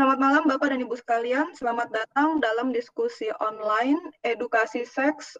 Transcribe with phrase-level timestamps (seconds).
[0.00, 1.52] Selamat malam Bapak dan Ibu sekalian.
[1.52, 5.36] Selamat datang dalam diskusi online edukasi seks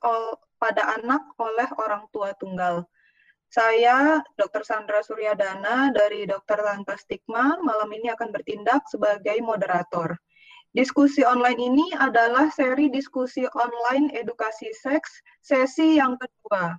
[0.61, 2.85] pada anak oleh orang tua tunggal.
[3.49, 4.61] Saya Dr.
[4.61, 10.13] Sandra Suryadana dari Dokter Tanpa Stigma malam ini akan bertindak sebagai moderator.
[10.77, 16.77] Diskusi online ini adalah seri diskusi online edukasi seks sesi yang kedua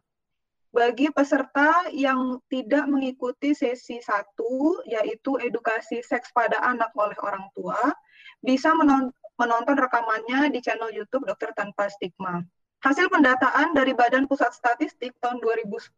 [0.71, 7.79] bagi peserta yang tidak mengikuti sesi satu, yaitu edukasi seks pada anak oleh orang tua,
[8.39, 8.71] bisa
[9.35, 12.39] menonton rekamannya di channel YouTube Dokter Tanpa Stigma.
[12.81, 15.91] Hasil pendataan dari Badan Pusat Statistik tahun 2010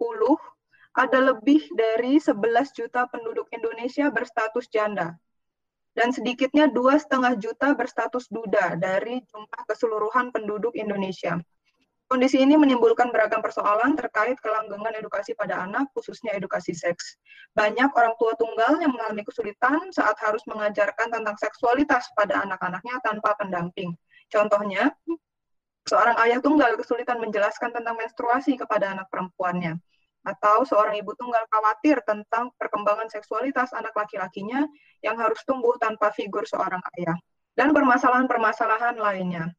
[0.94, 2.36] ada lebih dari 11
[2.76, 5.16] juta penduduk Indonesia berstatus janda
[5.94, 11.38] dan sedikitnya dua setengah juta berstatus duda dari jumlah keseluruhan penduduk Indonesia.
[12.12, 17.18] Kondisi ini menimbulkan beragam persoalan terkait kelanggengan edukasi pada anak, khususnya edukasi seks.
[17.58, 23.34] Banyak orang tua tunggal yang mengalami kesulitan saat harus mengajarkan tentang seksualitas pada anak-anaknya tanpa
[23.40, 23.96] pendamping.
[24.30, 24.94] Contohnya,
[25.90, 29.80] seorang ayah tunggal kesulitan menjelaskan tentang menstruasi kepada anak perempuannya,
[30.24, 34.64] atau seorang ibu tunggal khawatir tentang perkembangan seksualitas anak laki-lakinya
[35.04, 37.16] yang harus tumbuh tanpa figur seorang ayah,
[37.58, 39.52] dan permasalahan-permasalahan lainnya.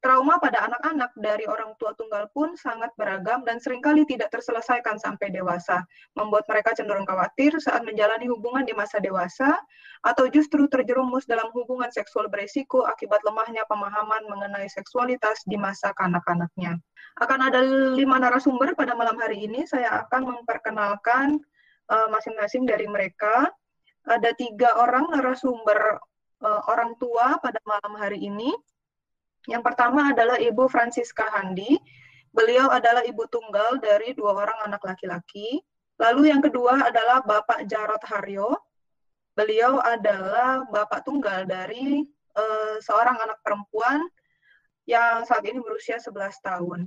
[0.00, 4.96] Trauma pada anak-anak dari orang tua tunggal pun sangat beragam dan sering kali tidak terselesaikan
[4.96, 5.84] sampai dewasa,
[6.16, 9.60] membuat mereka cenderung khawatir saat menjalani hubungan di masa dewasa,
[10.00, 16.80] atau justru terjerumus dalam hubungan seksual beresiko akibat lemahnya pemahaman mengenai seksualitas di masa kanak-kanaknya.
[17.20, 17.60] Akan ada
[17.92, 21.36] lima narasumber pada malam hari ini, saya akan memperkenalkan
[21.92, 23.52] eh, masing-masing uh, dari mereka.
[24.08, 26.00] Ada tiga orang narasumber
[26.40, 28.48] uh, orang tua pada malam hari ini.
[29.48, 31.78] Yang pertama adalah Ibu Francisca Handi.
[32.30, 35.58] Beliau adalah ibu tunggal dari dua orang anak laki-laki.
[35.98, 38.54] Lalu yang kedua adalah Bapak Jarot Haryo.
[39.34, 42.02] Beliau adalah bapak tunggal dari
[42.36, 44.02] uh, seorang anak perempuan
[44.84, 46.80] yang saat ini berusia 11 tahun.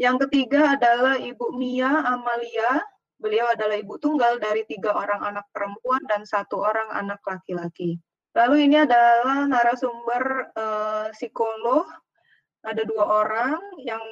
[0.00, 2.82] Yang ketiga adalah Ibu Mia Amalia.
[3.18, 7.98] Beliau adalah ibu tunggal dari tiga orang anak perempuan dan satu orang anak laki-laki.
[8.38, 11.90] Lalu ini adalah narasumber uh, psikolog.
[12.62, 13.58] Ada dua orang.
[13.82, 14.04] Yang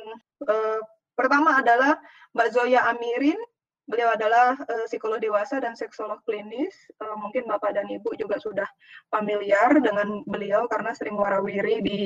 [0.51, 0.83] uh,
[1.15, 1.95] pertama adalah
[2.35, 3.39] Mbak Zoya Amirin.
[3.87, 6.75] Beliau adalah uh, psikolog dewasa dan seksolog klinis.
[6.99, 8.67] Uh, mungkin Bapak dan Ibu juga sudah
[9.15, 12.01] familiar dengan beliau karena sering warawiri di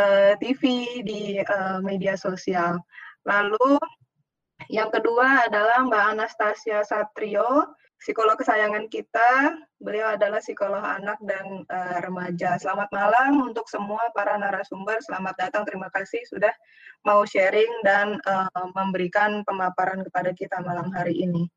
[0.00, 0.62] uh, TV,
[1.04, 2.80] di uh, media sosial.
[3.28, 3.76] Lalu
[4.72, 9.60] yang kedua adalah Mbak Anastasia Satrio psikolog kesayangan kita.
[9.80, 12.56] Beliau adalah psikolog anak dan uh, remaja.
[12.56, 15.00] Selamat malam untuk semua para narasumber.
[15.04, 15.64] Selamat datang.
[15.68, 16.52] Terima kasih sudah
[17.04, 21.48] mau sharing dan uh, memberikan pemaparan kepada kita malam hari ini.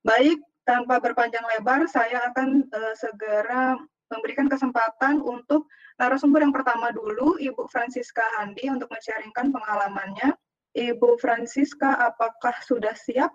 [0.00, 3.76] Baik, tanpa berpanjang lebar, saya akan uh, segera
[4.10, 5.70] memberikan kesempatan untuk
[6.00, 10.34] narasumber yang pertama dulu, Ibu Francisca Handi, untuk men-sharingkan pengalamannya.
[10.74, 13.30] Ibu Francisca, apakah sudah siap?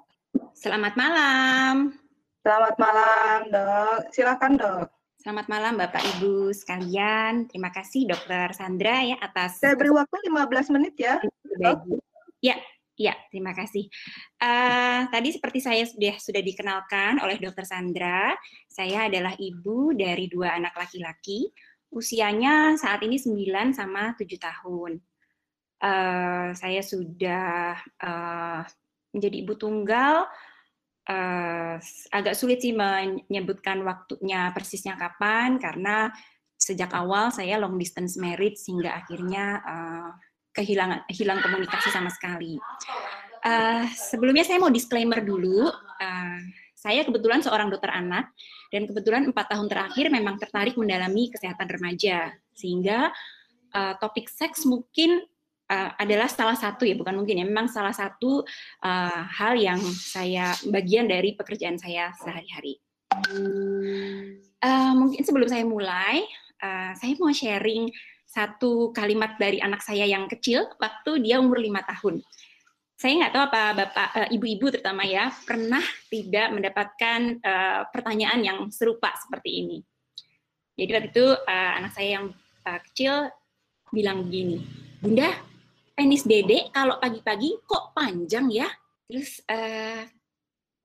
[0.55, 2.04] Selamat malam.
[2.45, 4.13] Selamat malam, dok.
[4.13, 4.85] Silakan, dok.
[5.17, 7.49] Selamat malam, Bapak Ibu sekalian.
[7.49, 9.57] Terima kasih, Dokter Sandra, ya atas.
[9.57, 11.17] Saya beri waktu 15 menit ya.
[11.41, 11.97] Dok.
[12.45, 12.53] Ya,
[13.01, 13.89] ya, terima kasih.
[14.37, 18.37] Uh, tadi seperti saya sudah sudah dikenalkan oleh Dokter Sandra,
[18.69, 21.49] saya adalah ibu dari dua anak laki-laki.
[21.89, 25.01] Usianya saat ini 9 sama 7 tahun.
[25.81, 27.73] Uh, saya sudah
[28.05, 28.61] uh,
[29.17, 30.29] menjadi ibu tunggal
[31.09, 31.75] uh,
[32.13, 36.09] agak sulit sih menyebutkan waktunya persisnya kapan karena
[36.55, 40.09] sejak awal saya long distance marriage sehingga akhirnya uh,
[40.55, 42.57] kehilangan hilang komunikasi sama sekali.
[43.45, 45.69] Uh, sebelumnya saya mau disclaimer dulu.
[45.99, 46.39] Uh,
[46.73, 48.29] saya kebetulan seorang dokter anak
[48.69, 53.09] dan kebetulan empat tahun terakhir memang tertarik mendalami kesehatan remaja sehingga
[53.73, 55.25] uh, topik seks mungkin
[55.69, 58.45] uh, adalah salah satu ya bukan mungkin ya memang salah satu
[58.85, 62.81] uh, hal yang saya bagian dari pekerjaan saya sehari-hari.
[64.65, 66.25] Uh, mungkin sebelum saya mulai,
[66.61, 67.89] uh, saya mau sharing
[68.25, 72.19] satu kalimat dari anak saya yang kecil waktu dia umur lima tahun.
[72.95, 79.11] Saya nggak tahu apa bapak, ibu-ibu terutama ya pernah tidak mendapatkan uh, pertanyaan yang serupa
[79.19, 79.77] seperti ini.
[80.75, 82.25] Jadi waktu itu uh, anak saya yang
[82.67, 83.31] uh, kecil
[83.91, 84.59] bilang begini,
[84.99, 85.31] Bunda,
[85.95, 88.67] penis dede kalau pagi-pagi kok panjang ya?
[89.07, 90.03] Terus uh,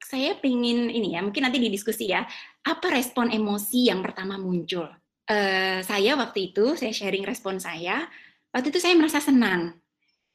[0.00, 2.24] saya pingin ini ya, mungkin nanti didiskusi ya,
[2.64, 4.86] apa respon emosi yang pertama muncul?
[5.30, 8.06] Uh, saya waktu itu, saya sharing respon saya,
[8.50, 9.78] waktu itu saya merasa senang.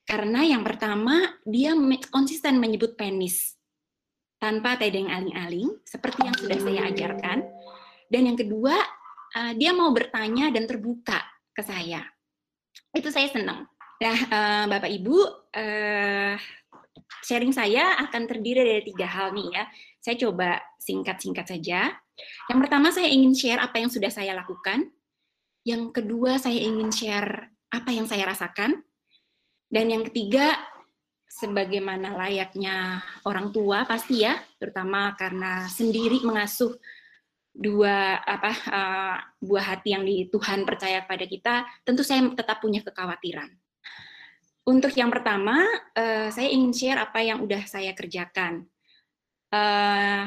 [0.06, 1.74] Karena yang pertama, dia
[2.13, 3.57] konsisten menyebut penis.
[4.38, 7.39] Tanpa tedeng aling-aling, seperti yang sudah saya ajarkan.
[8.07, 8.75] Dan yang kedua,
[9.36, 11.19] uh, dia mau bertanya dan terbuka
[11.51, 12.06] ke saya.
[12.95, 13.68] Itu saya senang.
[13.95, 15.18] Nah, uh, Bapak Ibu,
[15.56, 16.36] uh,
[17.24, 19.63] sharing saya akan terdiri dari tiga hal nih ya.
[20.03, 21.95] Saya coba singkat-singkat saja.
[22.51, 24.92] Yang pertama saya ingin share apa yang sudah saya lakukan.
[25.63, 28.83] Yang kedua saya ingin share apa yang saya rasakan.
[29.71, 30.53] Dan yang ketiga
[31.25, 36.75] sebagaimana layaknya orang tua pasti ya, terutama karena sendiri mengasuh
[37.56, 42.83] dua apa uh, buah hati yang di Tuhan percaya pada kita, tentu saya tetap punya
[42.83, 43.65] kekhawatiran.
[44.66, 45.62] Untuk yang pertama,
[45.94, 48.66] uh, saya ingin share apa yang udah saya kerjakan.
[49.54, 50.26] Uh,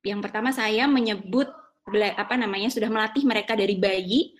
[0.00, 1.52] yang pertama saya menyebut
[1.92, 4.32] apa namanya sudah melatih mereka dari bayi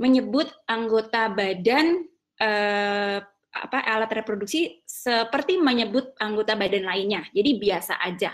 [0.00, 2.08] menyebut anggota badan
[2.40, 7.26] uh, apa alat reproduksi seperti menyebut anggota badan lainnya.
[7.34, 8.32] Jadi biasa aja.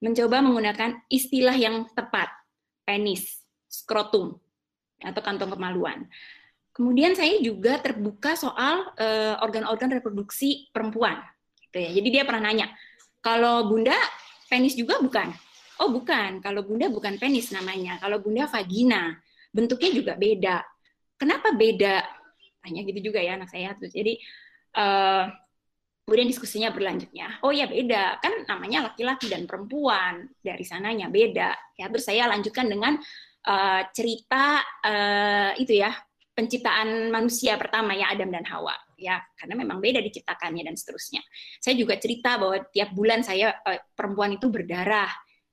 [0.00, 2.28] Mencoba menggunakan istilah yang tepat.
[2.84, 4.36] Penis, skrotum,
[5.00, 6.04] atau kantong kemaluan.
[6.74, 11.22] Kemudian saya juga terbuka soal eh, organ-organ reproduksi perempuan.
[11.70, 11.90] Gitu ya.
[11.94, 12.66] Jadi dia pernah nanya,
[13.22, 13.94] kalau bunda
[14.50, 15.30] penis juga bukan?
[15.78, 18.02] Oh bukan, kalau bunda bukan penis namanya.
[18.02, 19.14] Kalau bunda vagina,
[19.54, 20.66] bentuknya juga beda.
[21.14, 22.02] Kenapa beda?
[22.58, 23.74] Tanya gitu juga ya anak saya.
[23.78, 24.18] Jadi
[24.74, 25.30] uh,
[26.04, 31.88] kemudian diskusinya berlanjutnya oh ya beda kan namanya laki-laki dan perempuan dari sananya beda ya
[31.88, 33.00] terus saya lanjutkan dengan
[33.48, 35.96] uh, cerita uh, itu ya
[36.34, 39.22] penciptaan manusia pertama ya Adam dan Hawa ya.
[39.38, 41.22] Karena memang beda diciptakannya dan seterusnya.
[41.62, 45.08] Saya juga cerita bahwa tiap bulan saya uh, perempuan itu berdarah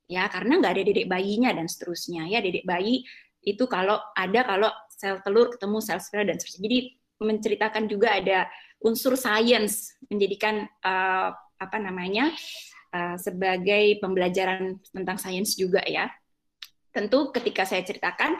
[0.09, 0.25] ya.
[0.27, 2.41] Karena nggak ada dedek bayinya dan seterusnya ya.
[2.41, 3.05] Dedek bayi
[3.41, 6.65] itu kalau ada kalau sel telur ketemu sel sperma dan seterusnya.
[6.65, 6.79] Jadi
[7.21, 8.49] menceritakan juga ada
[8.81, 11.29] unsur sains menjadikan uh,
[11.61, 12.33] apa namanya
[12.93, 16.09] uh, sebagai pembelajaran tentang sains juga ya.
[16.91, 18.35] Tentu ketika saya ceritakan,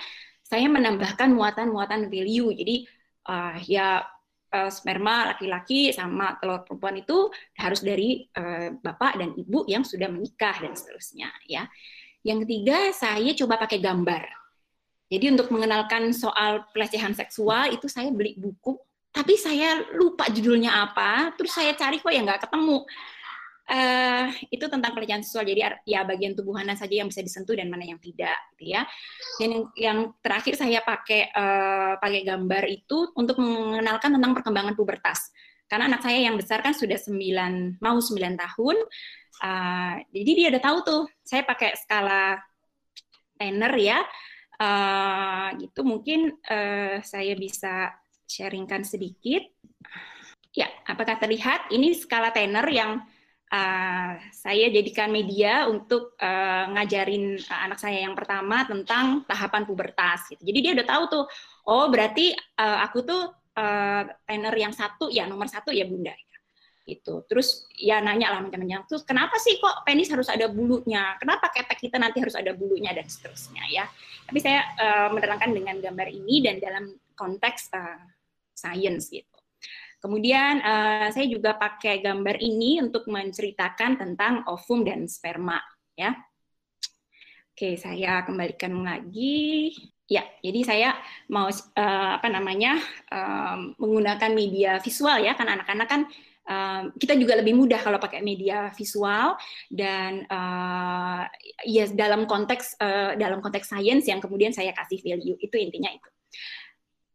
[0.51, 2.51] saya menambahkan muatan-muatan value.
[2.51, 2.83] Jadi
[3.31, 4.03] uh, ya
[4.51, 10.11] uh, sperma laki-laki sama telur perempuan itu harus dari uh, bapak dan ibu yang sudah
[10.11, 11.71] menikah dan seterusnya ya.
[12.27, 14.27] Yang ketiga, saya coba pakai gambar.
[15.07, 18.75] Jadi untuk mengenalkan soal pelecehan seksual itu saya beli buku
[19.11, 22.87] tapi saya lupa judulnya apa, terus saya cari kok ya nggak ketemu.
[23.65, 27.71] Uh, itu tentang pelecehan seksual, jadi ya bagian tubuh mana saja yang bisa disentuh dan
[27.71, 28.83] mana yang tidak, gitu ya.
[29.39, 35.31] Dan yang, yang terakhir saya pakai uh, pakai gambar itu untuk mengenalkan tentang perkembangan pubertas.
[35.71, 38.77] Karena anak saya yang besar kan sudah 9, mau 9 tahun,
[39.39, 42.43] uh, jadi dia udah tahu tuh, saya pakai skala
[43.39, 44.03] Tanner ya,
[44.61, 47.89] uh, gitu mungkin uh, saya bisa
[48.29, 49.43] sharingkan sedikit.
[50.51, 51.71] Ya, apakah terlihat?
[51.71, 52.99] Ini skala tenor yang
[53.51, 60.31] uh, saya jadikan media untuk uh, ngajarin uh, anak saya yang pertama tentang tahapan pubertas.
[60.31, 60.41] Gitu.
[60.41, 61.23] Jadi dia udah tahu tuh,
[61.67, 63.21] oh berarti uh, aku tuh
[63.59, 64.03] uh,
[64.55, 66.15] yang satu, ya nomor satu ya bunda.
[66.81, 67.23] Gitu.
[67.29, 68.87] Terus ya nanya lah macam-macam.
[68.89, 71.13] Terus kenapa sih kok penis harus ada bulunya?
[71.21, 73.85] Kenapa ketek kita nanti harus ada bulunya dan seterusnya ya.
[74.25, 78.01] Tapi saya uh, menerangkan dengan gambar ini dan dalam konteks uh,
[78.55, 79.30] science gitu.
[80.01, 85.61] Kemudian uh, saya juga pakai gambar ini untuk menceritakan tentang ovum dan sperma
[85.93, 86.17] ya.
[87.53, 89.69] Oke, saya kembalikan lagi.
[90.09, 90.89] Ya, jadi saya
[91.29, 92.81] mau uh, apa namanya
[93.13, 96.01] um, menggunakan media visual ya, kan anak-anak kan
[96.49, 99.37] um, kita juga lebih mudah kalau pakai media visual
[99.69, 101.23] dan uh,
[101.63, 106.09] ya dalam konteks uh, dalam konteks sains yang kemudian saya kasih value itu intinya itu.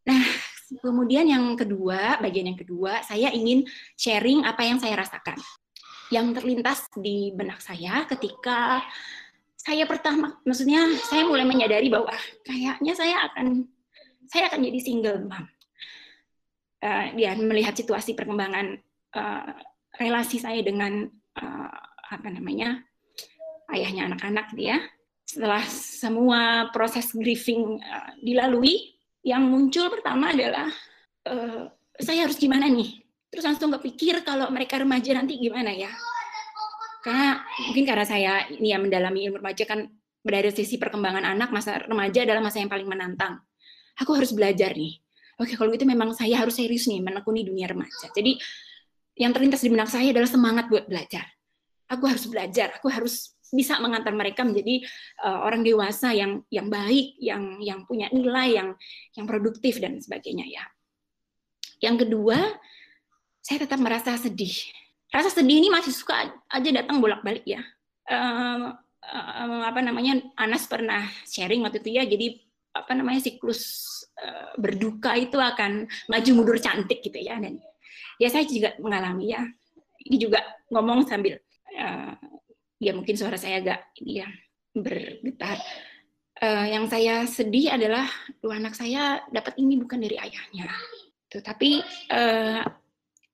[0.07, 0.23] Nah,
[0.67, 3.63] Kemudian yang kedua, bagian yang kedua, saya ingin
[3.95, 5.39] sharing apa yang saya rasakan.
[6.11, 8.83] Yang terlintas di benak saya ketika
[9.55, 12.11] saya pertama, maksudnya saya mulai menyadari bahwa
[12.47, 13.67] kayaknya saya akan
[14.27, 15.45] saya akan jadi single mom.
[16.77, 18.77] Uh, ya melihat situasi perkembangan
[19.17, 19.49] uh,
[19.97, 21.79] relasi saya dengan uh,
[22.13, 22.85] apa namanya
[23.73, 24.77] ayahnya anak-anak dia
[25.25, 28.96] setelah semua proses grieving uh, dilalui
[29.27, 30.71] yang muncul pertama adalah
[31.27, 31.67] uh,
[31.99, 33.03] saya harus gimana nih?
[33.27, 35.91] Terus langsung kepikir kalau mereka remaja nanti gimana ya?
[37.03, 39.83] Karena mungkin karena saya ini ya mendalami ilmu remaja kan
[40.23, 43.43] dari sisi perkembangan anak masa remaja adalah masa yang paling menantang.
[43.99, 44.95] Aku harus belajar nih.
[45.37, 48.07] Oke kalau gitu memang saya harus serius nih menekuni dunia remaja.
[48.15, 48.39] Jadi
[49.19, 51.27] yang terlintas di benak saya adalah semangat buat belajar.
[51.91, 54.83] Aku harus belajar aku harus bisa mengantar mereka menjadi
[55.23, 58.69] uh, orang dewasa yang yang baik, yang yang punya nilai, yang
[59.15, 60.63] yang produktif dan sebagainya ya.
[61.79, 62.37] Yang kedua,
[63.39, 64.53] saya tetap merasa sedih.
[65.07, 67.63] Rasa sedih ini masih suka aja datang bolak-balik ya.
[68.07, 72.39] Uh, uh, apa namanya Anas pernah sharing waktu itu ya, jadi
[72.77, 73.89] apa namanya siklus
[74.21, 77.57] uh, berduka itu akan maju mundur cantik gitu ya dan
[78.21, 79.41] ya saya juga mengalami ya
[80.05, 81.41] ini juga ngomong sambil
[81.73, 82.13] uh,
[82.77, 84.29] ya mungkin suara saya agak ini ya
[84.73, 85.57] bergetar.
[86.37, 88.05] Uh, yang saya sedih adalah
[88.37, 90.69] dua anak saya dapat ini bukan dari ayahnya.
[91.27, 91.81] Tuh tapi
[92.13, 92.61] uh,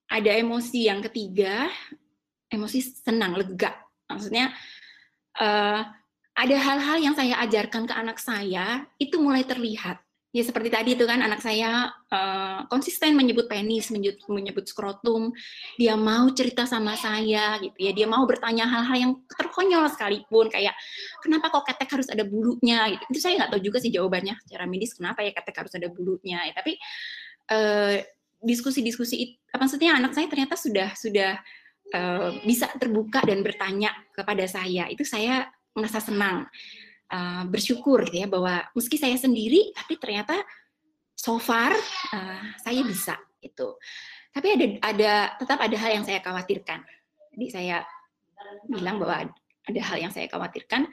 [0.08, 1.68] ada emosi yang ketiga.
[2.48, 3.76] Emosi senang lega.
[4.08, 4.54] Maksudnya
[5.42, 5.82] uh,
[6.34, 10.02] ada hal-hal yang saya ajarkan ke anak saya itu mulai terlihat.
[10.34, 15.30] Ya seperti tadi itu kan anak saya uh, konsisten menyebut penis, menyebut, menyebut skrotum,
[15.78, 20.74] dia mau cerita sama saya gitu ya, dia mau bertanya hal-hal yang terkonyol sekalipun kayak
[21.22, 23.04] kenapa kok ketek harus ada bulunya gitu.
[23.14, 26.50] Itu saya nggak tahu juga sih jawabannya secara medis kenapa ya ketek harus ada bulunya.
[26.50, 26.82] Ya, tapi
[27.54, 28.02] uh,
[28.42, 31.38] diskusi-diskusi apa maksudnya anak saya ternyata sudah sudah
[31.94, 34.90] uh, bisa terbuka dan bertanya kepada saya.
[34.90, 35.46] Itu saya
[35.78, 36.50] merasa senang,
[37.14, 40.42] uh, bersyukur gitu ya bahwa meski saya sendiri, tapi ternyata
[41.14, 41.72] so far
[42.12, 43.16] uh, saya bisa
[43.46, 43.78] itu.
[44.34, 46.82] Tapi ada ada tetap ada hal yang saya khawatirkan.
[47.38, 47.86] Jadi saya
[48.66, 49.30] bilang bahwa
[49.64, 50.90] ada hal yang saya khawatirkan.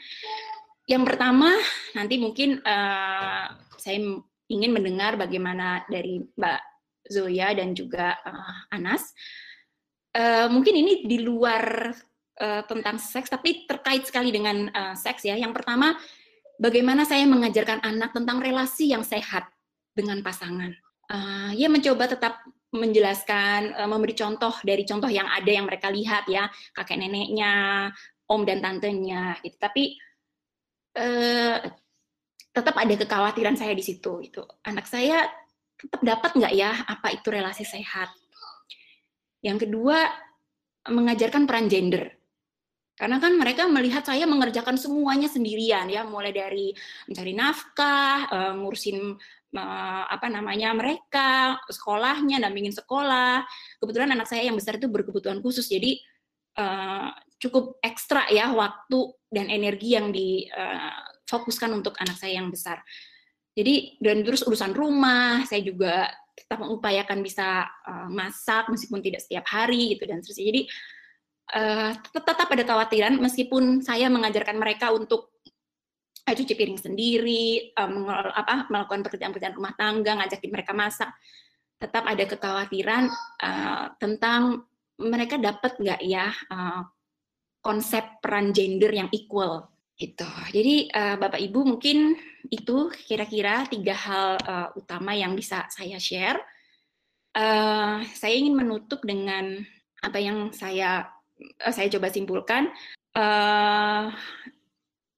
[0.85, 1.57] Yang pertama
[1.97, 3.47] nanti mungkin uh,
[3.81, 3.99] saya
[4.51, 6.61] ingin mendengar bagaimana dari Mbak
[7.09, 9.15] Zoya dan juga uh, Anas.
[10.11, 11.95] Uh, mungkin ini di luar
[12.41, 15.37] uh, tentang seks, tapi terkait sekali dengan uh, seks ya.
[15.37, 15.95] Yang pertama,
[16.57, 19.47] bagaimana saya mengajarkan anak tentang relasi yang sehat
[19.93, 20.73] dengan pasangan.
[21.11, 22.41] Uh, ya mencoba tetap
[22.73, 27.89] menjelaskan, uh, memberi contoh dari contoh yang ada yang mereka lihat ya, kakek neneknya,
[28.31, 29.59] om dan tantenya, gitu.
[29.61, 29.99] Tapi
[30.97, 31.59] uh,
[32.51, 34.23] tetap ada kekhawatiran saya di situ.
[34.23, 35.27] Itu anak saya
[35.81, 38.13] tetap dapat nggak ya apa itu relasi sehat.
[39.41, 40.05] Yang kedua
[40.85, 42.20] mengajarkan peran gender.
[43.01, 46.77] Karena kan mereka melihat saya mengerjakan semuanya sendirian ya, mulai dari
[47.09, 49.17] mencari nafkah, uh, ngurusin
[49.57, 53.41] uh, apa namanya mereka, sekolahnya, dampingin sekolah.
[53.81, 55.97] Kebetulan anak saya yang besar itu berkebutuhan khusus, jadi
[56.61, 57.09] uh,
[57.41, 62.85] cukup ekstra ya waktu dan energi yang difokuskan untuk anak saya yang besar.
[63.57, 66.05] Jadi dan terus urusan rumah, saya juga
[66.37, 67.65] tetap mengupayakan bisa
[68.09, 70.47] masak meskipun tidak setiap hari gitu dan seterusnya.
[70.53, 70.63] Jadi
[71.55, 75.35] uh, tetap ada kekhawatiran meskipun saya mengajarkan mereka untuk
[76.27, 81.11] uh, cuci piring sendiri, uh, apa, melakukan pekerjaan-pekerjaan rumah tangga, ngajakin mereka masak,
[81.81, 83.09] tetap ada kekhawatiran
[83.43, 84.69] uh, tentang
[85.01, 86.85] mereka dapat nggak ya uh,
[87.65, 89.69] konsep peran gender yang equal
[90.01, 90.29] itu.
[90.53, 92.17] Jadi uh, Bapak Ibu mungkin
[92.49, 96.41] itu kira-kira tiga hal uh, utama yang bisa saya share.
[97.31, 99.61] Uh, saya ingin menutup dengan
[100.01, 101.05] apa yang saya
[101.73, 102.69] saya coba simpulkan
[103.17, 104.13] uh,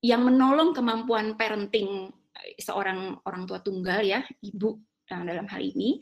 [0.03, 2.11] yang menolong kemampuan parenting
[2.43, 6.01] eh, seorang orang tua tunggal ya ibu dalam hal ini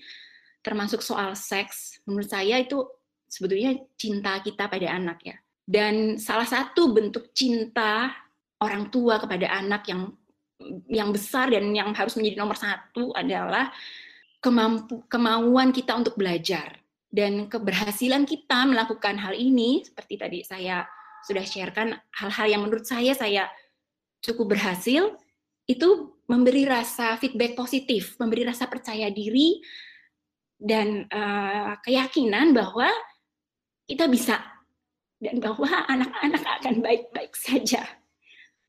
[0.62, 2.84] termasuk soal seks menurut saya itu
[3.30, 5.36] sebetulnya cinta kita pada anak ya.
[5.70, 8.10] Dan salah satu bentuk cinta
[8.58, 10.10] orang tua kepada anak yang
[10.90, 13.70] yang besar dan yang harus menjadi nomor satu adalah
[14.42, 16.76] kemampu kemauan kita untuk belajar
[17.10, 20.86] dan keberhasilan kita melakukan hal ini, seperti tadi saya
[21.26, 23.50] sudah sharekan, hal-hal yang menurut saya saya
[24.22, 25.18] cukup berhasil,
[25.66, 25.88] itu
[26.30, 29.58] memberi rasa feedback positif, memberi rasa percaya diri,
[30.54, 32.86] dan uh, keyakinan bahwa
[33.90, 34.38] kita bisa,
[35.18, 37.82] dan bahwa anak-anak akan baik-baik saja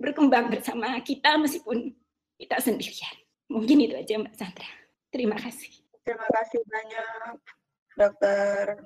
[0.02, 1.94] berkembang bersama kita meskipun
[2.42, 3.16] kita sendirian.
[3.54, 4.70] Mungkin itu aja Mbak Sandra.
[5.14, 5.70] Terima kasih.
[6.02, 7.61] Terima kasih banyak.
[8.00, 8.80] Dr.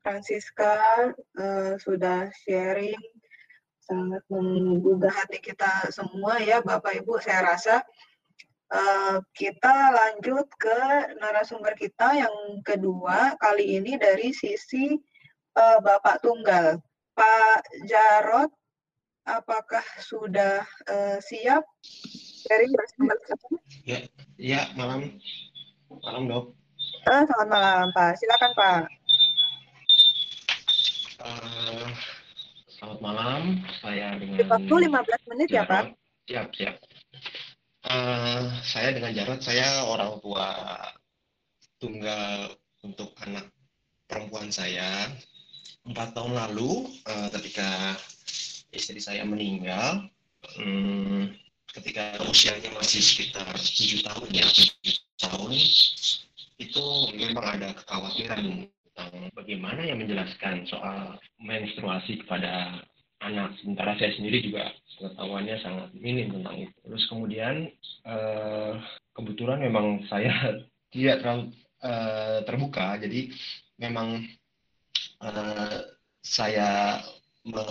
[0.00, 2.98] Francisca uh, sudah sharing.
[3.86, 7.22] Sangat menggugah hati kita semua ya Bapak Ibu.
[7.22, 7.82] Saya rasa
[8.74, 10.78] uh, kita lanjut ke
[11.22, 12.34] narasumber kita yang
[12.66, 14.94] kedua kali ini dari sisi
[15.54, 16.82] uh, Bapak Tunggal.
[17.16, 18.50] Pak Jarot
[19.26, 21.66] apakah sudah uh, siap?
[22.46, 23.14] Sharing bersama
[23.82, 24.06] Ya,
[24.38, 25.18] ya malam.
[25.90, 26.65] Malam dok.
[27.06, 28.12] Uh, selamat malam Pak.
[28.18, 28.82] Silakan Pak.
[31.22, 31.86] Uh,
[32.66, 33.40] selamat malam.
[33.78, 35.94] Saya dengan Waktu 15 menit ya Pak.
[36.26, 36.74] Siap, siap.
[37.86, 40.50] Uh, saya dengan Jarot, saya orang tua
[41.78, 42.50] tunggal
[42.82, 43.46] untuk anak
[44.10, 45.06] perempuan saya.
[45.86, 47.94] Empat tahun lalu, uh, ketika
[48.74, 50.02] istri saya meninggal,
[50.58, 51.30] um,
[51.70, 55.54] ketika usianya masih sekitar tujuh tahun ya, tujuh tahun,
[56.56, 62.80] itu memang ada kekhawatiran tentang bagaimana yang menjelaskan soal menstruasi kepada
[63.20, 63.56] anak.
[63.60, 66.76] Sementara saya sendiri juga pengetahuannya sangat minim tentang itu.
[66.80, 67.54] Terus kemudian
[68.08, 68.80] uh,
[69.12, 70.32] kebetulan memang saya
[70.94, 71.52] tidak terlalu
[71.84, 73.28] uh, terbuka, jadi
[73.76, 74.24] memang
[75.20, 75.76] uh,
[76.24, 77.00] saya
[77.46, 77.62] me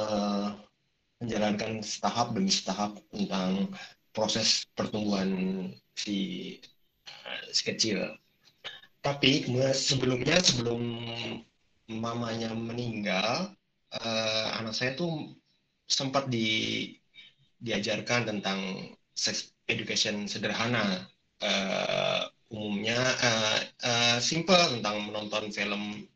[1.16, 3.72] menjalankan setahap demi setahap tentang
[4.12, 5.32] proses pertumbuhan
[5.96, 6.18] si,
[7.08, 8.20] uh, si kecil.
[9.06, 9.46] Tapi
[9.78, 10.82] sebelumnya sebelum
[11.94, 13.54] mamanya meninggal,
[14.02, 15.38] uh, anak saya tuh
[15.86, 16.90] sempat di
[17.62, 21.06] diajarkan tentang sex education sederhana.
[21.38, 26.10] Uh, umumnya uh, uh, simple tentang menonton film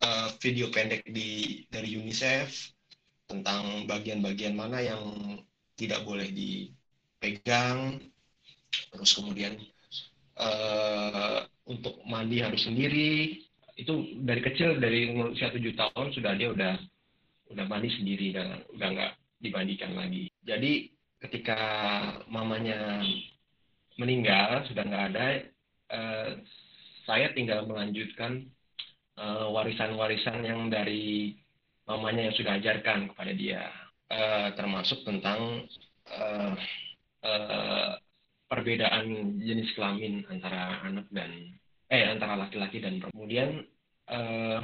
[0.00, 2.72] uh, video pendek di dari UNICEF
[3.28, 5.04] tentang bagian-bagian mana yang
[5.76, 8.00] tidak boleh dipegang.
[8.88, 9.60] Terus kemudian
[10.40, 13.42] uh, untuk mandi harus sendiri
[13.76, 13.94] itu
[14.24, 16.74] dari kecil dari usia tujuh tahun sudah dia udah
[17.52, 20.32] udah mandi sendiri dan udah nggak dibandingkan lagi.
[20.42, 20.88] Jadi
[21.20, 21.60] ketika
[22.30, 23.04] mamanya
[24.00, 25.26] meninggal sudah nggak ada,
[25.92, 26.30] eh,
[27.04, 28.48] saya tinggal melanjutkan
[29.16, 31.36] eh, warisan-warisan yang dari
[31.86, 33.64] mamanya yang sudah ajarkan kepada dia,
[34.10, 35.68] eh, termasuk tentang
[36.10, 36.54] eh,
[37.24, 37.90] eh,
[38.46, 41.30] perbedaan jenis kelamin antara anak dan
[41.90, 43.62] eh antara laki-laki dan kemudian
[44.10, 44.60] eh,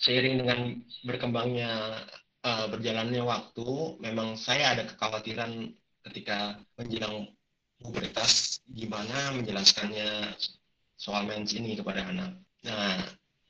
[0.00, 0.60] seiring dengan
[1.08, 2.04] berkembangnya
[2.44, 5.72] uh, berjalannya waktu, memang saya ada kekhawatiran
[6.04, 7.32] ketika menjelang
[7.80, 10.36] pubertas gimana menjelaskannya
[11.00, 12.32] soal mens ini kepada anak.
[12.64, 13.00] Nah,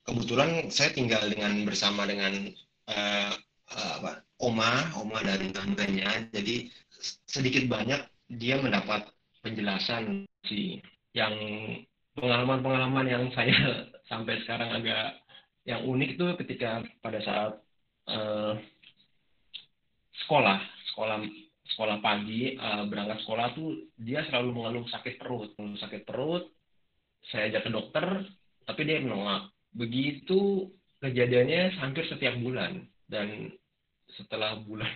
[0.07, 2.50] kebetulan saya tinggal dengan bersama dengan
[2.90, 3.33] uh,
[3.75, 6.31] uh, apa, oma, oma dan tantenya.
[6.31, 6.71] Jadi
[7.26, 8.00] sedikit banyak
[8.31, 9.11] dia mendapat
[9.44, 10.80] penjelasan sih.
[11.12, 11.36] Yang
[12.16, 13.54] pengalaman-pengalaman yang saya
[14.10, 15.20] sampai sekarang agak
[15.68, 17.52] yang unik itu ketika pada saat
[18.08, 18.56] uh,
[20.24, 20.60] sekolah
[20.92, 21.24] sekolah
[21.64, 25.52] sekolah pagi uh, berangkat sekolah tuh dia selalu mengeluh sakit perut.
[25.60, 26.45] Mengeluh sakit perut
[27.28, 28.06] saya ajak ke dokter
[28.64, 29.52] tapi dia menolak.
[29.76, 30.73] Begitu
[31.04, 32.88] kejadiannya hampir setiap bulan.
[33.04, 33.52] Dan
[34.16, 34.88] setelah bulan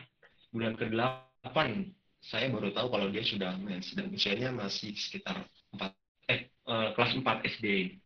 [0.53, 1.93] bulan ke delapan
[2.29, 5.81] saya baru tahu kalau dia sudah mens dan usianya masih sekitar 4
[6.29, 7.25] eh uh, kelas 4
[7.57, 7.97] SD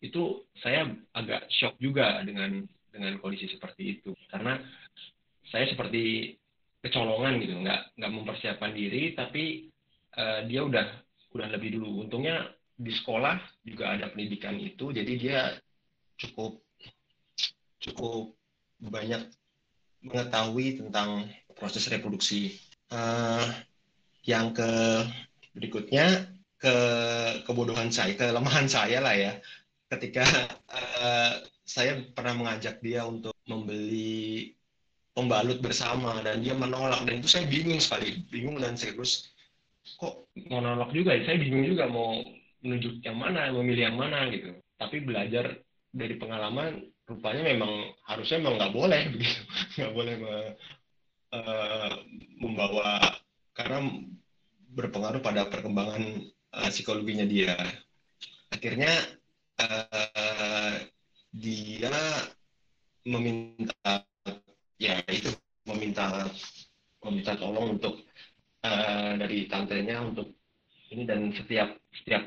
[0.00, 4.16] itu saya agak shock juga dengan dengan kondisi seperti itu.
[4.32, 4.56] Karena
[5.52, 6.34] saya seperti
[6.80, 9.68] kecolongan gitu nggak nggak mempersiapkan diri tapi
[10.16, 10.86] uh, dia udah
[11.36, 12.08] udah lebih dulu.
[12.08, 12.48] Untungnya
[12.80, 15.40] di sekolah juga ada pendidikan itu jadi dia
[16.16, 16.64] cukup
[17.76, 18.32] cukup
[18.80, 19.28] banyak
[20.00, 21.28] mengetahui tentang
[21.60, 22.56] proses reproduksi
[22.90, 23.46] uh,
[24.26, 24.70] yang ke
[25.56, 26.74] berikutnya ke
[27.48, 29.32] kebodohan saya kelemahan saya lah ya.
[29.90, 30.22] Ketika
[30.70, 34.54] uh, saya pernah mengajak dia untuk membeli
[35.14, 37.02] pembalut bersama dan dia menolak.
[37.06, 39.30] Dan itu saya bingung sekali bingung dan serius
[39.98, 41.26] kok mau nolak juga ya?
[41.26, 42.20] Saya bingung juga mau
[42.60, 44.54] menuju yang mana memilih yang mana gitu.
[44.76, 45.58] Tapi belajar
[45.90, 49.42] dari pengalaman rupanya memang harusnya memang nggak boleh begitu.
[49.80, 50.14] Nggak boleh
[51.34, 51.92] uh,
[52.38, 53.18] membawa
[53.54, 53.82] karena
[54.70, 57.54] berpengaruh pada perkembangan uh, psikologinya dia
[58.50, 58.92] akhirnya
[59.58, 60.74] uh,
[61.30, 61.94] dia
[63.06, 64.04] meminta
[64.76, 65.30] ya itu
[65.64, 66.26] meminta
[67.00, 68.02] meminta tolong untuk
[68.66, 70.34] uh, dari tantenya untuk
[70.90, 72.26] ini dan setiap setiap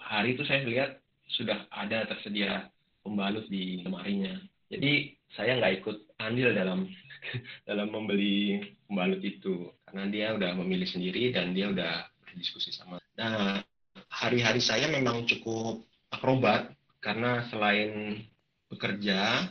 [0.00, 0.90] hari itu saya lihat
[1.28, 2.72] sudah ada tersedia
[3.04, 4.40] pembalut di lemarinya.
[4.72, 6.88] Jadi saya nggak ikut andil dalam
[7.68, 13.00] dalam membeli pembalut itu karena dia udah memilih sendiri dan dia udah berdiskusi sama.
[13.18, 13.62] Nah
[14.08, 18.22] hari-hari saya memang cukup akrobat karena selain
[18.68, 19.48] bekerja,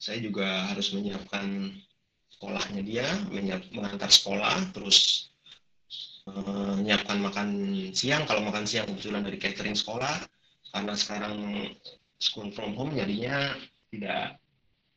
[0.00, 1.76] saya juga harus menyiapkan
[2.36, 3.08] sekolahnya dia,
[3.72, 5.30] mengantar sekolah, terus
[6.28, 7.48] menyiapkan makan
[7.92, 8.24] siang.
[8.28, 10.24] Kalau makan siang kebetulan dari catering sekolah,
[10.72, 11.34] karena sekarang
[12.20, 13.56] school from home jadinya
[13.90, 14.40] tidak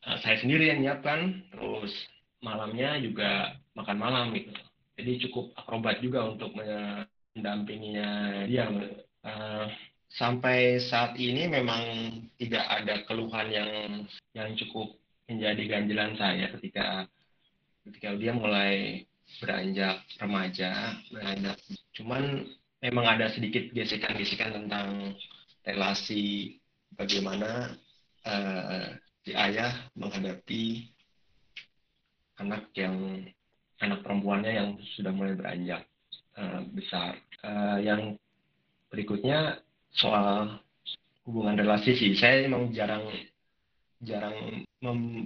[0.07, 1.93] uh, saya sendiri yang menyiapkan, terus
[2.43, 4.51] malamnya juga makan malam gitu.
[4.99, 8.69] Jadi cukup akrobat juga untuk mendampinginya dia.
[9.23, 9.65] Uh,
[10.13, 11.81] sampai saat ini memang
[12.37, 13.71] tidak ada keluhan yang
[14.37, 14.93] yang cukup
[15.25, 17.09] menjadi ganjilan saya ketika
[17.89, 19.01] ketika dia mulai
[19.41, 21.57] beranjak remaja beranjak
[21.97, 22.45] cuman
[22.83, 25.17] memang ada sedikit gesekan-gesekan tentang
[25.65, 26.59] relasi
[26.93, 27.73] bagaimana
[28.27, 30.91] uh, si ayah menghadapi
[32.43, 33.23] anak yang
[33.79, 35.83] anak perempuannya yang sudah mulai beranjak
[36.39, 37.19] uh, besar.
[37.43, 38.15] Uh, yang
[38.87, 39.59] berikutnya
[39.95, 40.59] soal
[41.27, 42.15] hubungan relasi sih.
[42.15, 43.07] Saya emang jarang
[44.03, 44.63] jarang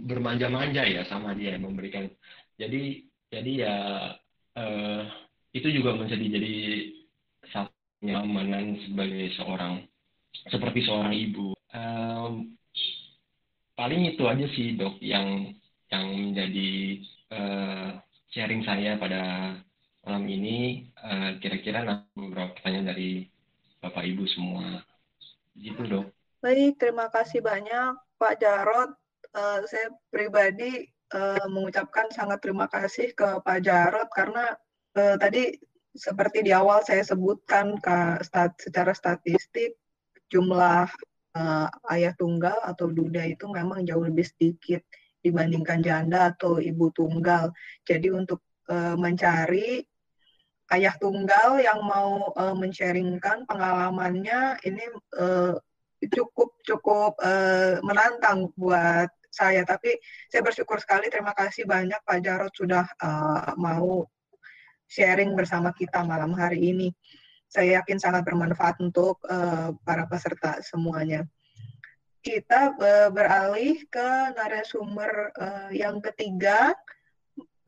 [0.05, 2.05] bermanja-manja ya sama dia memberikan.
[2.57, 3.75] Jadi jadi ya
[4.57, 5.01] uh,
[5.53, 6.55] itu juga menjadi jadi
[7.49, 7.73] satu
[8.05, 9.85] nyamanan sebagai seorang
[10.53, 11.57] seperti seorang ibu.
[11.73, 12.56] Um,
[13.77, 15.53] paling itu aja sih dok yang
[15.93, 16.71] yang menjadi
[17.31, 17.89] uh,
[18.33, 19.53] sharing saya pada
[20.03, 20.89] malam ini.
[20.97, 23.29] Uh, kira-kira nah, beberapa pertanyaan dari
[23.79, 24.81] bapak ibu semua.
[25.53, 26.09] Gitu dok.
[26.41, 28.97] Baik terima kasih banyak Pak Jarot
[29.37, 34.57] uh, saya pribadi uh, mengucapkan sangat terima kasih ke Pak Jarot karena
[34.97, 35.53] uh, tadi
[35.97, 39.77] seperti di awal saya sebutkan ke stat, secara statistik
[40.29, 40.85] jumlah
[41.37, 44.81] uh, ayah tunggal atau duda itu memang jauh lebih sedikit
[45.21, 47.53] dibandingkan janda atau ibu tunggal.
[47.85, 48.41] Jadi untuk
[48.73, 49.85] uh, mencari
[50.73, 54.83] ayah tunggal yang mau uh, men-sharingkan pengalamannya ini
[56.09, 59.61] cukup cukup uh, menantang buat saya.
[59.61, 59.93] Tapi
[60.33, 64.09] saya bersyukur sekali, terima kasih banyak Pak Jarod sudah uh, mau
[64.87, 66.87] sharing bersama kita malam hari ini
[67.47, 71.23] saya yakin sangat bermanfaat untuk uh, para peserta semuanya.
[72.19, 76.75] Kita uh, beralih ke narasumber uh, yang ketiga,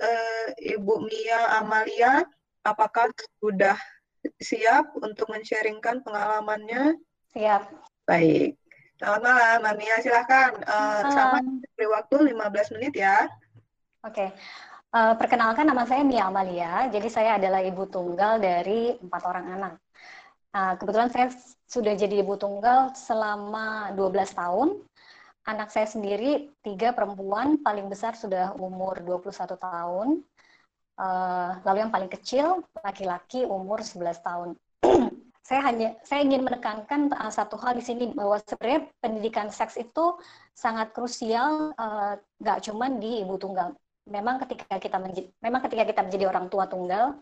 [0.03, 2.27] uh, Ibu Mia Amalia.
[2.67, 3.07] Apakah
[3.39, 3.79] sudah
[4.43, 6.99] siap untuk men-sharingkan pengalamannya?
[7.31, 7.71] Siap.
[8.03, 8.59] Baik.
[8.99, 9.95] Selamat malam, Mbak Mia.
[10.03, 10.51] Silahkan.
[10.67, 11.39] Uh, sama
[11.79, 13.31] beri waktu 15 menit ya.
[14.03, 14.27] Oke.
[14.27, 14.29] Okay.
[14.89, 19.73] Uh, perkenalkan nama saya Mia Amalia, jadi saya adalah ibu tunggal dari empat orang anak.
[20.49, 21.29] Uh, kebetulan saya
[21.69, 24.81] sudah jadi ibu tunggal selama 12 tahun.
[25.45, 30.25] Anak saya sendiri tiga perempuan, paling besar sudah umur 21 tahun.
[30.97, 34.49] Uh, lalu yang paling kecil laki-laki umur 11 tahun.
[35.49, 40.17] saya hanya saya ingin menekankan satu hal di sini bahwa sebenarnya pendidikan seks itu
[40.57, 43.77] sangat krusial uh, gak cuma di ibu tunggal
[44.09, 47.15] memang ketika kita menjadi, memang ketika kita menjadi orang tua tunggal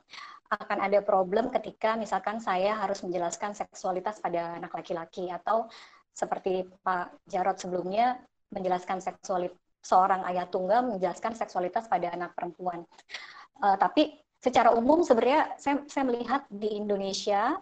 [0.48, 5.68] akan ada problem ketika misalkan saya harus menjelaskan seksualitas pada anak laki-laki atau
[6.16, 8.18] seperti Pak Jarot sebelumnya
[8.56, 12.84] menjelaskan seksualitas seorang ayah tunggal menjelaskan seksualitas pada anak perempuan.
[13.64, 17.56] Uh, tapi secara umum sebenarnya saya, saya melihat di Indonesia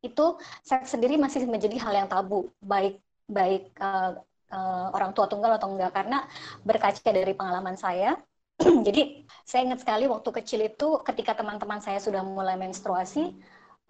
[0.00, 4.16] itu seks sendiri masih menjadi hal yang tabu baik baik uh,
[4.52, 5.92] uh, orang tua tunggal atau enggak.
[5.94, 6.22] Karena
[6.62, 8.16] berkaca dari pengalaman saya
[8.86, 13.36] jadi saya ingat sekali waktu kecil itu ketika teman-teman saya sudah mulai menstruasi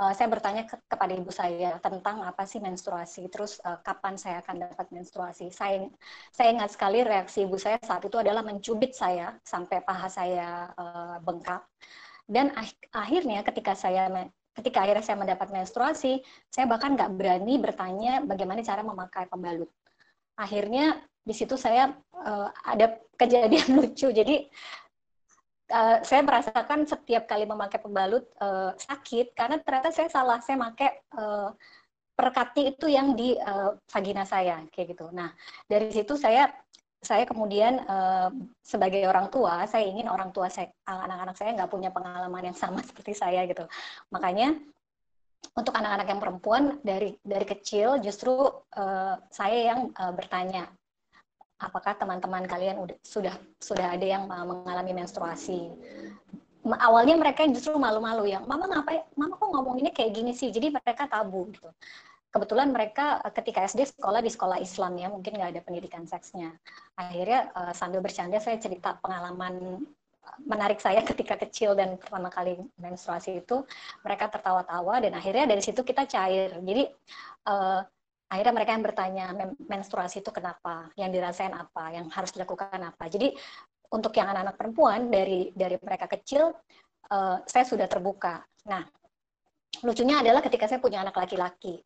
[0.01, 4.43] uh, saya bertanya ke, kepada ibu saya tentang apa sih menstruasi terus uh, kapan saya
[4.45, 5.55] akan dapat menstruasi.
[5.55, 5.89] Saya
[6.35, 11.17] saya ingat sekali reaksi ibu saya saat itu adalah mencubit saya sampai paha saya uh,
[11.23, 11.63] bengkak.
[12.27, 12.51] Dan
[12.91, 14.11] akhirnya ketika saya
[14.57, 19.71] ketika akhirnya saya mendapat menstruasi, saya bahkan nggak berani bertanya bagaimana cara memakai pembalut
[20.37, 24.13] akhirnya di situ saya uh, ada kejadian lucu.
[24.15, 24.47] Jadi
[25.75, 30.39] uh, saya merasakan setiap kali memakai pembalut uh, sakit karena ternyata saya salah.
[30.45, 31.51] Saya pakai uh,
[32.17, 35.11] perkati itu yang di uh, vagina saya kayak gitu.
[35.11, 35.35] Nah
[35.67, 36.49] dari situ saya
[37.07, 38.33] saya kemudian uh,
[38.65, 42.83] sebagai orang tua saya ingin orang tua saya anak-anak saya nggak punya pengalaman yang sama
[42.89, 43.69] seperti saya gitu
[44.11, 44.59] makanya
[45.57, 48.37] untuk anak-anak yang perempuan dari dari kecil justru
[48.77, 50.69] uh, saya yang uh, bertanya
[51.57, 55.73] apakah teman-teman kalian udah, sudah sudah ada yang uh, mengalami menstruasi?
[56.67, 60.53] Awalnya mereka justru malu-malu yang mama ngapain mama kok ngomong ini kayak gini sih?
[60.53, 61.73] Jadi mereka tabu gitu.
[62.29, 66.53] Kebetulan mereka ketika SD sekolah di sekolah Islam ya mungkin nggak ada pendidikan seksnya.
[66.99, 69.87] Akhirnya sambil bercanda saya cerita pengalaman
[70.45, 73.63] menarik saya ketika kecil dan pertama kali menstruasi itu
[74.03, 76.57] mereka tertawa-tawa dan akhirnya dari situ kita cair.
[76.61, 76.85] Jadi
[77.49, 77.81] uh,
[78.27, 80.91] akhirnya mereka yang bertanya menstruasi itu kenapa?
[80.99, 81.95] Yang dirasain apa?
[81.95, 83.05] Yang harus dilakukan apa?
[83.07, 83.33] Jadi
[83.95, 86.51] untuk yang anak-anak perempuan dari dari mereka kecil
[87.11, 88.43] uh, saya sudah terbuka.
[88.67, 88.83] Nah
[89.85, 91.83] lucunya adalah ketika saya punya anak laki-laki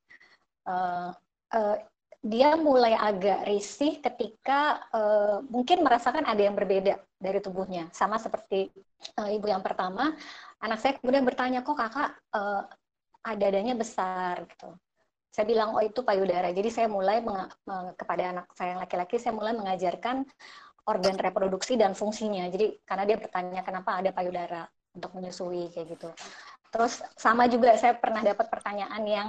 [0.69, 1.11] uh,
[1.55, 1.77] uh,
[2.21, 7.93] dia mulai agak risih ketika uh, mungkin merasakan ada yang berbeda dari tubuhnya.
[7.93, 8.73] Sama seperti
[9.21, 10.17] uh, ibu yang pertama,
[10.65, 12.65] anak saya kemudian bertanya, kok kakak uh,
[13.21, 14.73] ada adanya besar gitu.
[15.31, 16.51] Saya bilang, oh itu payudara.
[16.51, 17.23] Jadi saya mulai
[17.95, 20.27] kepada anak saya yang laki-laki, saya mulai mengajarkan
[20.91, 22.51] organ reproduksi dan fungsinya.
[22.51, 26.09] Jadi karena dia bertanya kenapa ada payudara untuk menyusui kayak gitu.
[26.75, 29.29] Terus sama juga saya pernah dapat pertanyaan yang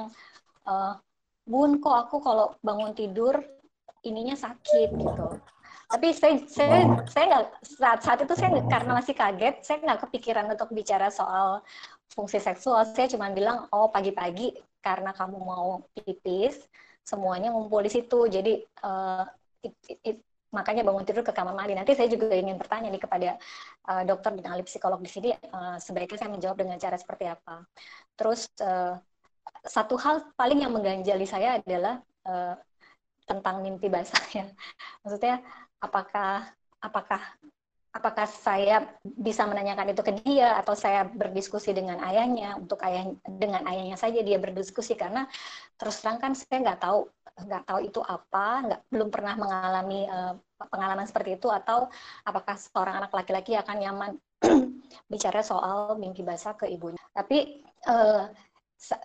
[0.65, 0.97] uh,
[1.45, 3.37] bun kok aku kalau bangun tidur
[4.01, 5.27] ininya sakit gitu
[5.91, 10.47] tapi saya saya saya nggak saat saat itu saya karena masih kaget saya nggak kepikiran
[10.47, 11.59] untuk bicara soal
[12.11, 16.63] fungsi seksual saya cuma bilang oh pagi-pagi karena kamu mau pipis
[17.03, 19.27] semuanya ngumpul di situ jadi uh,
[19.61, 20.17] it, it,
[20.51, 21.73] makanya bangun tidur ke kamar mandi.
[21.73, 23.39] Nanti saya juga ingin bertanya nih kepada
[23.87, 27.63] uh, dokter dan ahli psikolog di sini, uh, sebaiknya saya menjawab dengan cara seperti apa.
[28.19, 28.99] Terus uh,
[29.63, 32.55] satu hal paling yang mengganjali saya adalah uh,
[33.23, 34.45] tentang mimpi basah ya.
[35.07, 35.39] Maksudnya
[35.81, 36.47] apakah
[36.81, 37.21] apakah
[37.91, 43.67] apakah saya bisa menanyakan itu ke dia atau saya berdiskusi dengan ayahnya untuk ayah dengan
[43.67, 44.95] ayahnya saja dia berdiskusi.
[44.95, 45.27] Karena
[45.75, 50.33] terus terang kan saya nggak tahu nggak tahu itu apa nggak belum pernah mengalami uh,
[50.71, 51.91] pengalaman seperti itu atau
[52.23, 54.11] apakah seorang anak laki-laki akan nyaman
[55.11, 57.01] bicara soal mimpi basah ke ibunya.
[57.11, 57.59] Tapi
[57.91, 58.31] uh,
[58.79, 58.95] se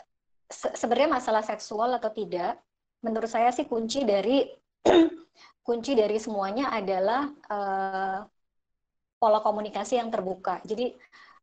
[0.46, 2.62] se sebenarnya masalah seksual atau tidak
[3.02, 4.46] menurut saya sih kunci dari
[5.66, 8.22] kunci dari semuanya adalah uh,
[9.18, 10.62] pola komunikasi yang terbuka.
[10.62, 10.94] Jadi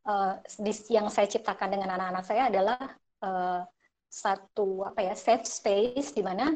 [0.07, 0.39] uh,
[0.87, 2.79] yang saya ciptakan dengan anak-anak saya adalah
[3.19, 3.61] uh,
[4.07, 6.55] satu apa ya safe space di mana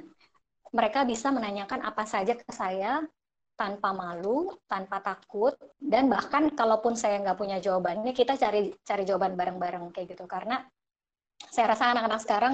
[0.72, 3.04] mereka bisa menanyakan apa saja ke saya
[3.58, 9.34] tanpa malu, tanpa takut, dan bahkan kalaupun saya nggak punya jawabannya, kita cari cari jawaban
[9.34, 10.30] bareng-bareng kayak gitu.
[10.30, 10.62] Karena
[11.50, 12.54] saya rasa anak-anak sekarang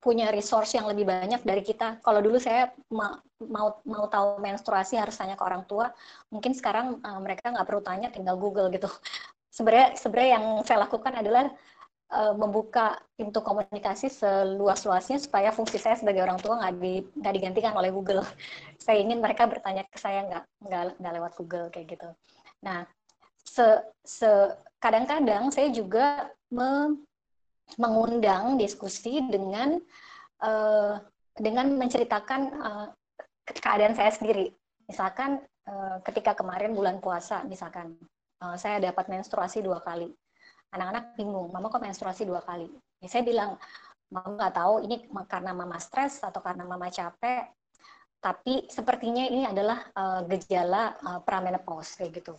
[0.00, 2.00] punya resource yang lebih banyak dari kita.
[2.00, 5.92] Kalau dulu saya ma mau mau tahu menstruasi harus tanya ke orang tua,
[6.32, 8.88] mungkin sekarang uh, mereka nggak perlu tanya, tinggal Google gitu.
[9.56, 11.52] Sebenarnya sebenarnya yang saya lakukan adalah
[12.16, 17.72] uh, membuka pintu komunikasi seluas-luasnya supaya fungsi saya sebagai orang tua nggak di, nggak digantikan
[17.76, 18.24] oleh Google.
[18.84, 22.08] Saya ingin mereka bertanya ke saya nggak nggak nggak lewat Google kayak gitu.
[22.64, 22.88] Nah,
[23.44, 24.30] se, se
[24.80, 26.96] kadang-kadang saya juga me,
[27.78, 29.78] mengundang diskusi dengan
[30.42, 30.98] uh,
[31.36, 32.86] dengan menceritakan uh,
[33.46, 34.50] keadaan saya sendiri.
[34.90, 35.38] Misalkan
[35.70, 37.94] uh, ketika kemarin bulan puasa, misalkan
[38.42, 40.10] uh, saya dapat menstruasi dua kali.
[40.70, 42.70] Anak-anak bingung, mama kok menstruasi dua kali?
[43.02, 43.58] Ya, saya bilang,
[44.10, 47.50] mama nggak tahu ini karena mama stres atau karena mama capek.
[48.20, 52.36] Tapi sepertinya ini adalah uh, gejala uh, pramenopause kayak gitu.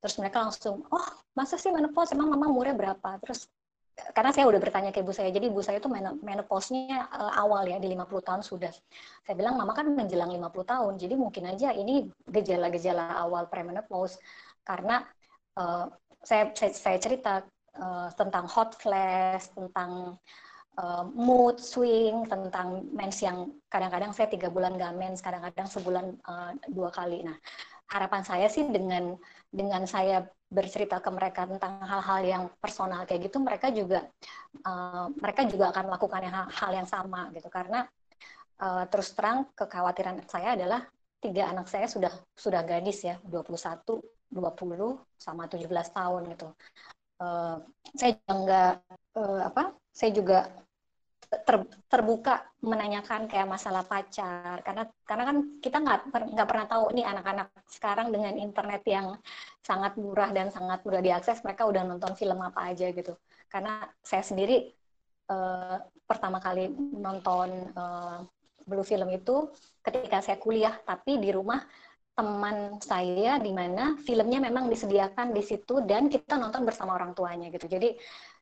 [0.00, 1.06] Terus mereka langsung, oh
[1.36, 2.16] masa sih menopause?
[2.16, 3.20] Emang mama umurnya berapa?
[3.20, 3.44] Terus
[4.14, 5.88] karena saya udah bertanya ke ibu saya, jadi ibu saya itu
[6.24, 8.72] menopause-nya uh, awal ya, di 50 tahun sudah.
[9.24, 14.18] Saya bilang, mama kan menjelang 50 tahun, jadi mungkin aja ini gejala-gejala awal premenopause.
[14.62, 15.02] Karena
[15.58, 15.88] uh,
[16.22, 17.32] saya, saya, saya cerita
[17.80, 20.20] uh, tentang hot flash, tentang
[20.78, 26.52] uh, mood swing, tentang mens yang kadang-kadang saya tiga bulan gak mens, kadang-kadang sebulan uh,
[26.70, 27.24] dua kali.
[27.24, 27.36] Nah,
[27.90, 29.18] harapan saya sih dengan
[29.50, 34.06] dengan saya bercerita ke mereka tentang hal-hal yang personal kayak gitu mereka juga
[34.66, 37.46] uh, mereka juga akan melakukan hal, hal yang sama gitu.
[37.50, 37.86] Karena
[38.62, 40.86] uh, terus terang kekhawatiran saya adalah
[41.20, 44.00] tiga anak saya sudah sudah gadis ya 21
[44.30, 46.48] 20 sama 17 tahun gitu.
[47.20, 47.60] Uh,
[47.94, 48.72] saya juga enggak
[49.18, 50.38] uh, apa saya juga
[51.30, 54.58] ter, terbuka menanyakan kayak masalah pacar.
[54.66, 55.98] Karena karena kan kita nggak
[56.34, 59.06] nggak pernah tahu nih anak-anak sekarang dengan internet yang
[59.62, 63.14] sangat murah dan sangat mudah diakses mereka udah nonton film apa aja gitu.
[63.46, 64.74] Karena saya sendiri
[65.30, 68.26] uh, pertama kali nonton uh,
[68.66, 69.54] Blue Film itu
[69.86, 70.74] ketika saya kuliah.
[70.82, 71.62] Tapi di rumah
[72.10, 77.48] teman saya di mana filmnya memang disediakan di situ dan kita nonton bersama orang tuanya
[77.54, 77.70] gitu.
[77.70, 77.94] Jadi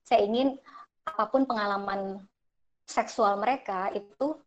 [0.02, 0.56] saya ingin
[1.04, 2.20] apa pun pengalaman
[2.88, 4.40] seksual mereka itu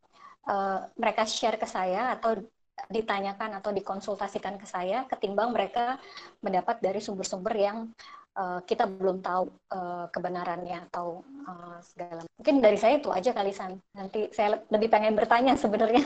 [0.50, 2.42] uh, mereka share ke saya atau
[2.90, 6.02] ditanyakan atau dikonsultasikan ke saya ketimbang mereka
[6.42, 7.94] mendapat dari sumber-sumber yang
[8.34, 13.54] uh, kita belum tahu uh, kebenarannya atau uh, segala mungkin dari saya itu aja kali
[13.54, 16.02] San nanti saya lebih pengen bertanya sebenarnya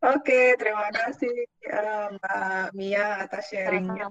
[0.00, 1.44] Oke, terima kasih
[2.16, 4.08] Mbak Mia atas sharingnya.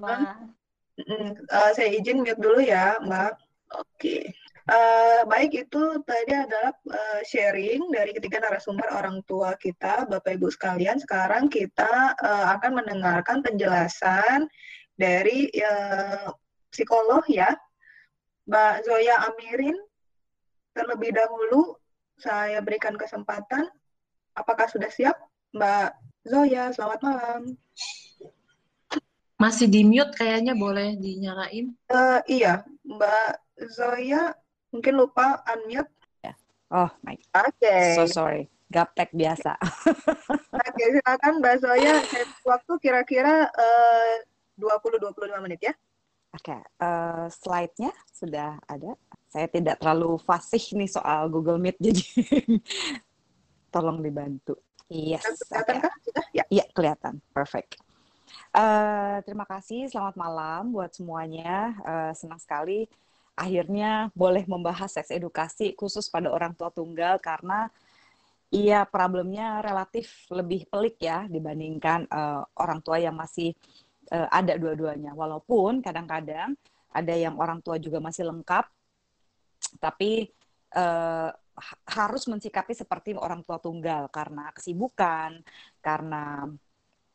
[1.01, 3.33] Uh, saya izin mute dulu ya, Mbak.
[3.73, 4.29] Oke.
[4.69, 10.53] Uh, baik itu tadi adalah uh, sharing dari ketiga narasumber orang tua kita, Bapak Ibu
[10.53, 11.01] sekalian.
[11.01, 14.45] Sekarang kita uh, akan mendengarkan penjelasan
[14.93, 16.29] dari uh,
[16.69, 17.49] psikolog ya,
[18.45, 19.73] Mbak Zoya Amirin.
[20.77, 21.73] Terlebih dahulu
[22.21, 23.65] saya berikan kesempatan.
[24.37, 25.17] Apakah sudah siap,
[25.49, 25.97] Mbak
[26.29, 26.69] Zoya?
[26.77, 27.41] Selamat malam.
[29.41, 31.73] Masih di mute kayaknya boleh dinyalain.
[31.89, 33.33] Uh, iya, Mbak
[33.73, 34.37] Zoya
[34.69, 35.89] Mungkin lupa unmute.
[36.21, 36.33] Ya.
[36.69, 37.17] Oh, my.
[37.17, 37.57] Oke.
[37.57, 37.97] Okay.
[37.97, 38.49] So sorry.
[38.69, 39.57] Gaptek biasa.
[40.53, 41.95] Oke, okay, silakan Mbak Zoya.
[42.45, 44.13] Waktu kira-kira uh,
[44.61, 45.73] 20-25 menit ya.
[46.29, 46.61] Oke, okay.
[46.85, 48.93] uh, eh, slide-nya sudah ada.
[49.33, 52.05] Saya tidak terlalu fasih nih soal Google Meet, jadi
[53.73, 54.53] tolong dibantu.
[54.85, 55.25] Yes.
[55.49, 55.89] Kelihatan okay.
[56.05, 56.25] Sudah?
[56.29, 56.43] Ya.
[56.53, 57.17] Iya, kelihatan.
[57.33, 57.81] Perfect.
[58.53, 61.73] Uh, terima kasih, selamat malam buat semuanya.
[61.81, 62.85] Uh, senang sekali
[63.39, 67.71] akhirnya boleh membahas seks edukasi khusus pada orang tua tunggal karena
[68.49, 73.53] Iya, problemnya relatif lebih pelik ya dibandingkan uh, orang tua yang masih
[74.09, 75.13] uh, ada dua-duanya.
[75.13, 76.57] Walaupun kadang-kadang
[76.89, 78.65] ada yang orang tua juga masih lengkap,
[79.77, 80.33] tapi
[80.73, 81.29] uh,
[81.93, 85.45] harus mensikapi seperti orang tua tunggal karena kesibukan,
[85.85, 86.49] karena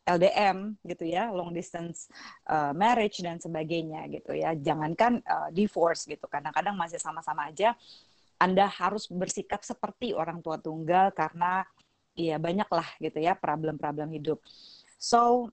[0.05, 2.07] LDM gitu ya, long distance
[2.45, 4.53] uh, marriage dan sebagainya gitu ya.
[4.53, 7.73] Jangankan uh, divorce gitu, kadang-kadang masih sama-sama aja
[8.39, 11.63] anda harus bersikap seperti orang tua tunggal karena
[12.15, 14.39] ya banyaklah gitu ya problem-problem hidup.
[14.99, 15.51] So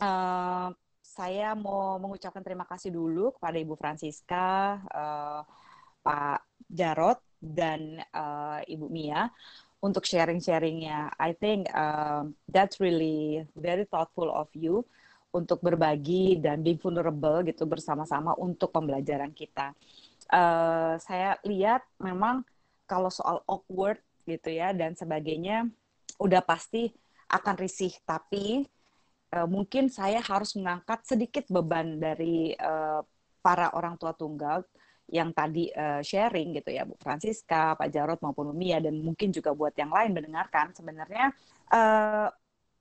[0.00, 0.68] uh,
[1.00, 5.40] saya mau mengucapkan terima kasih dulu kepada Ibu Francisca, uh,
[6.04, 9.28] Pak Jarot dan uh, Ibu Mia
[9.86, 11.14] untuk sharing-sharingnya.
[11.16, 14.82] I think uh, that's really very thoughtful of you
[15.30, 19.76] untuk berbagi dan being vulnerable gitu bersama-sama untuk pembelajaran kita.
[20.26, 22.42] Uh, saya lihat memang
[22.90, 25.70] kalau soal awkward gitu ya dan sebagainya
[26.18, 26.90] udah pasti
[27.30, 27.94] akan risih.
[28.02, 28.66] Tapi
[29.36, 33.04] uh, mungkin saya harus mengangkat sedikit beban dari uh,
[33.44, 34.66] para orang tua tunggal
[35.06, 39.54] yang tadi uh, sharing gitu ya Bu Francisca, Pak Jarot maupun Mia dan mungkin juga
[39.54, 41.30] buat yang lain mendengarkan sebenarnya
[41.70, 42.28] uh,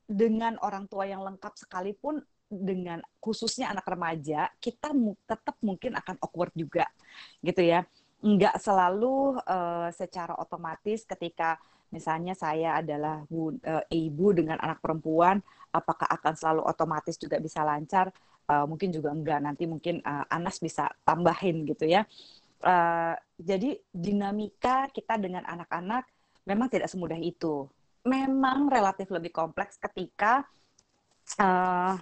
[0.05, 4.93] dengan orang tua yang lengkap sekalipun dengan khususnya anak remaja kita
[5.25, 6.89] tetap mungkin akan awkward juga
[7.45, 7.85] gitu ya.
[8.25, 11.61] Nggak selalu uh, secara otomatis ketika
[11.93, 17.61] misalnya saya adalah bu, uh, ibu dengan anak perempuan apakah akan selalu otomatis juga bisa
[17.61, 18.09] lancar
[18.49, 22.05] uh, mungkin juga enggak nanti mungkin uh, Anas bisa tambahin gitu ya
[22.65, 26.07] uh, jadi dinamika kita dengan anak-anak
[26.45, 27.65] memang tidak semudah itu
[28.05, 30.45] memang relatif lebih kompleks ketika
[31.41, 31.97] uh,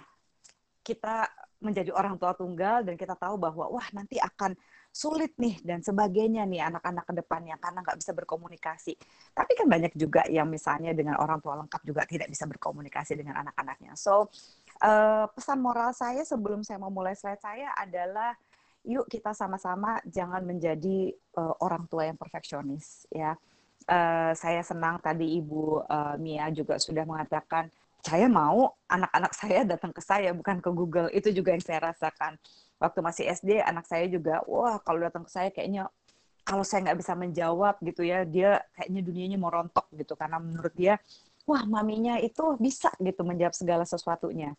[0.84, 1.32] kita
[1.64, 4.52] menjadi orang tua tunggal dan kita tahu bahwa wah nanti akan
[4.94, 8.92] sulit nih dan sebagainya nih anak-anak ke depannya karena nggak bisa berkomunikasi.
[9.34, 13.42] Tapi kan banyak juga yang misalnya dengan orang tua lengkap juga tidak bisa berkomunikasi dengan
[13.42, 13.98] anak-anaknya.
[13.98, 14.30] So
[14.82, 18.34] uh, pesan moral saya sebelum saya mau mulai slide saya adalah
[18.84, 23.36] yuk kita sama-sama jangan menjadi uh, orang tua yang perfeksionis ya.
[23.84, 27.68] Uh, saya senang tadi Ibu uh, Mia juga sudah mengatakan
[28.04, 31.08] saya mau anak-anak saya datang ke saya bukan ke Google.
[31.12, 32.36] Itu juga yang saya rasakan.
[32.80, 35.88] Waktu masih SD anak saya juga wah kalau datang ke saya kayaknya
[36.44, 40.12] kalau saya nggak bisa menjawab gitu ya dia kayaknya dunianya mau rontok gitu.
[40.16, 41.00] Karena menurut dia
[41.44, 44.56] wah maminya itu bisa gitu menjawab segala sesuatunya.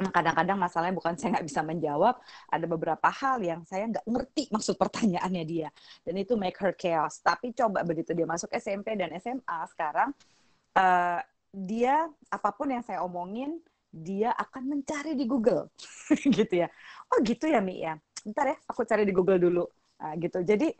[0.00, 2.14] Nah, kadang-kadang masalahnya bukan saya nggak bisa menjawab
[2.48, 5.68] ada beberapa hal yang saya nggak ngerti maksud pertanyaannya dia
[6.08, 7.20] dan itu make her chaos.
[7.20, 10.16] Tapi coba begitu dia masuk SMP dan SMA sekarang
[10.78, 11.20] uh,
[11.52, 15.68] dia apa pun yang saya omongin dia akan mencari di Google
[16.38, 16.68] gitu ya.
[17.12, 18.00] Oh gitu ya Mi ya.
[18.24, 19.68] Bentar ya aku cari di Google dulu.
[20.00, 20.40] Nah, gitu.
[20.40, 20.72] Jadi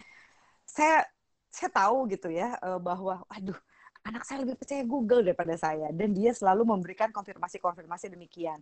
[0.64, 1.04] saya
[1.50, 3.58] saya tahu gitu ya eh, bahwa aduh
[4.06, 8.58] anak saya lebih percaya Google daripada saya dan dia selalu memberikan konfirmasi-konfirmasi demikian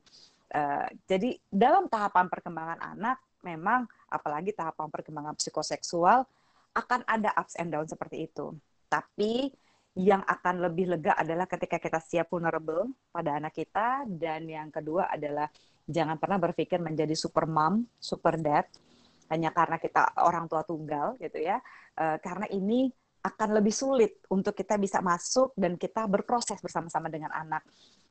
[0.54, 6.26] uh, jadi dalam tahapan perkembangan anak memang apalagi tahapan perkembangan psikoseksual
[6.74, 8.54] akan ada ups and down seperti itu
[8.90, 9.52] tapi
[9.98, 15.10] yang akan lebih lega adalah ketika kita siap vulnerable pada anak kita dan yang kedua
[15.10, 15.50] adalah
[15.88, 18.68] jangan pernah berpikir menjadi super mom, super dad
[19.32, 21.58] hanya karena kita orang tua tunggal gitu ya.
[21.98, 27.34] Uh, karena ini akan lebih sulit untuk kita bisa masuk dan kita berproses bersama-sama dengan
[27.34, 27.66] anak.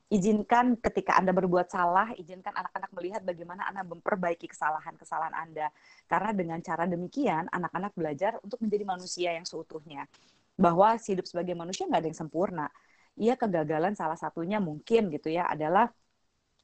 [0.08, 5.68] Izinkan ketika Anda berbuat salah, izinkan anak-anak melihat bagaimana Anda memperbaiki kesalahan-kesalahan Anda.
[6.08, 10.08] Karena dengan cara demikian, anak-anak belajar untuk menjadi manusia yang seutuhnya
[10.58, 12.66] bahwa hidup sebagai manusia nggak ada yang sempurna.
[13.20, 15.92] Ia kegagalan salah satunya mungkin gitu ya adalah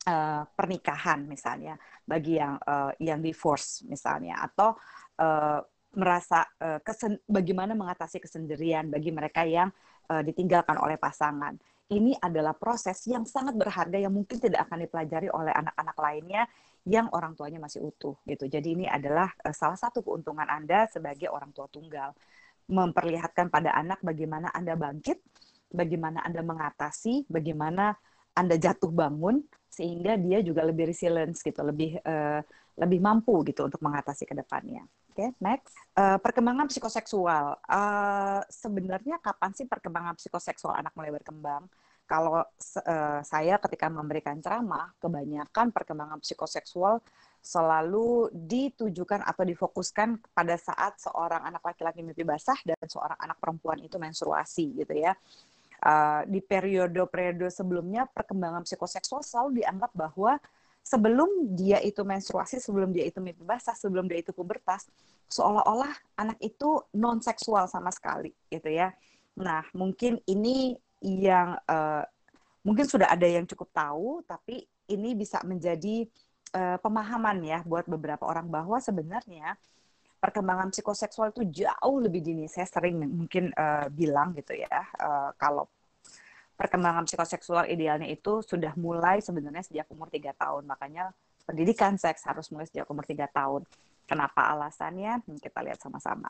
[0.07, 4.75] uh, pernikahan misalnya bagi yang uh, yang divorce misalnya atau
[5.19, 5.59] uh,
[5.93, 9.69] merasa uh, kesen bagaimana mengatasi kesendirian bagi mereka yang
[10.09, 11.53] uh, ditinggalkan oleh pasangan.
[11.93, 16.43] Ini adalah proses yang sangat berharga yang mungkin tidak akan dipelajari oleh anak-anak lainnya
[16.83, 18.49] yang orang tuanya masih utuh gitu.
[18.49, 22.17] Jadi ini adalah uh, salah satu keuntungan Anda sebagai orang tua tunggal
[22.67, 25.21] memperlihatkan pada anak bagaimana Anda bangkit,
[25.69, 27.93] bagaimana Anda mengatasi, bagaimana
[28.33, 32.41] Anda jatuh bangun sehingga dia juga lebih resilient gitu, lebih uh,
[32.73, 34.81] lebih mampu gitu untuk mengatasi ke depannya.
[35.13, 35.77] Oke, okay, next.
[35.93, 37.61] Uh, perkembangan psikoseksual.
[37.69, 41.69] Uh, sebenarnya kapan sih perkembangan psikoseksual anak mulai berkembang?
[42.09, 46.97] Kalau uh, saya ketika memberikan ceramah, kebanyakan perkembangan psikoseksual
[47.45, 53.85] selalu ditujukan atau difokuskan pada saat seorang anak laki-laki mimpi basah dan seorang anak perempuan
[53.85, 55.13] itu menstruasi gitu ya.
[55.77, 60.41] Uh, di periode-periode sebelumnya perkembangan psikoseksual selalu dianggap bahwa
[60.83, 64.85] sebelum dia itu menstruasi, sebelum dia itu mimpi basah, sebelum dia itu pubertas,
[65.31, 68.91] seolah-olah anak itu non seksual sama sekali gitu ya.
[69.39, 72.03] Nah, mungkin ini yang uh,
[72.67, 76.05] mungkin sudah ada yang cukup tahu, tapi ini bisa menjadi
[76.53, 79.55] uh, pemahaman ya buat beberapa orang bahwa sebenarnya
[80.19, 82.45] perkembangan psikoseksual itu jauh lebih dini.
[82.51, 85.67] Saya sering mungkin uh, bilang gitu ya, uh, kalau
[86.53, 90.69] perkembangan psikoseksual idealnya itu sudah mulai sebenarnya sejak umur tiga tahun.
[90.69, 91.11] Makanya
[91.43, 93.65] pendidikan seks harus mulai sejak umur tiga tahun.
[94.07, 95.23] Kenapa alasannya?
[95.23, 96.29] Hmm, kita lihat sama-sama.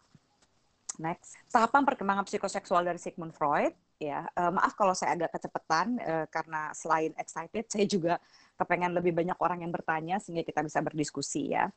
[1.02, 3.74] Next, tahapan perkembangan psikoseksual dari Sigmund Freud.
[3.98, 8.14] Ya, uh, maaf kalau saya agak kecepatan uh, karena selain excited, saya juga
[8.60, 11.74] kepengen lebih banyak orang yang bertanya sehingga kita bisa berdiskusi ya.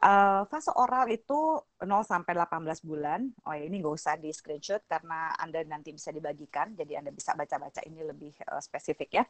[0.00, 3.20] Uh, fase oral itu 0 sampai 18 bulan.
[3.44, 7.36] Oh ya, ini nggak usah di screenshot karena Anda nanti bisa dibagikan, jadi Anda bisa
[7.36, 9.24] baca-baca ini lebih uh, spesifik ya.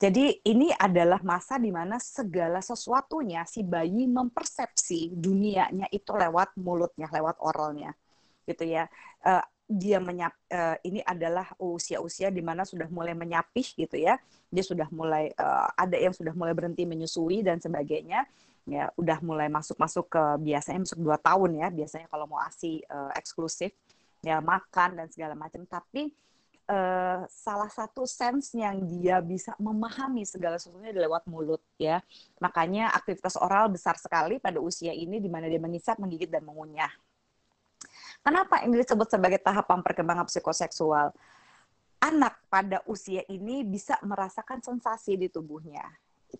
[0.00, 7.12] Jadi ini adalah masa di mana segala sesuatunya si bayi mempersepsi dunianya itu lewat mulutnya,
[7.12, 7.92] lewat oralnya,
[8.48, 8.88] gitu ya.
[9.20, 14.16] Uh, dia menyap uh, ini adalah usia-usia di mana sudah mulai menyapih gitu ya.
[14.48, 18.24] Dia sudah mulai uh, ada yang sudah mulai berhenti menyusui dan sebagainya
[18.64, 23.12] ya udah mulai masuk-masuk ke biasanya masuk dua tahun ya biasanya kalau mau asi uh,
[23.12, 23.76] eksklusif
[24.24, 25.68] ya makan dan segala macam.
[25.68, 26.08] Tapi
[26.68, 32.00] uh, salah satu sense yang dia bisa memahami segala sesuatunya lewat mulut ya.
[32.40, 36.90] Makanya aktivitas oral besar sekali pada usia ini di mana dia mengisap menggigit dan mengunyah.
[38.24, 41.12] Kenapa ini disebut sebagai tahapan perkembangan psikoseksual?
[42.00, 45.84] Anak pada usia ini bisa merasakan sensasi di tubuhnya.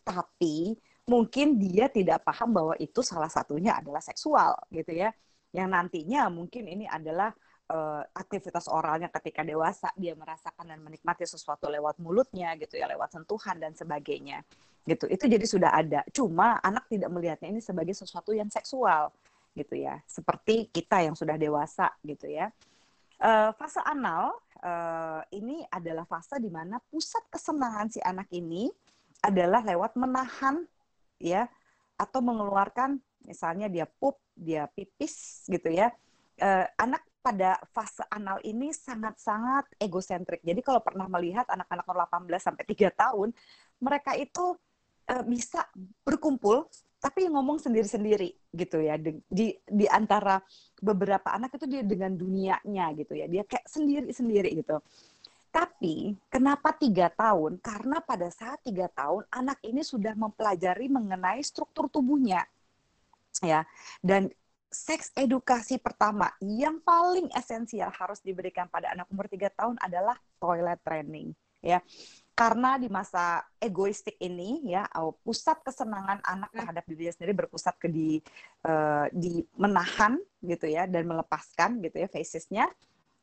[0.01, 5.13] Tapi mungkin dia tidak paham bahwa itu salah satunya adalah seksual gitu ya.
[5.55, 7.31] Yang nantinya mungkin ini adalah
[7.71, 13.15] uh, aktivitas oralnya ketika dewasa dia merasakan dan menikmati sesuatu lewat mulutnya gitu ya lewat
[13.15, 14.43] sentuhan dan sebagainya
[14.89, 15.09] gitu.
[15.09, 16.01] Itu jadi sudah ada.
[16.13, 19.13] Cuma anak tidak melihatnya ini sebagai sesuatu yang seksual
[19.55, 20.01] gitu ya.
[20.09, 22.51] Seperti kita yang sudah dewasa gitu ya.
[23.23, 28.69] Uh, fase anal uh, ini adalah fase di mana pusat kesenangan si anak ini
[29.23, 30.67] adalah lewat menahan
[31.25, 31.49] ya
[31.97, 35.89] atau mengeluarkan misalnya dia pup, dia pipis gitu ya.
[36.35, 40.45] Uh, anak pada fase anal ini sangat-sangat egosentrik.
[40.45, 43.33] Jadi kalau pernah melihat anak-anak 18 sampai 3 tahun,
[43.81, 44.59] mereka itu
[45.09, 45.65] uh, bisa
[46.05, 46.69] berkumpul
[47.05, 50.41] tapi ngomong sendiri-sendiri gitu ya di di antara
[50.81, 54.81] beberapa anak itu dia dengan dunianya gitu ya dia kayak sendiri-sendiri gitu
[55.55, 57.63] tapi kenapa tiga tahun?
[57.63, 62.43] Karena pada saat tiga tahun anak ini sudah mempelajari mengenai struktur tubuhnya,
[63.39, 63.63] ya.
[64.03, 64.35] Dan
[64.67, 70.83] seks edukasi pertama yang paling esensial harus diberikan pada anak umur tiga tahun adalah toilet
[70.83, 71.31] training,
[71.63, 71.79] ya.
[72.35, 74.91] Karena di masa egoistik ini, ya,
[75.23, 76.59] pusat kesenangan anak hmm.
[76.59, 78.19] terhadap dirinya sendiri berpusat ke di
[78.67, 82.67] uh, di menahan gitu ya dan melepaskan gitu ya facesnya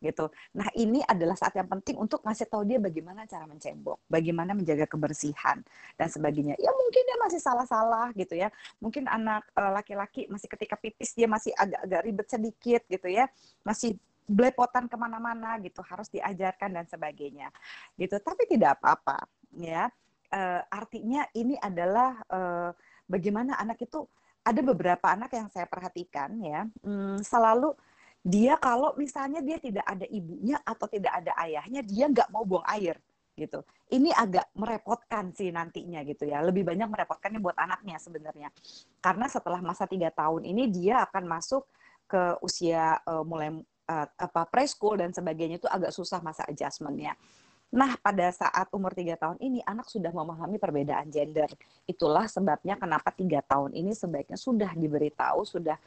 [0.02, 0.34] gitu.
[0.58, 4.90] Nah ini adalah saat yang penting untuk ngasih tahu dia bagaimana cara mencebok, bagaimana menjaga
[4.90, 5.62] kebersihan
[5.96, 6.58] dan sebagainya.
[6.58, 8.50] Ya mungkin dia masih salah-salah gitu ya.
[8.82, 13.30] Mungkin anak eh, laki-laki masih ketika pipis dia masih agak-agak ribet sedikit gitu ya,
[13.62, 13.96] masih
[14.26, 17.54] belepotan ke mana-mana gitu harus diajarkan dan sebagainya
[17.96, 18.18] gitu.
[18.18, 19.88] Tapi tidak apa-apa ya.
[20.32, 22.72] Uh, artinya ini adalah uh,
[23.04, 24.08] bagaimana anak itu
[24.42, 27.78] ada beberapa anak yang saya perhatikan ya hmm, selalu
[28.22, 32.66] dia kalau misalnya dia tidak ada ibunya atau tidak ada ayahnya, dia nggak mau buang
[32.70, 32.98] air
[33.34, 33.66] gitu.
[33.90, 36.46] Ini agak merepotkan sih nantinya gitu ya.
[36.46, 38.54] Lebih banyak merepotkannya buat anaknya sebenarnya.
[39.02, 41.66] Karena setelah masa tiga tahun ini dia akan masuk
[42.06, 43.56] ke usia uh, mulai
[43.90, 47.18] uh, apa preschool dan sebagainya itu agak susah masa adjustmentnya.
[47.72, 51.48] Nah, pada saat umur tiga tahun ini, anak sudah memahami perbedaan gender.
[51.88, 55.80] Itulah sebabnya kenapa tiga tahun ini sebaiknya sudah diberitahu, sudah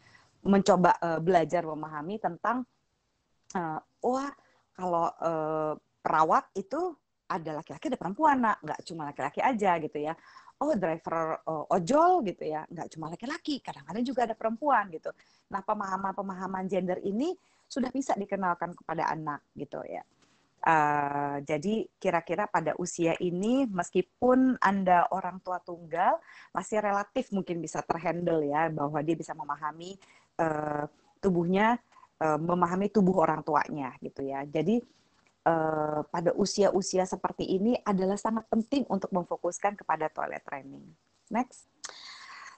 [0.44, 2.62] mencoba uh, belajar memahami tentang
[3.56, 4.30] uh, wah
[4.76, 5.72] kalau uh,
[6.04, 6.92] perawat itu
[7.24, 8.60] ada laki-laki ada perempuan nak.
[8.60, 10.12] Nggak cuma laki-laki aja gitu ya.
[10.60, 12.68] Oh driver uh, ojol gitu ya.
[12.68, 15.10] Nggak cuma laki-laki kadang-kadang juga ada perempuan gitu.
[15.50, 17.32] Nah pemahaman-pemahaman gender ini
[17.64, 20.04] sudah bisa dikenalkan kepada anak gitu ya.
[20.64, 26.16] Uh, jadi kira-kira pada usia ini meskipun Anda orang tua tunggal
[26.56, 30.00] masih relatif mungkin bisa terhandle ya bahwa dia bisa memahami
[30.38, 30.84] uh,
[31.22, 31.78] tubuhnya
[32.20, 34.44] uh, memahami tubuh orang tuanya gitu ya.
[34.44, 34.80] Jadi
[35.48, 40.84] uh, pada usia-usia seperti ini adalah sangat penting untuk memfokuskan kepada toilet training.
[41.32, 41.68] Next.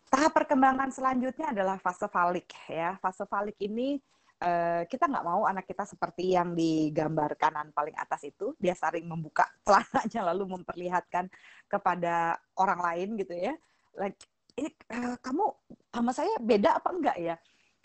[0.07, 2.95] Tahap perkembangan selanjutnya adalah fase falik ya.
[3.03, 3.99] Fase falik ini
[4.37, 9.09] Uh, kita nggak mau anak kita seperti yang digambar kanan paling atas itu dia sering
[9.09, 11.25] membuka celananya lalu memperlihatkan
[11.65, 13.57] kepada orang lain gitu ya
[13.97, 14.21] like
[14.61, 15.41] ini uh, kamu
[15.89, 17.37] sama saya beda apa enggak ya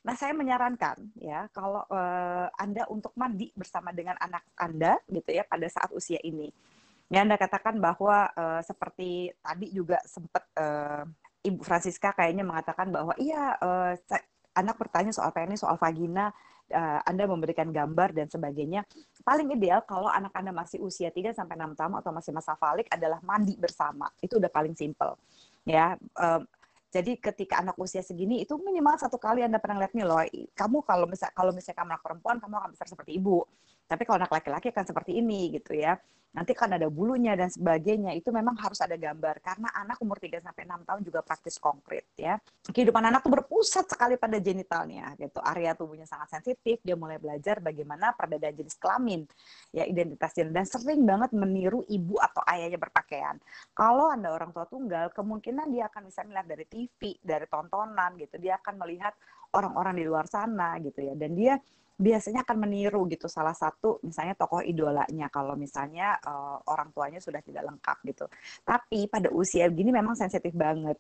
[0.02, 5.46] Nah, saya menyarankan ya kalau uh, Anda untuk mandi bersama dengan anak Anda gitu ya
[5.46, 6.50] pada saat usia ini.
[7.12, 11.06] Ya Anda katakan bahwa uh, seperti tadi juga sempat uh,
[11.46, 13.94] Ibu Francisca kayaknya mengatakan bahwa iya uh,
[14.58, 16.34] anak bertanya soal penis, soal vagina,
[16.74, 18.82] uh, Anda memberikan gambar dan sebagainya.
[19.22, 22.90] Paling ideal kalau anak Anda masih usia 3 sampai 6 tahun atau masih masa falik
[22.90, 24.10] adalah mandi bersama.
[24.18, 25.14] Itu udah paling simple.
[25.62, 25.94] Ya,
[26.92, 30.20] jadi ketika anak usia segini itu minimal satu kali Anda pernah lihat nih loh,
[30.52, 33.48] kamu kalau misal kalau misalnya kamu anak perempuan kamu akan besar seperti ibu.
[33.92, 36.00] Tapi kalau anak laki-laki akan seperti ini gitu ya.
[36.32, 38.16] Nanti kan ada bulunya dan sebagainya.
[38.16, 42.08] Itu memang harus ada gambar karena anak umur 3 sampai 6 tahun juga praktis konkret
[42.16, 42.40] ya.
[42.72, 45.44] Kehidupan anak tuh berpusat sekali pada genitalnya gitu.
[45.44, 49.28] Area tubuhnya sangat sensitif, dia mulai belajar bagaimana perbedaan jenis kelamin,
[49.76, 53.36] ya identitas gender dan sering banget meniru ibu atau ayahnya berpakaian.
[53.76, 58.40] Kalau Anda orang tua tunggal, kemungkinan dia akan bisa melihat dari TV, dari tontonan gitu.
[58.40, 59.12] Dia akan melihat
[59.52, 61.12] orang-orang di luar sana gitu ya.
[61.20, 61.60] Dan dia
[62.02, 67.40] biasanya akan meniru gitu salah satu misalnya tokoh idolanya kalau misalnya uh, orang tuanya sudah
[67.46, 68.26] tidak lengkap gitu.
[68.66, 70.98] Tapi pada usia begini memang sensitif banget.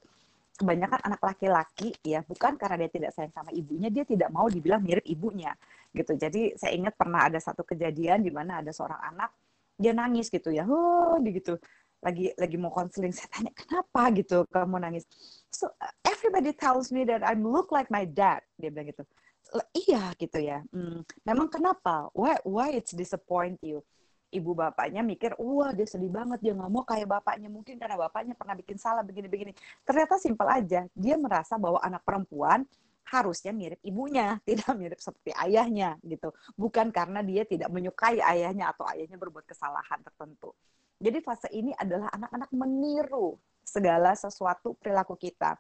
[0.62, 4.86] Kebanyakan anak laki-laki ya bukan karena dia tidak sayang sama ibunya, dia tidak mau dibilang
[4.86, 5.58] mirip ibunya
[5.90, 6.14] gitu.
[6.14, 9.34] Jadi saya ingat pernah ada satu kejadian di mana ada seorang anak
[9.82, 11.58] dia nangis gitu ya, oh gitu
[12.02, 15.06] lagi lagi mau konseling saya tanya kenapa gitu kamu nangis
[15.54, 15.70] so
[16.02, 19.06] everybody tells me that I look like my dad dia bilang gitu
[19.76, 20.64] iya gitu ya.
[20.72, 22.08] Hmm, memang kenapa?
[22.16, 23.84] Why why it's disappoint you?
[24.32, 27.52] Ibu bapaknya mikir, wah dia sedih banget, dia nggak mau kayak bapaknya.
[27.52, 29.52] Mungkin karena bapaknya pernah bikin salah begini-begini.
[29.84, 32.64] Ternyata simpel aja, dia merasa bahwa anak perempuan
[33.12, 36.32] harusnya mirip ibunya, tidak mirip seperti ayahnya gitu.
[36.56, 40.56] Bukan karena dia tidak menyukai ayahnya atau ayahnya berbuat kesalahan tertentu.
[41.02, 43.36] Jadi fase ini adalah anak-anak meniru
[43.66, 45.60] segala sesuatu perilaku kita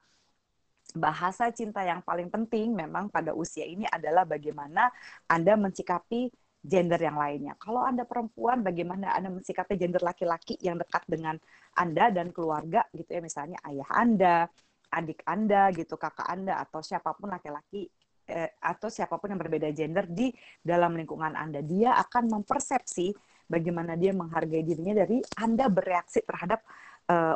[0.95, 4.91] bahasa cinta yang paling penting memang pada usia ini adalah bagaimana
[5.27, 6.31] Anda mencikapi
[6.61, 7.57] gender yang lainnya.
[7.57, 11.35] Kalau Anda perempuan, bagaimana Anda mensikapi gender laki-laki yang dekat dengan
[11.73, 14.45] Anda dan keluarga gitu ya, misalnya ayah Anda,
[14.93, 17.89] adik Anda gitu, kakak Anda atau siapa pun laki-laki
[18.29, 20.29] eh, atau siapa pun yang berbeda gender di
[20.61, 21.65] dalam lingkungan Anda.
[21.65, 23.09] Dia akan mempersepsi
[23.49, 26.61] bagaimana dia menghargai dirinya dari Anda bereaksi terhadap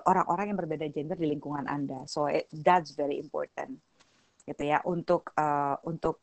[0.05, 2.05] orang-orang uh, yang berbeda gender di lingkungan Anda.
[2.07, 3.79] So it, that's very important,
[4.45, 6.21] gitu ya, untuk uh, untuk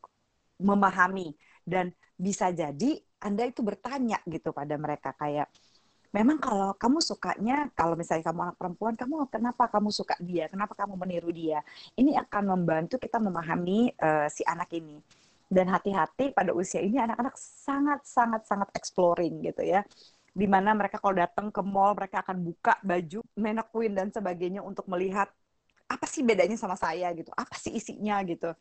[0.60, 1.34] memahami.
[1.62, 5.46] Dan bisa jadi Anda itu bertanya gitu pada mereka kayak
[6.12, 10.50] memang kalau kamu sukanya kalau misalnya kamu anak perempuan kamu kenapa kamu suka dia?
[10.50, 11.64] Kenapa kamu meniru dia?
[11.96, 14.98] Ini akan membantu kita memahami uh, si anak ini.
[15.52, 19.84] Dan hati-hati pada usia ini anak-anak sangat sangat sangat exploring gitu ya
[20.32, 24.88] di mana mereka kalau datang ke mall mereka akan buka baju mannequin dan sebagainya untuk
[24.88, 25.28] melihat
[25.84, 28.56] apa sih bedanya sama saya gitu, apa sih isinya gitu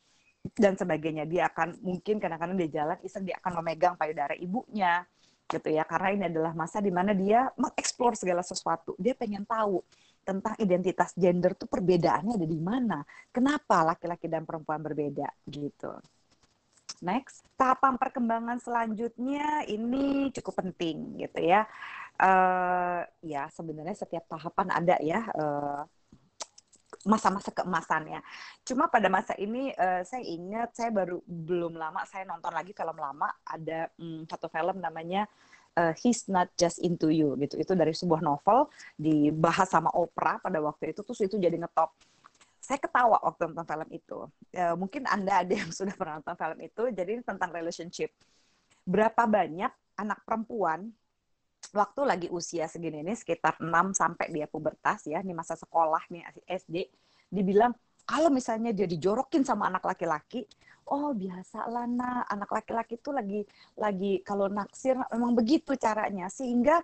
[0.59, 1.23] dan sebagainya.
[1.23, 5.07] Dia akan mungkin kadang-kadang dia jalan iseng dia akan memegang payudara ibunya
[5.51, 8.95] gitu ya karena ini adalah masa di mana dia mengeksplor segala sesuatu.
[8.99, 9.83] Dia pengen tahu
[10.21, 12.99] tentang identitas gender tuh perbedaannya ada di mana.
[13.31, 15.91] Kenapa laki-laki dan perempuan berbeda gitu.
[17.01, 21.65] Next, tahapan perkembangan selanjutnya ini cukup penting gitu ya.
[22.21, 25.81] Uh, ya sebenarnya setiap tahapan ada ya uh,
[27.09, 28.21] masa-masa keemasannya.
[28.61, 32.93] Cuma pada masa ini uh, saya ingat saya baru belum lama saya nonton lagi film
[32.93, 35.25] lama ada um, satu film namanya
[35.81, 37.57] uh, He's Not Just Into You gitu.
[37.57, 41.97] Itu dari sebuah novel dibahas sama Oprah pada waktu itu terus itu jadi ngetop
[42.71, 44.17] saya ketawa waktu nonton film itu.
[44.55, 48.15] Ya, mungkin Anda ada yang sudah pernah nonton film itu, jadi ini tentang relationship.
[48.87, 50.87] Berapa banyak anak perempuan
[51.75, 56.23] waktu lagi usia segini ini sekitar 6 sampai dia pubertas ya, ini masa sekolah nih
[56.47, 56.87] SD,
[57.27, 57.75] dibilang
[58.07, 60.47] kalau misalnya dia dijorokin sama anak laki-laki,
[60.87, 63.41] oh biasa lah nak, anak laki-laki itu lagi
[63.75, 66.79] lagi kalau naksir memang begitu caranya sehingga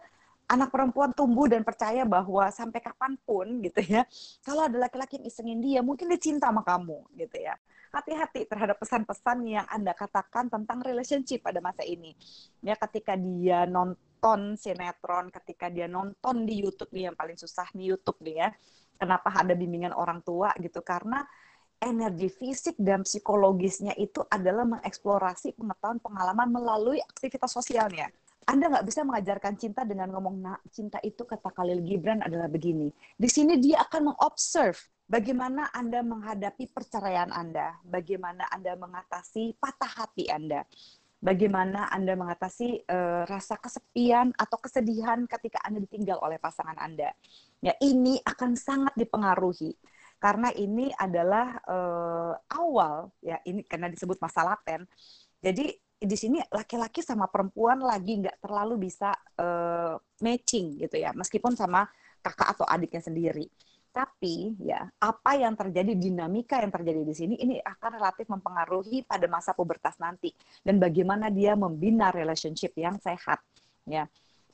[0.47, 4.07] anak perempuan tumbuh dan percaya bahwa sampai kapan pun gitu ya,
[4.47, 7.59] kalau ada laki-laki yang isengin dia, mungkin dia cinta sama kamu gitu ya.
[7.91, 12.15] Hati-hati terhadap pesan-pesan yang Anda katakan tentang relationship pada masa ini.
[12.63, 17.95] Ya ketika dia nonton sinetron, ketika dia nonton di YouTube nih yang paling susah nih
[17.95, 18.49] YouTube nih ya.
[18.97, 20.83] Kenapa ada bimbingan orang tua gitu?
[20.83, 21.23] Karena
[21.79, 28.09] energi fisik dan psikologisnya itu adalah mengeksplorasi pengetahuan pengalaman melalui aktivitas sosialnya
[28.47, 32.87] anda nggak bisa mengajarkan cinta dengan ngomong, nah, cinta itu kata Khalil Gibran adalah begini.
[33.19, 40.31] Di sini dia akan mengobserve bagaimana Anda menghadapi perceraian Anda, bagaimana Anda mengatasi patah hati
[40.31, 40.63] Anda,
[41.19, 47.11] bagaimana Anda mengatasi uh, rasa kesepian atau kesedihan ketika Anda ditinggal oleh pasangan Anda.
[47.59, 49.75] Ya, ini akan sangat dipengaruhi
[50.23, 54.87] karena ini adalah uh, awal ya ini karena disebut masa laten.
[55.43, 61.57] Jadi di sini laki-laki sama perempuan lagi nggak terlalu bisa uh, matching gitu ya, meskipun
[61.57, 61.89] sama
[62.21, 63.45] kakak atau adiknya sendiri.
[63.89, 69.25] Tapi ya apa yang terjadi dinamika yang terjadi di sini ini akan relatif mempengaruhi pada
[69.25, 70.29] masa pubertas nanti
[70.61, 73.41] dan bagaimana dia membina relationship yang sehat
[73.89, 74.05] ya.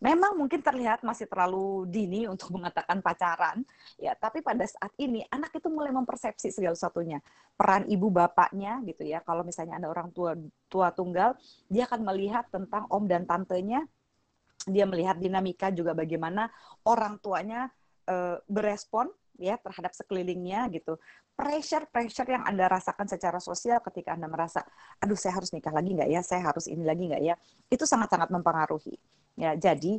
[0.03, 3.63] Memang mungkin terlihat masih terlalu dini untuk mengatakan pacaran,
[3.95, 4.11] ya.
[4.11, 7.23] Tapi pada saat ini anak itu mulai mempersepsi segala sesuatunya.
[7.55, 9.23] Peran ibu bapaknya, gitu ya.
[9.23, 10.35] Kalau misalnya ada orang tua
[10.67, 11.39] tua tunggal,
[11.71, 13.87] dia akan melihat tentang om dan tantenya.
[14.67, 16.51] Dia melihat dinamika juga bagaimana
[16.83, 17.71] orang tuanya
[18.03, 19.07] e, berespon
[19.39, 20.99] ya terhadap sekelilingnya gitu.
[21.35, 24.63] Pressure pressure yang anda rasakan secara sosial ketika anda merasa,
[24.99, 27.35] aduh saya harus nikah lagi nggak ya, saya harus ini lagi nggak ya,
[27.67, 28.95] itu sangat sangat mempengaruhi
[29.33, 29.97] Ya, jadi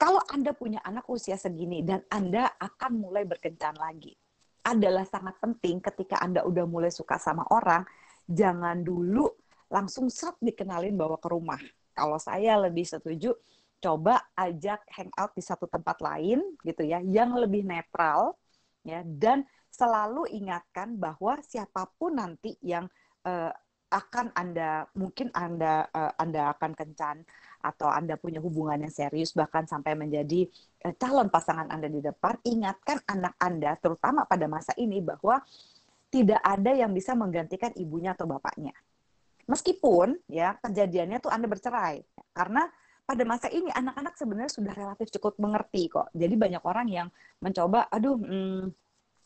[0.00, 4.16] kalau Anda punya anak usia segini dan Anda akan mulai berkencan lagi,
[4.64, 7.84] adalah sangat penting ketika Anda udah mulai suka sama orang,
[8.28, 9.28] jangan dulu
[9.70, 11.60] langsung seret dikenalin bawa ke rumah.
[11.92, 13.34] Kalau saya lebih setuju,
[13.80, 18.36] coba ajak hangout di satu tempat lain gitu ya, yang lebih netral
[18.84, 22.88] ya dan selalu ingatkan bahwa siapa pun nanti yang
[23.24, 23.52] uh,
[23.90, 27.26] akan Anda mungkin Anda uh, Anda akan kencan
[27.60, 30.48] atau Anda punya hubungan yang serius bahkan sampai menjadi
[30.84, 35.40] uh, calon pasangan Anda di depan, ingatkan anak Anda terutama pada masa ini bahwa
[36.10, 38.74] tidak ada yang bisa menggantikan ibunya atau bapaknya.
[39.46, 42.02] Meskipun ya kejadiannya tuh Anda bercerai
[42.34, 42.66] karena
[43.10, 46.14] pada masa ini anak-anak sebenarnya sudah relatif cukup mengerti kok.
[46.14, 47.08] Jadi banyak orang yang
[47.42, 48.70] mencoba, aduh, hmm,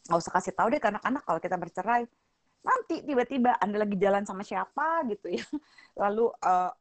[0.09, 2.09] nggak usah kasih tahu deh ke anak-anak kalau kita bercerai.
[2.65, 5.45] Nanti tiba-tiba Anda lagi jalan sama siapa gitu ya,
[6.01, 6.73] lalu uh,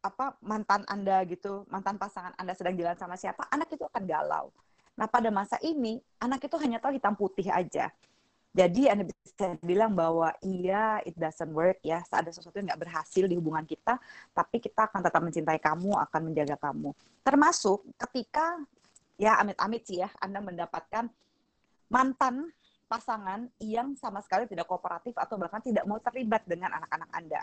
[0.00, 4.48] apa mantan Anda gitu, mantan pasangan Anda sedang jalan sama siapa, anak itu akan galau.
[4.96, 7.88] Nah, pada masa ini, anak itu hanya tahu hitam putih aja.
[8.50, 13.24] Jadi Anda bisa bilang bahwa iya, it doesn't work ya, ada sesuatu yang nggak berhasil
[13.24, 13.96] di hubungan kita,
[14.34, 16.90] tapi kita akan tetap mencintai kamu, akan menjaga kamu.
[17.22, 18.58] Termasuk ketika,
[19.20, 21.06] ya amit-amit sih ya, Anda mendapatkan
[21.86, 22.50] mantan
[22.90, 27.42] pasangan yang sama sekali tidak kooperatif atau bahkan tidak mau terlibat dengan anak-anak Anda.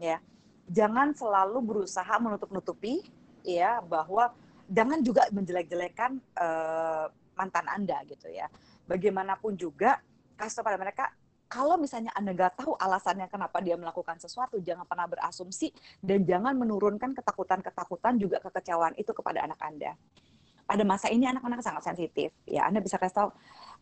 [0.00, 0.24] Ya,
[0.66, 3.06] jangan selalu berusaha menutup-nutupi
[3.46, 4.34] ya bahwa
[4.66, 7.06] jangan juga menjelek-jelekan uh,
[7.38, 8.50] mantan Anda gitu ya.
[8.86, 10.02] Bagaimanapun juga
[10.34, 11.10] kasih pada mereka
[11.46, 15.70] kalau misalnya Anda nggak tahu alasannya kenapa dia melakukan sesuatu, jangan pernah berasumsi
[16.02, 19.94] dan jangan menurunkan ketakutan-ketakutan juga kekecewaan itu kepada anak Anda.
[20.66, 22.34] Pada masa ini anak-anak sangat sensitif.
[22.42, 23.30] Ya, Anda bisa kasih tahu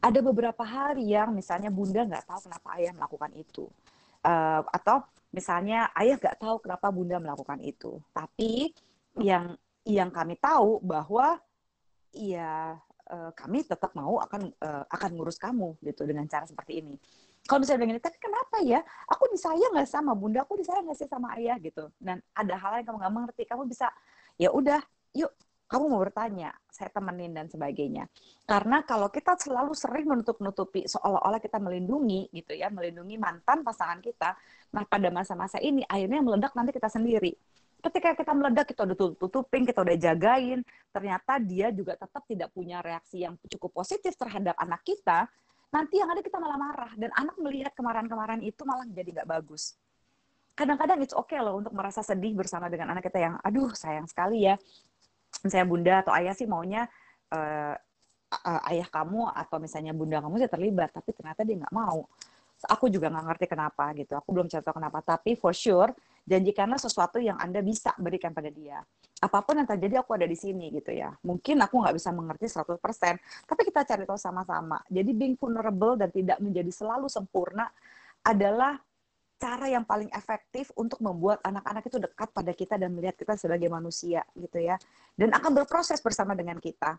[0.04, 3.64] ada beberapa hari yang misalnya Bunda nggak tahu kenapa ayah melakukan itu.
[4.24, 5.04] Uh, atau
[5.34, 8.70] Misalnya ayah nggak tahu kenapa bunda melakukan itu, tapi
[9.18, 11.42] yang yang kami tahu bahwa
[12.14, 12.78] ya
[13.34, 16.94] kami tetap mau akan uh, akan ngurus kamu gitu dengan cara seperti ini.
[17.44, 18.80] Kalau misalnya begini, tapi kenapa ya?
[19.10, 21.90] Aku disayang nggak sama bunda, aku disayang nggak sih sama ayah gitu.
[22.00, 23.90] Dan ada hal yang kamu nggak mengerti, kamu bisa
[24.40, 24.80] ya udah,
[25.12, 25.34] yuk
[25.64, 28.04] kamu mau bertanya, saya temenin dan sebagainya.
[28.44, 34.36] Karena kalau kita selalu sering menutup-nutupi seolah-olah kita melindungi gitu ya, melindungi mantan pasangan kita,
[34.76, 37.32] nah pada masa-masa ini akhirnya meledak nanti kita sendiri.
[37.80, 42.80] Ketika kita meledak, kita udah tutupin, kita udah jagain, ternyata dia juga tetap tidak punya
[42.80, 45.28] reaksi yang cukup positif terhadap anak kita,
[45.68, 46.92] nanti yang ada kita malah marah.
[46.96, 49.76] Dan anak melihat kemarahan-kemarahan itu malah jadi nggak bagus
[50.54, 54.46] kadang-kadang it's okay loh untuk merasa sedih bersama dengan anak kita yang aduh sayang sekali
[54.46, 54.54] ya
[55.44, 56.88] misalnya bunda atau ayah sih maunya
[57.28, 57.76] uh,
[58.32, 62.08] uh, ayah kamu atau misalnya bunda kamu sih terlibat tapi ternyata dia nggak mau.
[62.64, 64.16] Aku juga nggak ngerti kenapa gitu.
[64.16, 65.92] Aku belum cerita kenapa tapi for sure
[66.24, 68.80] janjikanlah sesuatu yang anda bisa berikan pada dia.
[69.20, 71.12] Apa pun yang terjadi aku ada di sini gitu ya.
[71.28, 72.80] Mungkin aku nggak bisa mengerti 100%
[73.44, 74.80] tapi kita cari tahu sama-sama.
[74.88, 77.68] Jadi being vulnerable dan tidak menjadi selalu sempurna
[78.24, 78.80] adalah
[79.38, 83.68] cara yang paling efektif untuk membuat anak-anak itu dekat pada kita dan melihat kita sebagai
[83.68, 84.78] manusia gitu ya
[85.18, 86.96] dan akan berproses bersama dengan kita.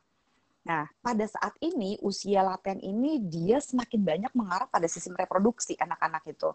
[0.65, 6.25] Nah, pada saat ini usia laten ini dia semakin banyak mengarah pada sistem reproduksi anak-anak
[6.25, 6.49] itu.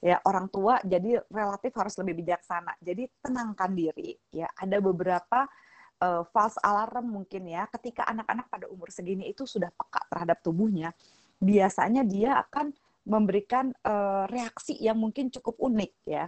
[0.00, 2.76] Ya, orang tua jadi relatif harus lebih bijaksana.
[2.80, 4.48] Jadi tenangkan diri ya.
[4.56, 5.44] Ada beberapa
[6.00, 10.96] uh, false alarm mungkin ya ketika anak-anak pada umur segini itu sudah peka terhadap tubuhnya.
[11.36, 12.72] Biasanya dia akan
[13.06, 16.26] memberikan uh, reaksi yang mungkin cukup unik ya.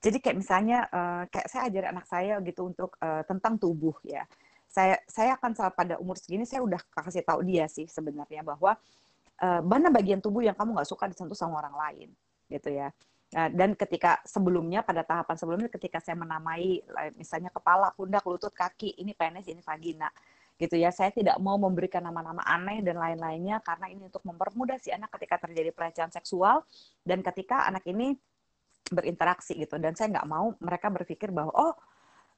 [0.00, 4.28] Jadi kayak misalnya uh, kayak saya ajari anak saya gitu untuk uh, tentang tubuh ya.
[4.70, 8.76] Saya saya akan saat pada umur segini saya udah kasih tahu dia sih sebenarnya bahwa
[9.40, 12.08] uh, mana bagian tubuh yang kamu nggak suka disentuh sama orang lain
[12.52, 12.92] gitu ya.
[13.30, 16.82] Nah, dan ketika sebelumnya pada tahapan sebelumnya ketika saya menamai
[17.14, 20.10] misalnya kepala, pundak, lutut, kaki, ini penis, ini vagina
[20.60, 20.92] gitu ya.
[20.92, 25.40] Saya tidak mau memberikan nama-nama aneh dan lain-lainnya karena ini untuk mempermudah si anak ketika
[25.48, 26.62] terjadi pelecehan seksual
[27.00, 28.12] dan ketika anak ini
[28.92, 29.80] berinteraksi gitu.
[29.80, 31.72] Dan saya nggak mau mereka berpikir bahwa oh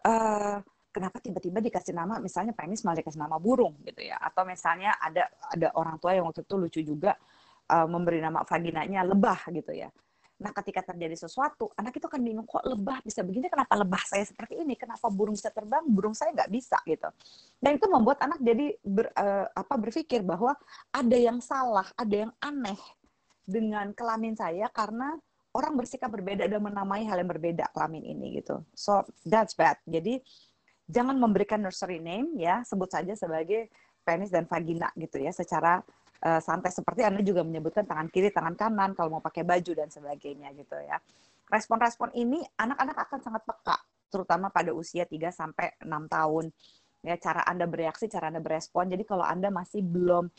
[0.07, 0.59] uh,
[0.93, 5.25] kenapa tiba-tiba dikasih nama misalnya penis malah dikasih nama burung gitu ya atau misalnya ada
[5.49, 7.16] ada orang tua yang waktu itu lucu juga
[7.73, 9.89] uh, memberi nama vaginanya lebah gitu ya
[10.43, 14.26] Nah, ketika terjadi sesuatu, anak itu akan bingung kok lebah bisa begini, kenapa lebah saya
[14.26, 17.07] seperti ini, kenapa burung bisa terbang, burung saya nggak bisa gitu.
[17.62, 20.59] Dan itu membuat anak jadi ber, uh, apa berpikir bahwa
[20.90, 22.78] ada yang salah, ada yang aneh
[23.47, 25.14] dengan kelamin saya karena
[25.55, 28.66] orang bersikap berbeda dan menamai hal yang berbeda kelamin ini gitu.
[28.74, 29.78] So that's bad.
[29.86, 30.18] Jadi
[30.90, 33.70] jangan memberikan nursery name ya, sebut saja sebagai
[34.03, 35.78] penis dan vagina gitu ya secara
[36.23, 39.91] uh, santai seperti Anda juga menyebutkan tangan kiri, tangan kanan kalau mau pakai baju dan
[39.91, 40.99] sebagainya gitu ya.
[41.51, 43.77] Respon-respon ini anak-anak akan sangat peka
[44.12, 46.45] terutama pada usia 3 sampai 6 tahun.
[47.03, 48.93] Ya, cara Anda bereaksi, cara Anda berespon.
[48.93, 50.31] Jadi kalau Anda masih belum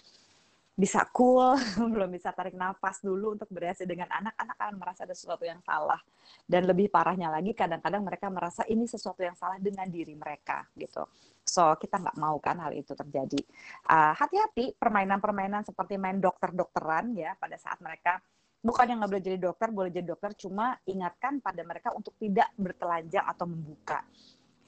[0.73, 1.53] bisa cool,
[1.93, 5.61] belum bisa tarik nafas dulu untuk bereaksi dengan anak, anak akan merasa ada sesuatu yang
[5.61, 5.99] salah.
[6.47, 11.05] Dan lebih parahnya lagi, kadang-kadang mereka merasa ini sesuatu yang salah dengan diri mereka, gitu.
[11.43, 13.39] So, kita nggak mau kan hal itu terjadi.
[13.85, 18.23] Uh, hati-hati, permainan-permainan seperti main dokter-dokteran, ya, pada saat mereka
[18.63, 22.47] bukan yang nggak boleh jadi dokter, boleh jadi dokter, cuma ingatkan pada mereka untuk tidak
[22.55, 24.01] bertelanjang atau membuka.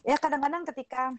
[0.03, 1.15] Ya, kadang-kadang ketika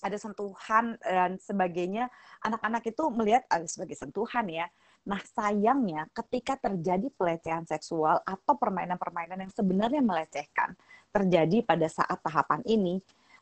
[0.00, 2.06] ada sentuhan dan sebagainya,
[2.44, 4.70] anak-anak itu melihat ada sebagai sentuhan ya.
[5.06, 10.74] Nah, sayangnya ketika terjadi pelecehan seksual atau permainan-permainan yang sebenarnya melecehkan
[11.14, 12.98] terjadi pada saat tahapan ini,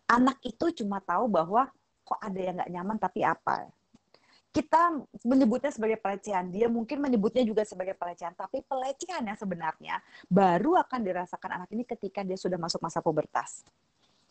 [0.09, 1.69] anak itu cuma tahu bahwa
[2.05, 3.69] kok ada yang nggak nyaman tapi apa.
[4.55, 9.99] Kita menyebutnya sebagai pelecehan, dia mungkin menyebutnya juga sebagai pelecehan, tapi pelecehan yang sebenarnya
[10.31, 13.67] baru akan dirasakan anak ini ketika dia sudah masuk masa pubertas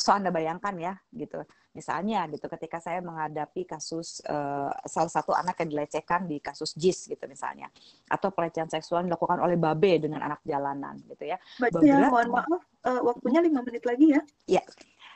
[0.03, 1.47] so Anda bayangkan ya gitu.
[1.74, 7.09] Misalnya gitu ketika saya menghadapi kasus uh, salah satu anak yang dilecehkan di kasus JIS
[7.09, 7.71] gitu misalnya
[8.11, 11.39] atau pelecehan seksual dilakukan oleh babe dengan anak jalanan gitu ya.
[11.57, 14.21] Baca ya, mohon maaf uh, waktunya lima menit lagi ya.
[14.59, 14.63] Ya.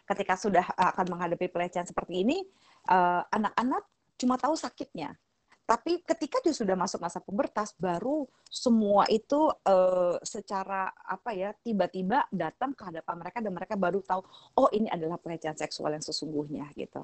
[0.08, 2.38] Ketika sudah akan menghadapi pelecehan seperti ini
[2.88, 3.84] eh, anak-anak
[4.16, 5.14] cuma tahu sakitnya
[5.68, 12.24] tapi ketika dia sudah masuk masa pubertas, baru semua itu uh, secara apa ya tiba-tiba
[12.32, 14.24] datang ke hadapan mereka dan mereka baru tahu,
[14.56, 17.04] oh ini adalah pelecehan seksual yang sesungguhnya gitu.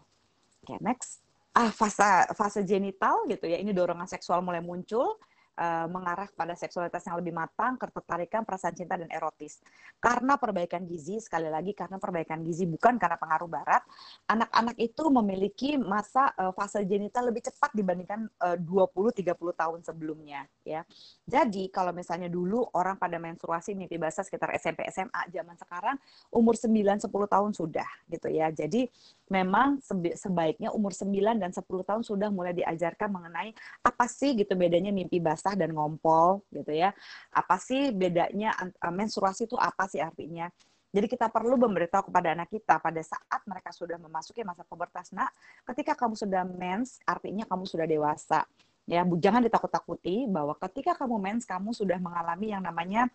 [0.64, 1.20] Oke, okay, next.
[1.52, 2.08] Ah, fase
[2.40, 3.60] fase genital gitu ya.
[3.60, 5.20] Ini dorongan seksual mulai muncul
[5.58, 9.62] uh, mengarah pada seksualitas yang lebih matang, ketertarikan, perasaan cinta dan erotis.
[10.02, 13.84] Karena perbaikan gizi, sekali lagi karena perbaikan gizi bukan karena pengaruh barat,
[14.30, 20.82] anak-anak itu memiliki masa uh, fase genital lebih cepat dibandingkan uh, 20-30 tahun sebelumnya ya.
[21.28, 25.96] Jadi kalau misalnya dulu orang pada menstruasi mimpi basah sekitar SMP SMA, zaman sekarang
[26.32, 28.50] umur 9 10 tahun sudah gitu ya.
[28.50, 28.88] Jadi
[29.28, 29.82] memang
[30.16, 33.52] sebaiknya umur 9 dan 10 tahun sudah mulai diajarkan mengenai
[33.84, 36.96] apa sih gitu bedanya mimpi basah dan ngompol gitu ya.
[37.36, 40.48] Apa sih bedanya eh, menstruasi itu apa sih artinya?
[40.94, 45.34] Jadi kita perlu memberitahu kepada anak kita pada saat mereka sudah memasuki masa pubertas, nak,
[45.74, 48.46] ketika kamu sudah mens, artinya kamu sudah dewasa.
[48.86, 53.10] Ya, jangan ditakut-takuti bahwa ketika kamu mens, kamu sudah mengalami yang namanya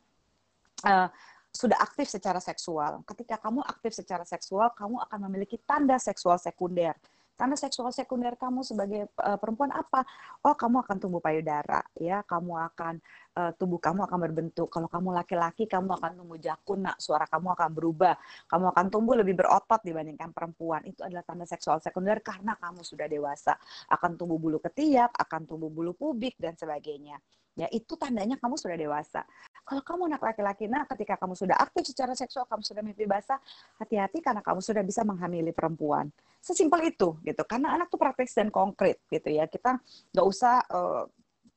[0.83, 1.07] uh,
[1.55, 3.07] sudah aktif secara seksual.
[3.07, 6.99] Ketika kamu aktif secara seksual, kamu akan memiliki tanda seksual sekunder.
[7.39, 10.03] Tanda seksual sekunder kamu sebagai uh, perempuan apa?
[10.43, 12.27] Oh, kamu akan tumbuh payudara, ya.
[12.27, 12.99] Kamu akan
[13.39, 14.67] uh, tubuh kamu akan berbentuk.
[14.67, 16.99] Kalau kamu laki-laki, kamu akan tumbuh jakun, nak.
[16.99, 18.19] Suara kamu akan berubah.
[18.51, 20.83] Kamu akan tumbuh lebih berotot dibandingkan perempuan.
[20.83, 23.55] Itu adalah tanda seksual sekunder karena kamu sudah dewasa.
[23.87, 27.23] Akan tumbuh bulu ketiak, akan tumbuh bulu pubik dan sebagainya
[27.59, 29.27] ya itu tandanya kamu sudah dewasa.
[29.69, 33.37] Kalau kamu anak laki-laki, nah ketika kamu sudah aktif secara seksual, kamu sudah mimpi basah,
[33.77, 36.09] hati-hati karena kamu sudah bisa menghamili perempuan.
[36.41, 37.43] Sesimpel itu gitu.
[37.45, 39.45] Karena anak tuh praktis dan konkret gitu ya.
[39.45, 39.77] Kita
[40.17, 41.05] nggak usah uh,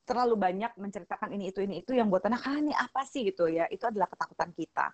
[0.03, 3.47] terlalu banyak menceritakan ini itu ini itu yang buat anak ah ini apa sih gitu
[3.47, 3.71] ya.
[3.71, 4.91] Itu adalah ketakutan kita.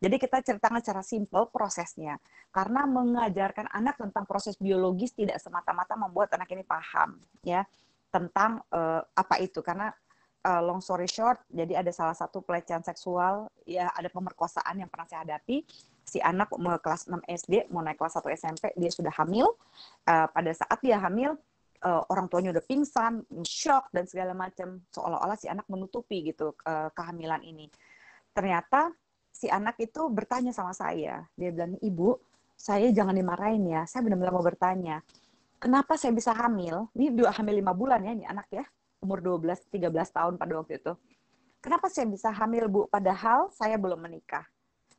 [0.00, 2.22] Jadi kita ceritakan secara simpel prosesnya.
[2.54, 7.66] Karena mengajarkan anak tentang proses biologis tidak semata-mata membuat anak ini paham ya
[8.14, 9.90] tentang uh, apa itu karena
[10.44, 15.06] uh, long story short, jadi ada salah satu pelecehan seksual, ya ada pemerkosaan yang pernah
[15.08, 15.64] saya hadapi.
[16.04, 19.46] Si anak mau kelas 6 SD, mau naik kelas 1 SMP, dia sudah hamil.
[20.08, 21.36] Uh, pada saat dia hamil,
[21.84, 24.82] uh, orang tuanya udah pingsan, shock dan segala macam.
[24.90, 27.70] Seolah-olah si anak menutupi gitu uh, kehamilan ini.
[28.34, 28.90] Ternyata
[29.30, 31.22] si anak itu bertanya sama saya.
[31.38, 32.18] Dia bilang, "Ibu,
[32.58, 33.86] saya jangan dimarahin ya.
[33.86, 34.98] Saya benar-benar mau bertanya.
[35.60, 36.88] Kenapa saya bisa hamil?
[36.96, 38.64] Ini dua hamil lima bulan ya, ini anak ya
[39.00, 40.92] umur 12-13 tahun pada waktu itu.
[41.60, 42.80] Kenapa saya bisa hamil, Bu?
[42.88, 44.44] Padahal saya belum menikah.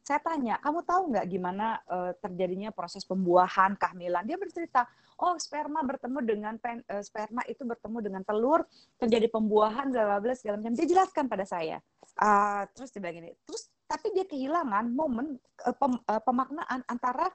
[0.02, 4.26] saya tanya, kamu tahu nggak gimana uh, terjadinya proses pembuahan kehamilan?
[4.26, 4.90] Dia bercerita,
[5.22, 8.66] oh sperma bertemu dengan pen, uh, sperma itu bertemu dengan telur,
[8.98, 10.74] terjadi pembuahan bla bla segala macam.
[10.74, 11.78] Dia jelaskan pada saya.
[12.18, 15.38] Uh, terus dia bilang terus tapi dia kehilangan momen
[15.70, 17.30] uh, pem, uh, pemaknaan antara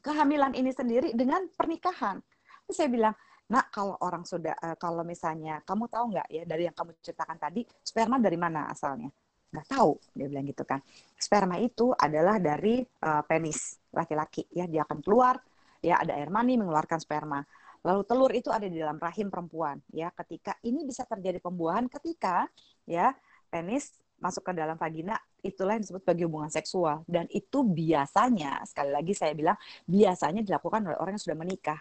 [0.00, 2.24] kehamilan ini sendiri dengan pernikahan.
[2.66, 3.14] Terus saya bilang,
[3.46, 7.38] Nah, kalau orang sudah, uh, kalau misalnya kamu tahu nggak ya dari yang kamu ceritakan
[7.38, 9.10] tadi, sperma dari mana asalnya?
[9.56, 10.80] nggak tahu dia bilang gitu kan.
[11.16, 15.40] Sperma itu adalah dari uh, penis laki-laki ya dia akan keluar
[15.80, 17.40] ya ada air mani mengeluarkan sperma.
[17.86, 22.50] Lalu telur itu ada di dalam rahim perempuan ya ketika ini bisa terjadi pembuahan ketika
[22.84, 23.14] ya
[23.46, 27.06] penis masuk ke dalam vagina itulah yang disebut sebagai hubungan seksual.
[27.08, 29.56] Dan itu biasanya sekali lagi saya bilang
[29.88, 31.80] biasanya dilakukan oleh orang yang sudah menikah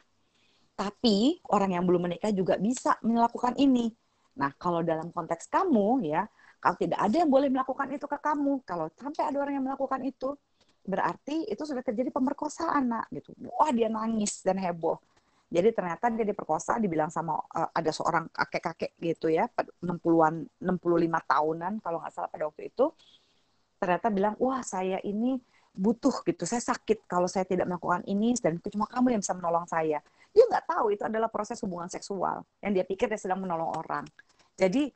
[0.76, 3.92] tapi orang yang belum menikah juga bisa melakukan ini
[4.36, 6.28] nah kalau dalam konteks kamu ya
[6.66, 10.02] kalau tidak ada yang boleh melakukan itu ke kamu, kalau sampai ada orang yang melakukan
[10.02, 10.34] itu,
[10.82, 13.38] berarti itu sudah terjadi pemerkosaan, nak gitu.
[13.54, 14.98] Wah, dia nangis dan heboh.
[15.54, 19.46] Jadi ternyata dia diperkosa, dibilang sama uh, ada seorang kakek-kakek gitu ya,
[19.78, 22.90] 60-an, 65 tahunan kalau nggak salah pada waktu itu,
[23.78, 25.38] ternyata bilang, wah saya ini
[25.70, 29.70] butuh gitu, saya sakit kalau saya tidak melakukan ini dan cuma kamu yang bisa menolong
[29.70, 30.02] saya.
[30.36, 34.04] Dia nggak tahu itu adalah proses hubungan seksual yang dia pikir dia sedang menolong orang.
[34.60, 34.92] Jadi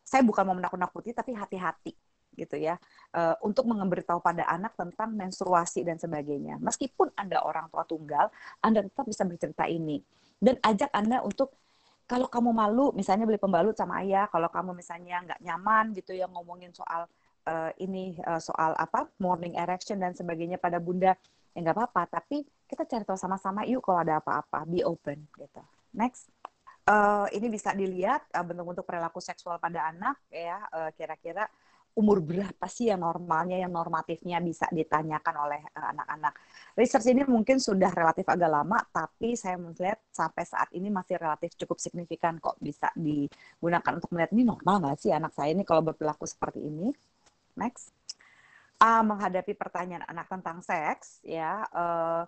[0.00, 1.92] saya bukan mau menakut-nakuti tapi hati-hati
[2.38, 2.78] gitu ya
[3.18, 6.56] uh, untuk memberitahu pada anak tentang menstruasi dan sebagainya.
[6.62, 8.32] Meskipun anda orang tua tunggal
[8.64, 10.00] anda tetap bisa bercerita ini.
[10.38, 11.52] Dan ajak anda untuk
[12.08, 16.24] kalau kamu malu misalnya beli pembalut sama ayah kalau kamu misalnya nggak nyaman gitu ya
[16.30, 17.04] ngomongin soal
[17.44, 21.12] uh, ini uh, soal apa morning erection dan sebagainya pada bunda
[21.52, 22.22] ya nggak apa-apa.
[22.22, 25.62] Tapi kita cari tahu sama-sama yuk kalau ada apa-apa be open gitu
[25.96, 26.28] next
[26.84, 31.48] uh, ini bisa dilihat uh, bentuk-bentuk perilaku seksual pada anak ya uh, kira-kira
[31.98, 36.30] umur berapa sih yang normalnya yang normatifnya bisa ditanyakan oleh anak-anak.
[36.78, 41.58] Research ini mungkin sudah relatif agak lama, tapi saya melihat sampai saat ini masih relatif
[41.58, 45.82] cukup signifikan kok bisa digunakan untuk melihat ini normal nggak sih anak saya ini kalau
[45.90, 46.94] berperilaku seperti ini.
[47.58, 47.90] Next.
[48.78, 51.66] Uh, menghadapi pertanyaan anak tentang seks, ya.
[51.74, 52.22] Uh,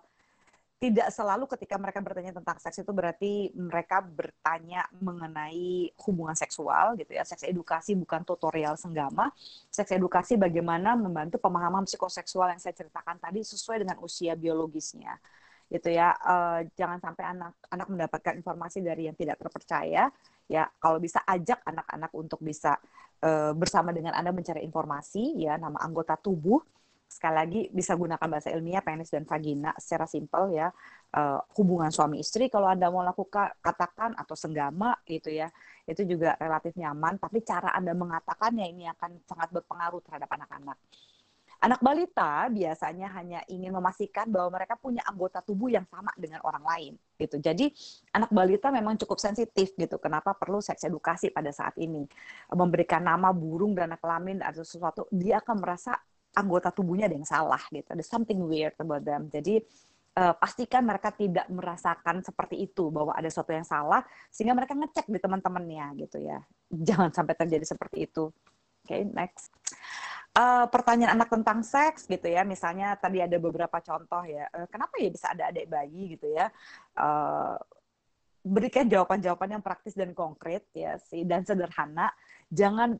[0.81, 7.13] tidak selalu ketika mereka bertanya tentang seks itu berarti mereka bertanya mengenai hubungan seksual gitu
[7.13, 7.21] ya.
[7.21, 9.29] Seks edukasi bukan tutorial senggama.
[9.69, 15.21] Seks edukasi bagaimana membantu pemahaman psikoseksual yang saya ceritakan tadi sesuai dengan usia biologisnya.
[15.69, 16.17] Gitu ya.
[16.17, 20.09] Uh, jangan sampai anak-anak mendapatkan informasi dari yang tidak terpercaya.
[20.49, 22.81] Ya, kalau bisa ajak anak-anak untuk bisa
[23.21, 26.80] uh, bersama dengan Anda mencari informasi ya, nama anggota tubuh
[27.11, 30.71] sekali lagi bisa gunakan bahasa ilmiah penis dan vagina secara simpel ya.
[31.11, 35.51] Uh, hubungan suami istri kalau anda mau lakukan katakan atau senggama gitu ya
[35.83, 37.19] itu juga relatif nyaman.
[37.19, 40.79] Tapi cara anda mengatakannya ini akan sangat berpengaruh terhadap anak-anak.
[41.61, 46.65] Anak balita biasanya hanya ingin memastikan bahwa mereka punya anggota tubuh yang sama dengan orang
[46.65, 47.37] lain gitu.
[47.37, 47.69] Jadi
[48.17, 50.01] anak balita memang cukup sensitif gitu.
[50.01, 52.09] Kenapa perlu seks edukasi pada saat ini?
[52.49, 56.01] Memberikan nama burung dan kelamin atau sesuatu dia akan merasa
[56.35, 57.87] anggota tubuhnya ada yang salah gitu.
[57.91, 59.27] Ada something weird about them.
[59.27, 59.59] Jadi
[60.19, 65.07] uh, pastikan mereka tidak merasakan seperti itu bahwa ada sesuatu yang salah sehingga mereka ngecek
[65.07, 66.39] di teman-temannya gitu ya.
[66.71, 68.31] Jangan sampai terjadi seperti itu.
[68.81, 69.53] Oke, okay, next.
[70.31, 74.95] Uh, pertanyaan anak tentang seks gitu ya, misalnya tadi ada beberapa contoh ya, uh, kenapa
[74.95, 76.47] ya bisa ada adik bayi gitu ya,
[76.95, 77.59] uh,
[78.39, 82.15] berikan jawaban-jawaban yang praktis dan konkret ya sih dan sederhana,
[82.47, 82.95] jangan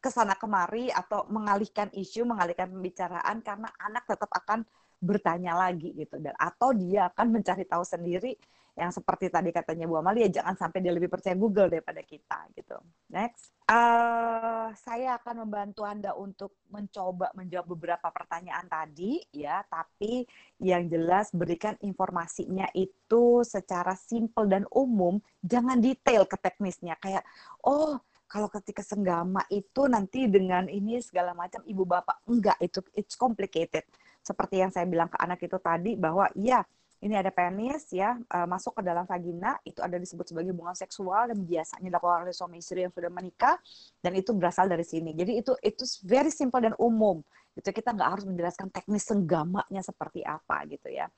[0.00, 4.64] ke sana kemari atau mengalihkan isu, mengalihkan pembicaraan karena anak tetap akan
[5.00, 6.16] bertanya lagi gitu.
[6.16, 8.36] Dan atau dia akan mencari tahu sendiri
[8.78, 12.78] yang seperti tadi katanya Bu Amalia jangan sampai dia lebih percaya Google daripada kita gitu.
[13.12, 20.24] Next, uh, saya akan membantu Anda untuk mencoba menjawab beberapa pertanyaan tadi ya, tapi
[20.62, 26.96] yang jelas berikan informasinya itu secara simple dan umum, jangan detail ke teknisnya.
[27.02, 27.26] Kayak
[27.66, 28.00] oh
[28.30, 32.54] kalau ketika senggama itu nanti dengan ini segala macam ibu bapak enggak.
[32.62, 33.82] Itu it's complicated.
[34.22, 36.62] Seperti yang saya bilang ke anak itu tadi bahwa ya
[37.00, 41.32] ini ada penis ya uh, masuk ke dalam vagina itu ada disebut sebagai hubungan seksual
[41.32, 43.56] dan biasanya dilakukan oleh suami istri yang sudah menikah
[43.98, 45.10] dan itu berasal dari sini.
[45.10, 47.18] Jadi itu itu very simple dan umum.
[47.58, 51.10] Itu kita nggak harus menjelaskan teknis senggamanya seperti apa gitu ya.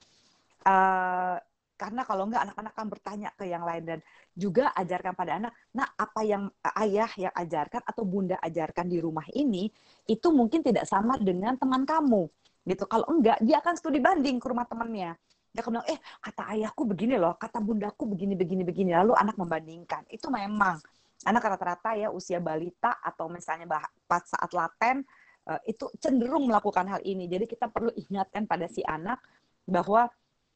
[0.65, 1.37] Uh,
[1.83, 3.99] karena kalau enggak anak-anak akan bertanya ke yang lain dan
[4.39, 6.47] juga ajarkan pada anak nah apa yang
[6.79, 9.67] ayah yang ajarkan atau bunda ajarkan di rumah ini
[10.07, 12.31] itu mungkin tidak sama dengan teman kamu.
[12.63, 12.87] Gitu.
[12.87, 15.19] Kalau enggak dia akan studi banding ke rumah temannya.
[15.51, 18.91] Dia akan bilang eh kata ayahku begini loh kata bundaku begini begini begini.
[18.95, 20.07] Lalu anak membandingkan.
[20.07, 20.79] Itu memang
[21.27, 23.67] anak rata-rata ya usia balita atau misalnya
[24.07, 25.03] pas saat laten
[25.51, 27.27] uh, itu cenderung melakukan hal ini.
[27.27, 29.19] Jadi kita perlu ingatkan pada si anak
[29.67, 30.11] bahwa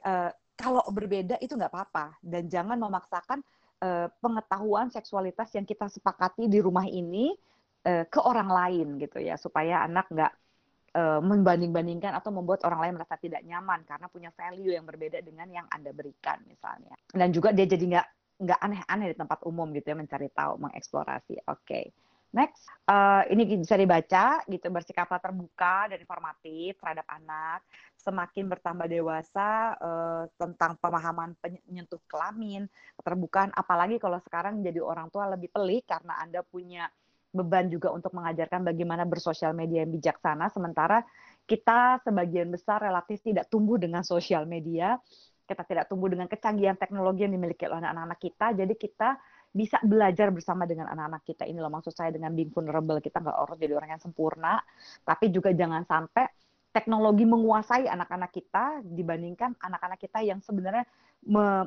[0.06, 2.16] uh, kalau berbeda itu nggak apa-apa.
[2.24, 3.44] Dan jangan memaksakan
[3.84, 7.36] uh, pengetahuan seksualitas yang kita sepakati di rumah ini
[7.86, 9.36] uh, ke orang lain gitu ya.
[9.36, 10.32] Supaya anak nggak
[10.96, 15.46] uh, membanding-bandingkan atau membuat orang lain merasa tidak nyaman karena punya value yang berbeda dengan
[15.52, 16.96] yang anda berikan misalnya.
[17.12, 21.44] Dan juga dia jadi nggak nggak aneh-aneh di tempat umum gitu ya mencari tahu mengeksplorasi.
[21.46, 21.62] Oke.
[21.62, 21.84] okay.
[22.36, 27.64] Next, uh, ini bisa dibaca gitu bersikaplah terbuka dan informatif terhadap anak.
[27.96, 32.68] Semakin bertambah dewasa uh, tentang pemahaman penyentuh kelamin,
[33.00, 36.92] keterbukaan, apalagi kalau sekarang jadi orang tua lebih pelik karena anda punya
[37.32, 41.04] beban juga untuk mengajarkan bagaimana bersosial media yang bijaksana, sementara
[41.48, 45.00] kita sebagian besar relatif tidak tumbuh dengan sosial media,
[45.46, 49.08] kita tidak tumbuh dengan kecanggihan teknologi yang dimiliki oleh anak-anak kita, jadi kita
[49.56, 51.48] bisa belajar bersama dengan anak-anak kita.
[51.48, 53.00] Ini loh maksud saya dengan being vulnerable.
[53.00, 54.60] Kita nggak harus jadi orang yang sempurna
[55.08, 56.28] tapi juga jangan sampai
[56.76, 60.84] teknologi menguasai anak-anak kita dibandingkan anak-anak kita yang sebenarnya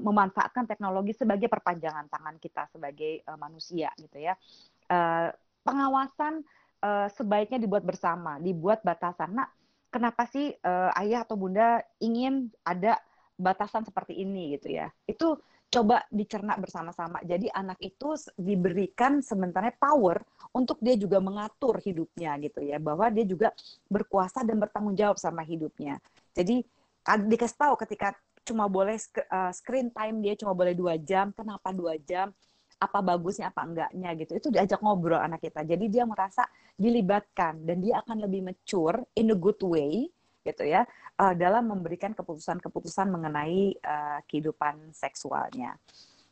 [0.06, 4.38] memanfaatkan teknologi sebagai perpanjangan tangan kita sebagai uh, manusia gitu ya.
[4.86, 5.34] Uh,
[5.66, 6.46] pengawasan
[6.86, 9.34] uh, sebaiknya dibuat bersama dibuat batasan.
[9.34, 9.50] Nah
[9.90, 13.02] kenapa sih uh, ayah atau bunda ingin ada
[13.36, 14.94] batasan seperti ini gitu ya?
[15.10, 17.22] Itu coba dicerna bersama-sama.
[17.22, 23.24] Jadi anak itu diberikan sementara power untuk dia juga mengatur hidupnya gitu ya, bahwa dia
[23.24, 23.53] juga
[23.86, 26.01] berkuasa dan bertanggung jawab sama hidupnya.
[26.34, 26.65] Jadi
[27.05, 32.01] dikasih tahu ketika cuma boleh eh, screen time dia cuma boleh dua jam, kenapa dua
[32.01, 32.34] jam?
[32.82, 34.32] Apa bagusnya, apa enggaknya gitu.
[34.39, 35.61] Itu diajak ngobrol anak kita.
[35.67, 36.49] Jadi dia merasa
[36.80, 40.09] dilibatkan dan dia akan lebih mature in a good way
[40.44, 40.88] gitu ya
[41.20, 45.76] uh, dalam memberikan keputusan-keputusan mengenai uh, kehidupan seksualnya.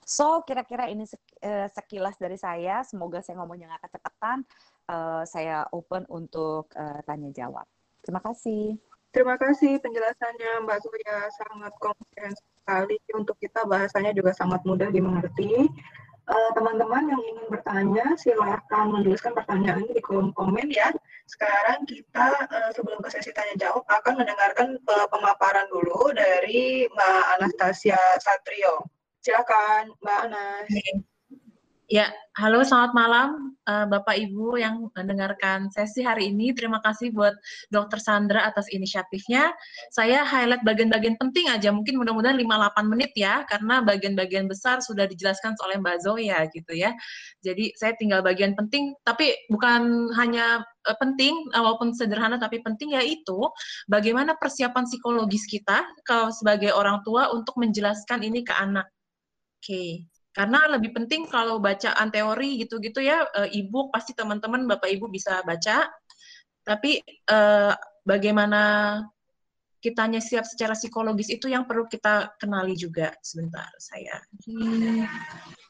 [0.07, 1.03] So kira-kira ini
[1.43, 2.79] uh, sekilas dari saya.
[2.87, 4.47] Semoga saya ngomongnya nggak kecepatan.
[4.87, 7.67] Uh, saya open untuk uh, tanya jawab.
[7.99, 8.79] Terima kasih.
[9.11, 15.67] Terima kasih penjelasannya Mbak Surya sangat komprehensif sekali untuk kita bahasanya juga sangat mudah dimengerti.
[16.27, 20.91] Eh, teman-teman uh, yang ingin bertanya, silahkan menuliskan pertanyaan di kolom komen ya.
[21.23, 27.23] Sekarang kita uh, sebelum ke sesi tanya jawab akan mendengarkan uh, pemaparan dulu dari Mbak
[27.39, 28.91] Anastasia Satrio.
[29.23, 30.67] Silakan Mbak Anas.
[31.87, 36.51] Ya, halo selamat malam uh, Bapak Ibu yang mendengarkan sesi hari ini.
[36.51, 37.31] Terima kasih buat
[37.71, 37.95] Dr.
[38.03, 39.55] Sandra atas inisiatifnya.
[39.95, 45.55] Saya highlight bagian-bagian penting aja, mungkin mudah-mudahan 5-8 menit ya, karena bagian-bagian besar sudah dijelaskan
[45.63, 46.91] oleh Mbak Zoya gitu ya.
[47.39, 53.39] Jadi saya tinggal bagian penting, tapi bukan hanya uh, penting, walaupun sederhana tapi penting yaitu
[53.87, 58.91] bagaimana persiapan psikologis kita kalau sebagai orang tua untuk menjelaskan ini ke anak.
[59.63, 59.71] Oke.
[60.03, 60.16] Okay.
[60.37, 65.89] Karena lebih penting kalau bacaan teori gitu-gitu ya, e-book pasti teman-teman Bapak Ibu bisa baca.
[66.61, 67.39] Tapi e,
[68.05, 68.61] bagaimana
[69.81, 73.17] kitanya siap secara psikologis itu yang perlu kita kenali juga.
[73.25, 74.21] Sebentar, saya.
[74.45, 75.09] Hmm.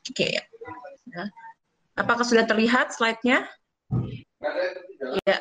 [0.03, 0.11] Oke.
[0.11, 0.31] Okay.
[0.35, 1.23] Ya.
[1.95, 3.47] Apakah sudah terlihat slide-nya?
[5.23, 5.37] Ya.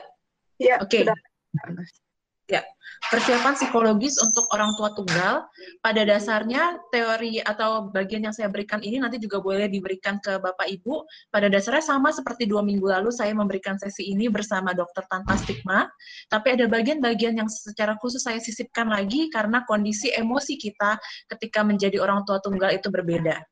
[0.63, 1.03] Ya, Oke.
[1.03, 1.99] Okay.
[2.47, 2.63] Ya,
[3.11, 5.43] persiapan psikologis untuk orang tua tunggal.
[5.83, 10.71] Pada dasarnya teori atau bagian yang saya berikan ini nanti juga boleh diberikan ke Bapak
[10.71, 11.03] Ibu.
[11.35, 15.91] Pada dasarnya sama seperti dua minggu lalu saya memberikan sesi ini bersama Dokter Tanpa Stigma.
[16.31, 20.95] Tapi ada bagian-bagian yang secara khusus saya sisipkan lagi karena kondisi emosi kita
[21.35, 23.43] ketika menjadi orang tua tunggal itu berbeda.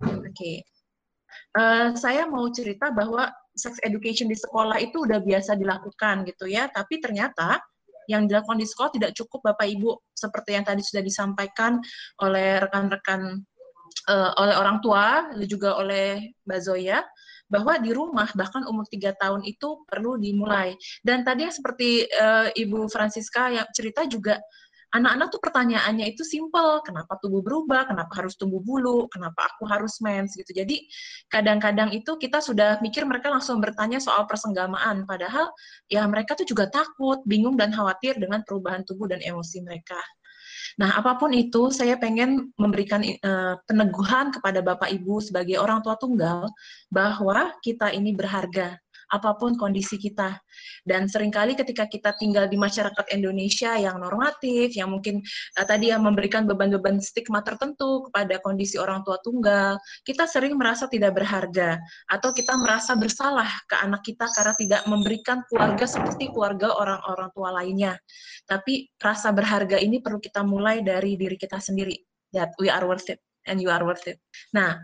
[0.00, 0.32] Oke.
[0.32, 0.56] Okay.
[1.54, 6.50] Uh, eh, saya mau cerita bahwa sex education di sekolah itu udah biasa dilakukan gitu
[6.50, 7.62] ya, tapi ternyata
[8.10, 11.80] yang dilakukan di sekolah tidak cukup Bapak Ibu seperti yang tadi sudah disampaikan
[12.22, 13.42] oleh rekan-rekan
[14.10, 17.00] uh, oleh orang tua juga oleh Mbak Zoya
[17.44, 20.74] bahwa di rumah bahkan umur tiga tahun itu perlu dimulai.
[21.04, 24.40] Dan tadi yang seperti uh, Ibu Francisca yang cerita juga
[24.94, 29.98] anak-anak tuh pertanyaannya itu simple, kenapa tubuh berubah, kenapa harus tumbuh bulu, kenapa aku harus
[29.98, 30.54] mens gitu.
[30.54, 30.86] Jadi
[31.26, 35.50] kadang-kadang itu kita sudah mikir mereka langsung bertanya soal persenggamaan, padahal
[35.90, 39.98] ya mereka tuh juga takut, bingung dan khawatir dengan perubahan tubuh dan emosi mereka.
[40.74, 45.94] Nah, apa pun itu, saya pengen memberikan uh, peneguhan kepada Bapak Ibu sebagai orang tua
[45.94, 46.50] tunggal
[46.90, 48.74] bahwa kita ini berharga
[49.14, 50.34] apa pun kondisi kita.
[50.82, 55.22] Dan sering kali ketika kita tinggal di masyarakat Indonesia yang normatif, yang mungkin
[55.54, 60.90] uh, tadi yang memberikan beban-beban stigma tertentu kepada kondisi orang tua tunggal, kita sering merasa
[60.90, 61.78] tidak berharga
[62.10, 67.48] atau kita merasa bersalah ke anak kita karena tidak memberikan keluarga seperti keluarga orang-orang tua
[67.54, 67.94] lainnya.
[68.50, 71.94] Tapi rasa berharga ini perlu kita mulai dari diri kita sendiri.
[72.34, 74.18] That we are worth it and you are worth it.
[74.50, 74.74] Nah,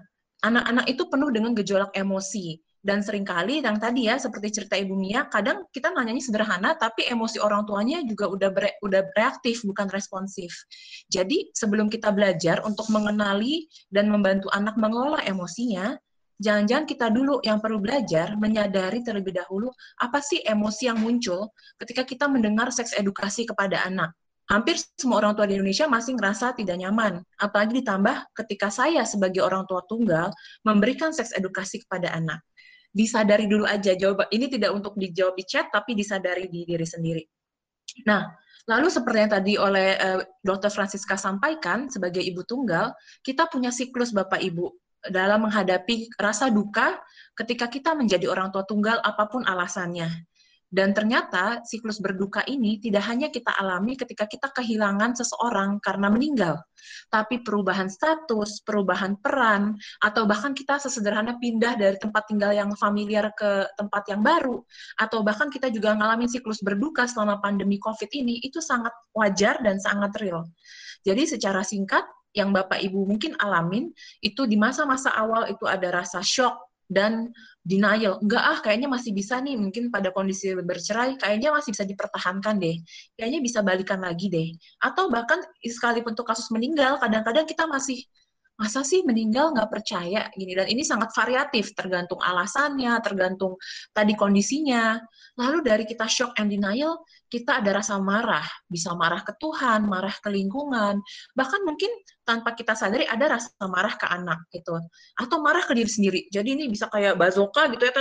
[0.47, 4.97] anak-anak itu penuh dengan gejolak emosi Dan sering kali yang tadi ya seperti cerita Ibu
[4.97, 9.93] Mia, kadang kita nanyanya sederhana tapi emosi orang tuanya juga udah ber, udah reaktif bukan
[9.93, 10.49] responsif.
[11.13, 15.93] Jadi sebelum kita belajar untuk mengenali dan membantu anak mengelola emosinya,
[16.41, 19.69] jangan-jangan kita dulu yang perlu belajar menyadari terlebih dahulu
[20.01, 21.53] apa sih emosi yang muncul
[21.85, 24.17] ketika kita mendengar seks edukasi kepada anak
[24.51, 27.23] hampir semua orang tua di Indonesia masih ngerasa tidak nyaman.
[27.39, 30.35] Apalagi ditambah ketika saya sebagai orang tua tunggal
[30.67, 32.43] memberikan seks edukasi kepada anak.
[32.91, 37.23] Disadari dulu aja jawab ini tidak untuk dijawab di chat tapi disadari di diri sendiri.
[38.07, 38.27] Nah,
[38.67, 40.71] lalu seperti yang tadi oleh uh, eh, Dr.
[40.75, 44.71] Francisca sampaikan sebagai ibu tunggal, kita punya siklus Bapak Ibu
[45.09, 47.01] dalam menghadapi rasa duka
[47.33, 50.29] ketika kita menjadi orang tua tunggal apa pun alasannya.
[50.71, 56.63] Dan ternyata siklus berduka ini tidak hanya kita alami ketika kita kehilangan seseorang karena meninggal,
[57.11, 63.35] tapi perubahan status, perubahan peran, atau bahkan kita sesederhana pindah dari tempat tinggal yang familiar
[63.35, 64.63] ke tempat yang baru,
[65.03, 69.83] atau bahkan kita juga ngalamin siklus berduka selama pandemi COVID ini, itu sangat wajar dan
[69.83, 70.47] sangat real.
[71.03, 73.91] Jadi secara singkat, yang Bapak Ibu mungkin alamin,
[74.23, 77.31] itu di masa-masa awal itu ada rasa shock, dan
[77.71, 78.19] denial.
[78.19, 82.77] Enggak ah, kayaknya masih bisa nih, mungkin pada kondisi bercerai, kayaknya masih bisa dipertahankan deh.
[83.15, 84.51] Kayaknya bisa balikan lagi deh.
[84.83, 88.03] Atau bahkan sekalipun untuk kasus meninggal, kadang-kadang kita masih
[88.61, 93.57] masa sih meninggal nggak percaya gini dan ini sangat variatif tergantung alasannya tergantung
[93.97, 95.01] tadi kondisinya
[95.41, 97.01] lalu dari kita shock and denial
[97.31, 100.99] kita ada rasa marah bisa marah ke Tuhan marah ke lingkungan.
[101.39, 101.91] Bahkan mungkin
[102.27, 104.75] tanpa kita sadari ada rasa marah ke anak gitu.
[105.15, 106.21] Atau marah ke diri sendiri.
[106.29, 107.95] Jadi ini bisa kayak bazoka gitu ya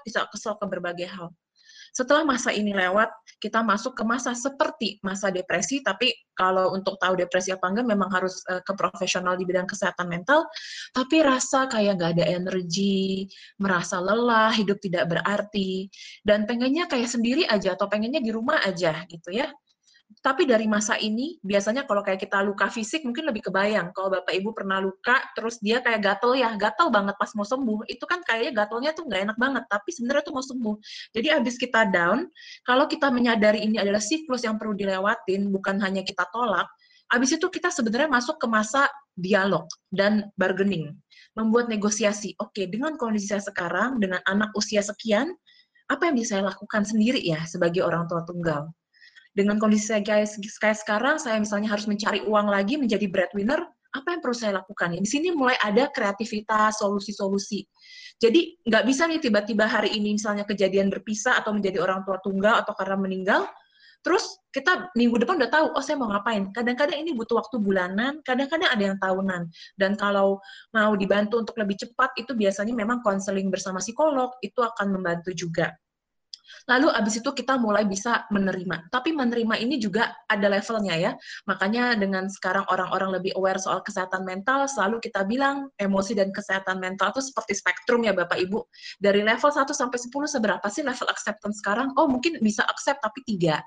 [0.00, 1.28] bisa kesel ke berbagai hal
[1.90, 3.10] setelah masa ini lewat,
[3.40, 8.10] kita masuk ke masa seperti masa depresi, tapi kalau untuk tahu depresi apa enggak memang
[8.12, 10.46] harus uh, ke profesional di bidang kesehatan mental,
[10.92, 13.28] tapi rasa kayak nggak ada energi,
[13.58, 15.88] merasa lelah, hidup tidak berarti,
[16.22, 19.50] dan pengennya kayak sendiri aja atau pengennya di rumah aja gitu ya
[20.18, 23.94] tapi dari masa ini biasanya kalau kayak kita luka fisik mungkin lebih kebayang.
[23.94, 27.86] Kalau bapak ibu pernah luka terus dia kayak gatel ya gatel banget pas mau sembuh
[27.86, 30.76] itu kan kayaknya gatelnya tuh nggak enak banget tapi sebenarnya tuh mau sembuh.
[31.14, 32.26] Jadi abis kita down
[32.66, 36.66] kalau kita menyadari ini adalah siklus yang perlu dilewatin bukan hanya kita tolak
[37.10, 38.86] abis itu kita sebenarnya masuk ke masa
[39.18, 40.94] dialog dan bargaining
[41.38, 42.34] membuat negosiasi.
[42.42, 45.30] Oke dengan kondisi saya sekarang dengan anak usia sekian
[45.90, 48.70] apa yang bisa saya lakukan sendiri ya sebagai orang tua tunggal
[49.30, 54.08] dengan kondisi saya kayak, kayak sekarang, saya misalnya harus mencari uang lagi menjadi breadwinner, apa
[54.14, 54.94] yang perlu saya lakukan?
[54.94, 57.66] Di sini mulai ada kreativitas, solusi-solusi.
[58.20, 62.62] Jadi nggak bisa nih tiba-tiba hari ini misalnya kejadian berpisah atau menjadi orang tua tunggal
[62.62, 63.48] atau karena meninggal,
[64.04, 66.52] terus kita minggu depan udah tahu, oh saya mau ngapain.
[66.54, 69.42] Kadang-kadang ini butuh waktu bulanan, kadang-kadang ada yang tahunan.
[69.74, 70.38] Dan kalau
[70.70, 75.74] mau dibantu untuk lebih cepat, itu biasanya memang konseling bersama psikolog, itu akan membantu juga.
[76.68, 78.90] Lalu abis itu kita mulai bisa menerima.
[78.92, 81.12] Tapi menerima ini juga ada levelnya ya.
[81.48, 86.78] Makanya dengan sekarang orang-orang lebih aware soal kesehatan mental, selalu kita bilang emosi dan kesehatan
[86.78, 88.60] mental itu seperti spektrum ya Bapak Ibu.
[89.00, 91.92] Dari level 1 sampai 10 seberapa sih level acceptance sekarang?
[91.98, 93.62] Oh mungkin bisa accept tapi tiga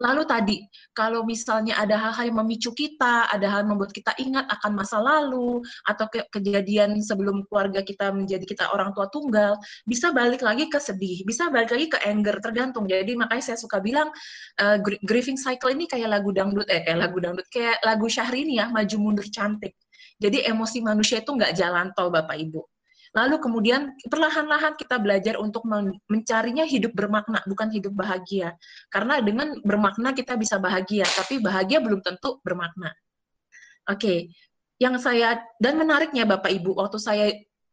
[0.00, 0.56] Lalu tadi,
[0.92, 4.98] kalau misalnya ada hal-hal yang memicu kita, ada hal yang membuat kita ingat akan masa
[4.98, 9.56] lalu, atau ke kejadian sebelum keluarga kita menjadi kita orang tua tunggal,
[9.86, 12.86] bisa balik lagi ke sedih, bisa balik lagi ke anger, tergantung.
[12.86, 14.14] Jadi makanya saya suka bilang,
[14.62, 18.70] uh, grieving cycle ini kayak lagu dangdut, eh kayak lagu dangdut, kayak lagu Syahrini ya,
[18.70, 19.74] maju mundur cantik.
[20.22, 22.62] Jadi emosi manusia itu nggak jalan tol Bapak Ibu.
[23.12, 25.68] Lalu kemudian perlahan-lahan kita belajar untuk
[26.08, 28.56] mencarinya hidup bermakna, bukan hidup bahagia.
[28.88, 32.88] Karena dengan bermakna kita bisa bahagia, tapi bahagia belum tentu bermakna.
[33.84, 34.18] Oke, okay.
[34.80, 37.26] yang saya dan menariknya Bapak Ibu, waktu saya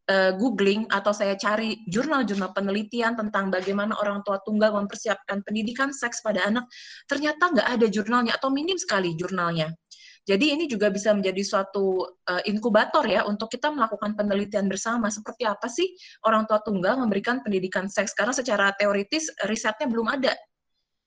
[0.09, 6.25] uh, googling atau saya cari jurnal-jurnal penelitian tentang bagaimana orang tua tunggal mempersiapkan pendidikan seks
[6.25, 6.65] pada anak,
[7.05, 9.71] ternyata nggak ada jurnalnya atau minim sekali jurnalnya.
[10.27, 15.47] Jadi ini juga bisa menjadi suatu uh, inkubator ya untuk kita melakukan penelitian bersama seperti
[15.47, 15.89] apa sih
[16.21, 20.37] orang tua tunggal memberikan pendidikan seks karena secara teoritis risetnya belum ada.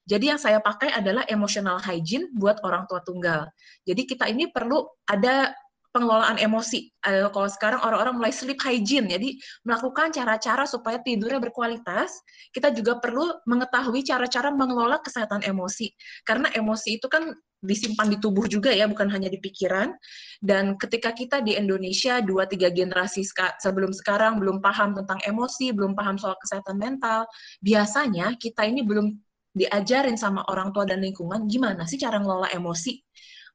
[0.02, 3.46] Jadi yang saya pakai adalah emotional hygiene buat orang tua tunggal.
[3.86, 5.54] Jadi kita ini perlu ada
[5.92, 6.88] pengelolaan emosi.
[7.04, 9.36] Uh, kalau sekarang orang-orang mulai sleep hygiene, jadi
[9.68, 12.10] melakukan cara-cara supaya tidurnya berkualitas.
[12.50, 15.92] Kita juga perlu mengetahui cara-cara mengelola kesehatan emosi.
[16.24, 19.94] Karena emosi itu kan disimpan di tubuh juga ya, bukan hanya di pikiran.
[20.42, 23.22] Dan ketika kita di Indonesia dua tiga generasi
[23.62, 27.28] sebelum sekarang belum paham tentang emosi, belum paham soal kesehatan mental,
[27.62, 29.14] biasanya kita ini belum
[29.52, 32.98] diajarin sama orang tua dan lingkungan gimana sih cara ngelola emosi.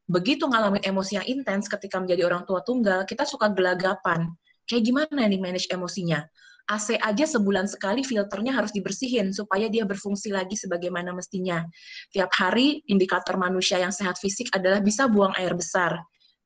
[0.08, 4.32] Begitu ngalamin emosi yang intens ketika menjadi orang tua tunggal, kita suka gelagapan.
[4.64, 6.24] Kayak gimana nih manage emosinya?
[6.68, 11.64] AC aja sebulan sekali filternya harus dibersihin supaya dia berfungsi lagi sebagaimana mestinya.
[12.12, 15.96] Tiap hari indikator manusia yang sehat fisik adalah bisa buang air besar.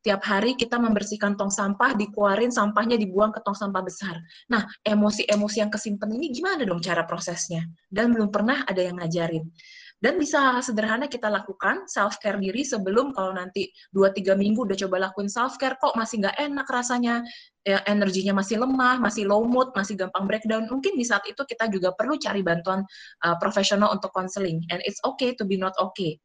[0.01, 4.17] Tiap hari kita membersihkan tong sampah, dikeluarin sampahnya dibuang ke tong sampah besar.
[4.49, 7.61] Nah, emosi-emosi yang kesimpan ini gimana dong cara prosesnya?
[7.85, 9.45] Dan belum pernah ada yang ngajarin.
[10.01, 14.97] Dan bisa sederhana kita lakukan self care diri sebelum kalau nanti 2-3 minggu udah coba
[14.97, 17.21] lakuin self care kok masih nggak enak rasanya,
[17.61, 20.65] ya, energinya masih lemah, masih low mood, masih gampang breakdown.
[20.65, 22.81] Mungkin di saat itu kita juga perlu cari bantuan
[23.21, 24.65] uh, profesional untuk counseling.
[24.73, 26.17] And it's okay to be not okay.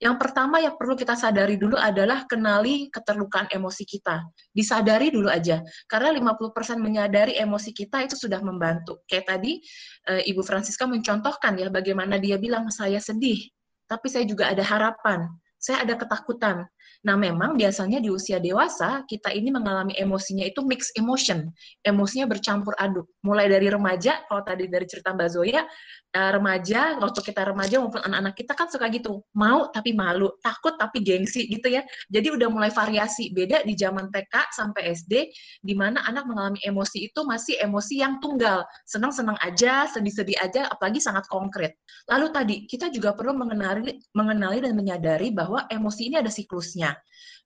[0.00, 4.24] Yang pertama yang perlu kita sadari dulu adalah kenali keterlukaan emosi kita.
[4.50, 5.60] Disadari dulu aja.
[5.86, 9.04] Karena 50% menyadari emosi kita itu sudah membantu.
[9.04, 9.60] Kayak tadi
[10.08, 13.44] e, Ibu Francisca mencontohkan ya bagaimana dia bilang saya sedih,
[13.84, 15.28] tapi saya juga ada harapan.
[15.60, 16.64] Saya ada ketakutan.
[17.00, 21.48] Nah, memang biasanya di usia dewasa kita ini mengalami emosinya itu mix emotion,
[21.80, 23.08] emosinya bercampur aduk.
[23.24, 25.64] Mulai dari remaja, kalau tadi dari cerita Mbak Zoya,
[26.12, 30.76] uh, remaja, waktu kita remaja maupun anak-anak kita kan suka gitu, mau tapi malu, takut
[30.76, 31.80] tapi gengsi gitu ya.
[32.12, 35.32] Jadi udah mulai variasi, beda di zaman TK sampai SD,
[35.64, 41.00] di mana anak mengalami emosi itu masih emosi yang tunggal, senang-senang aja, sedih-sedih aja, apalagi
[41.00, 41.80] sangat konkret.
[42.12, 46.89] Lalu tadi, kita juga perlu mengenali, mengenali dan menyadari bahwa emosi ini ada siklusnya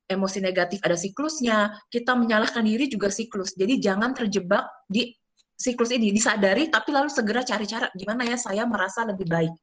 [0.05, 3.57] emosi negatif ada siklusnya, kita menyalahkan diri juga siklus.
[3.57, 5.09] Jadi jangan terjebak di
[5.55, 9.55] siklus ini disadari tapi lalu segera cari cara gimana ya saya merasa lebih baik.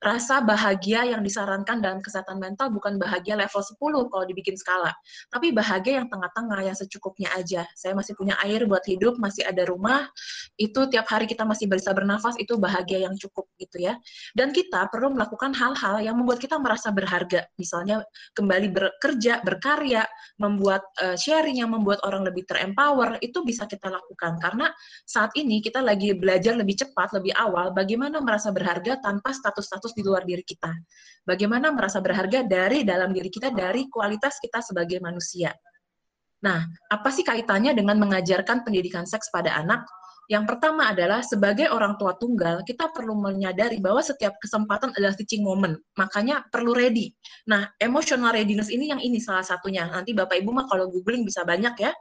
[0.00, 3.78] Rasa bahagia yang disarankan dalam kesehatan mental bukan bahagia level 10
[4.10, 4.92] kalau dibikin skala,
[5.28, 7.68] tapi bahagia yang tengah-tengah yang secukupnya aja.
[7.76, 10.08] Saya masih punya air buat hidup, masih ada rumah,
[10.56, 13.96] itu tiap hari kita masih bisa bernafas itu bahagia yang cukup gitu ya.
[14.32, 17.46] Dan kita perlu melakukan hal-hal yang membuat kita merasa berharga.
[17.60, 18.02] Misalnya
[18.34, 20.04] kembali bekerja, berkarya,
[20.40, 24.72] membuat uh, sharing yang membuat orang lebih terempower itu bisa kita lakukan karena
[25.06, 30.02] saat ini kita lagi belajar lebih cepat, lebih awal, bagaimana merasa berharga tanpa status-status di
[30.02, 30.72] luar diri kita.
[31.24, 35.52] Bagaimana merasa berharga dari dalam diri kita, dari kualitas kita sebagai manusia.
[36.44, 36.60] Nah,
[36.92, 39.88] apa sih kaitannya dengan mengajarkan pendidikan seks pada anak?
[40.24, 45.44] Yang pertama adalah sebagai orang tua tunggal, kita perlu menyadari bahwa setiap kesempatan adalah teaching
[45.44, 45.76] moment.
[46.00, 47.12] Makanya perlu ready.
[47.44, 49.84] Nah, emotional readiness ini yang ini salah satunya.
[49.84, 51.92] Nanti Bapak Ibu mah kalau googling bisa banyak ya.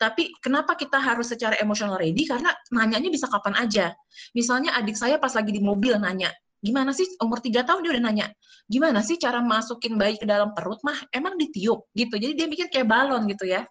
[0.00, 2.24] Tapi kenapa kita harus secara emotional ready?
[2.24, 3.92] Karena nanyanya bisa kapan aja.
[4.32, 6.32] Misalnya adik saya pas lagi di mobil nanya,
[6.66, 7.06] gimana sih?
[7.22, 7.86] Umur tiga tahun?
[7.86, 8.26] Dia udah nanya
[8.66, 10.98] gimana sih cara masukin bayi ke dalam perut mah?
[11.14, 11.86] Emang ditiup?
[11.94, 12.14] Gitu.
[12.18, 13.62] Jadi dia mikir kayak balon gitu ya.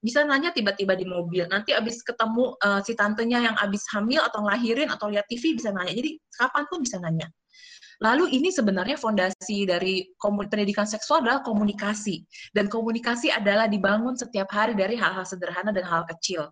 [0.00, 1.44] Bisa nanya tiba-tiba di mobil.
[1.52, 5.68] Nanti abis ketemu uh, si tantenya yang abis hamil atau ngelahirin atau lihat TV bisa
[5.68, 5.92] nanya.
[5.92, 7.28] Jadi kapan pun bisa nanya.
[7.98, 12.22] Lalu ini sebenarnya fondasi dari pendidikan seksual adalah komunikasi.
[12.54, 16.46] Dan komunikasi adalah dibangun setiap hari dari hal-hal sederhana dan hal kecil.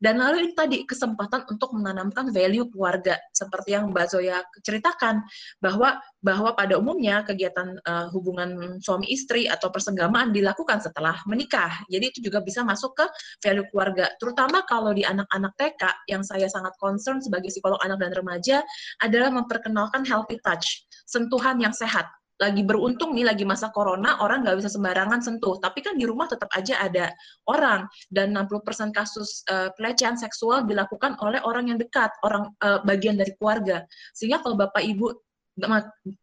[0.00, 5.20] Dan lalu ini tadi kesempatan untuk menanamkan value keluarga seperti yang Mbak Zoya ceritakan
[5.60, 11.84] bahwa bahwa pada umumnya kegiatan uh, hubungan suami istri atau persenggamaan dilakukan setelah menikah.
[11.92, 13.04] Jadi itu juga bisa masuk ke
[13.44, 14.08] value keluarga.
[14.16, 18.56] Terutama kalau di anak-anak TK yang saya sangat concern sebagai psikolog anak dan remaja
[19.04, 22.08] adalah memperkenalkan healthy touch, sentuhan yang sehat
[22.40, 25.60] lagi beruntung nih lagi masa corona orang nggak bisa sembarangan sentuh.
[25.60, 27.12] Tapi kan di rumah tetap aja ada
[27.46, 27.84] orang.
[28.08, 33.36] Dan 60% kasus uh, pelecehan seksual dilakukan oleh orang yang dekat orang uh, bagian dari
[33.36, 33.84] keluarga.
[34.16, 35.12] Sehingga kalau bapak ibu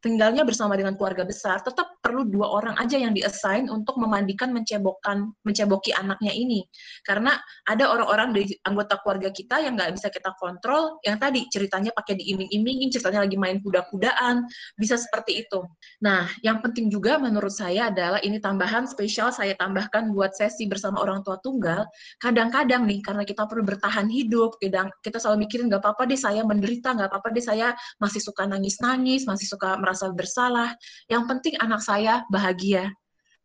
[0.02, 5.30] tinggalnya bersama dengan keluarga besar, tetap perlu dua orang aja yang diassign untuk memandikan, mencebokkan,
[5.46, 6.66] menceboki anaknya ini.
[7.06, 7.36] Karena
[7.68, 12.16] ada orang-orang dari anggota keluarga kita yang nggak bisa kita kontrol, yang tadi ceritanya pakai
[12.18, 14.48] diiming-imingin, ceritanya lagi main kuda-kudaan,
[14.80, 15.62] bisa seperti itu.
[16.02, 21.04] Nah, yang penting juga menurut saya adalah ini tambahan spesial saya tambahkan buat sesi bersama
[21.04, 21.84] orang tua tunggal.
[22.24, 24.56] Kadang-kadang nih, karena kita perlu bertahan hidup,
[25.04, 29.27] kita selalu mikirin nggak apa-apa deh saya menderita, nggak apa-apa deh saya masih suka nangis-nangis,
[29.28, 30.74] masih suka merasa bersalah.
[31.12, 32.90] Yang penting anak saya bahagia.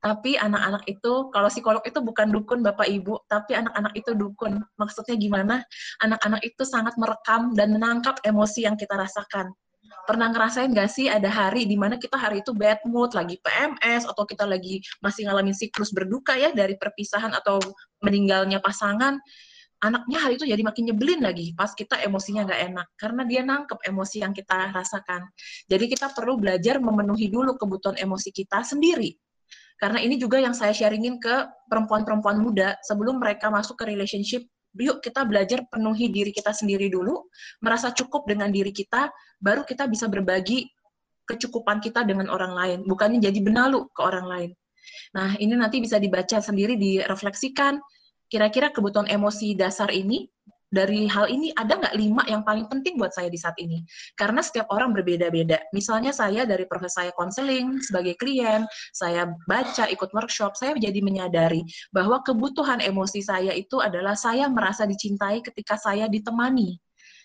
[0.02, 4.58] Tapi anak-anak itu, kalau psikolog itu bukan dukun Bapak Ibu, tapi anak-anak itu dukun.
[4.74, 5.62] Maksudnya gimana?
[6.02, 9.54] Anak-anak itu sangat merekam dan menangkap emosi yang kita rasakan.
[10.02, 14.10] Pernah ngerasain gak sih ada hari di mana kita hari itu bad mood, lagi PMS,
[14.10, 17.62] atau kita lagi masih ngalamin siklus berduka ya dari perpisahan atau
[18.02, 19.22] meninggalnya pasangan,
[19.82, 23.78] anaknya hari itu jadi makin nyebelin lagi pas kita emosinya nggak enak karena dia nangkep
[23.82, 25.26] emosi yang kita rasakan.
[25.66, 29.18] Jadi kita perlu belajar memenuhi dulu kebutuhan emosi kita sendiri.
[29.82, 34.46] Karena ini juga yang saya sharingin ke perempuan-perempuan muda sebelum mereka masuk ke relationship.
[34.78, 37.28] Yuk kita belajar penuhi diri kita sendiri dulu,
[37.60, 39.10] merasa cukup dengan diri kita,
[39.42, 40.70] baru kita bisa berbagi
[41.28, 44.50] kecukupan kita dengan orang lain, bukannya jadi benalu ke orang lain.
[45.12, 47.78] Nah, ini nanti bisa dibaca sendiri, direfleksikan,
[48.32, 50.24] kira-kira kebutuhan emosi dasar ini
[50.72, 53.84] dari hal ini ada nggak lima yang paling penting buat saya di saat ini?
[54.16, 55.60] Karena setiap orang berbeda-beda.
[55.76, 58.64] Misalnya saya dari proses saya konseling sebagai klien,
[58.96, 61.60] saya baca, ikut workshop, saya jadi menyadari
[61.92, 66.80] bahwa kebutuhan emosi saya itu adalah saya merasa dicintai ketika saya ditemani.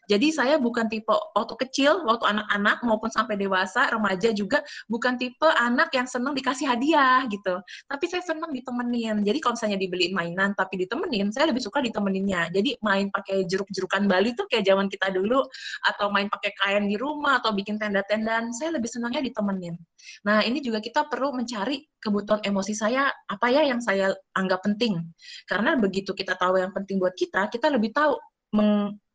[0.07, 5.45] Jadi saya bukan tipe waktu kecil, waktu anak-anak maupun sampai dewasa, remaja juga bukan tipe
[5.59, 7.59] anak yang senang dikasih hadiah gitu.
[7.91, 9.21] Tapi saya senang ditemenin.
[9.27, 12.49] Jadi kalau misalnya dibeliin mainan tapi ditemenin, saya lebih suka ditemeninnya.
[12.55, 15.43] Jadi main pakai jeruk-jerukan Bali tuh kayak zaman kita dulu
[15.83, 19.75] atau main pakai kain di rumah atau bikin tenda-tendaan, saya lebih senangnya ditemenin.
[20.23, 24.97] Nah, ini juga kita perlu mencari kebutuhan emosi saya apa ya yang saya anggap penting.
[25.43, 28.15] Karena begitu kita tahu yang penting buat kita, kita lebih tahu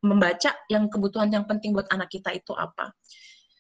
[0.03, 2.91] membaca yang kebutuhan yang penting buat anak kita itu apa.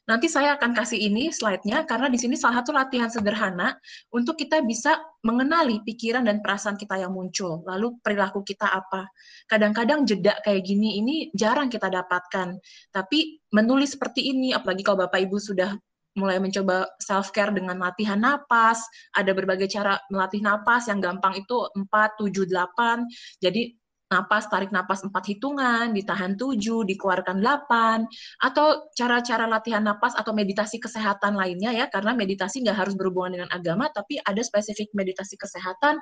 [0.02, 3.78] Nanti saya akan kasih ini slide-nya karena di sini salah satu latihan sederhana
[4.10, 7.62] untuk kita bisa mengenali pikiran dan perasaan kita yang muncul.
[7.62, 9.06] Lalu perilaku kita apa.
[9.46, 12.58] Kadang-kadang jeda kayak gini ini jarang kita dapatkan.
[12.90, 15.70] Tapi menulis seperti ini, apalagi kalau Bapak Ibu sudah
[16.18, 18.82] mulai mencoba self care dengan latihan napas,
[19.14, 21.88] ada berbagai cara melatih napas yang gampang itu 4
[22.18, 23.06] 7 8.
[23.38, 23.70] Jadi
[24.12, 28.04] napas, tarik napas empat hitungan, ditahan tujuh, dikeluarkan delapan,
[28.44, 33.50] atau cara-cara latihan napas atau meditasi kesehatan lainnya ya, karena meditasi nggak harus berhubungan dengan
[33.56, 35.96] agama, tapi ada spesifik meditasi kesehatan,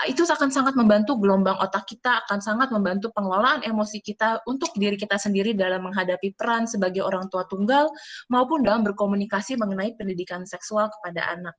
[0.00, 4.72] ah, itu akan sangat membantu gelombang otak kita, akan sangat membantu pengelolaan emosi kita untuk
[4.80, 7.92] diri kita sendiri dalam menghadapi peran sebagai orang tua tunggal,
[8.32, 11.54] maupun dalam berkomunikasi mengenai pendidikan seksual kepada anak.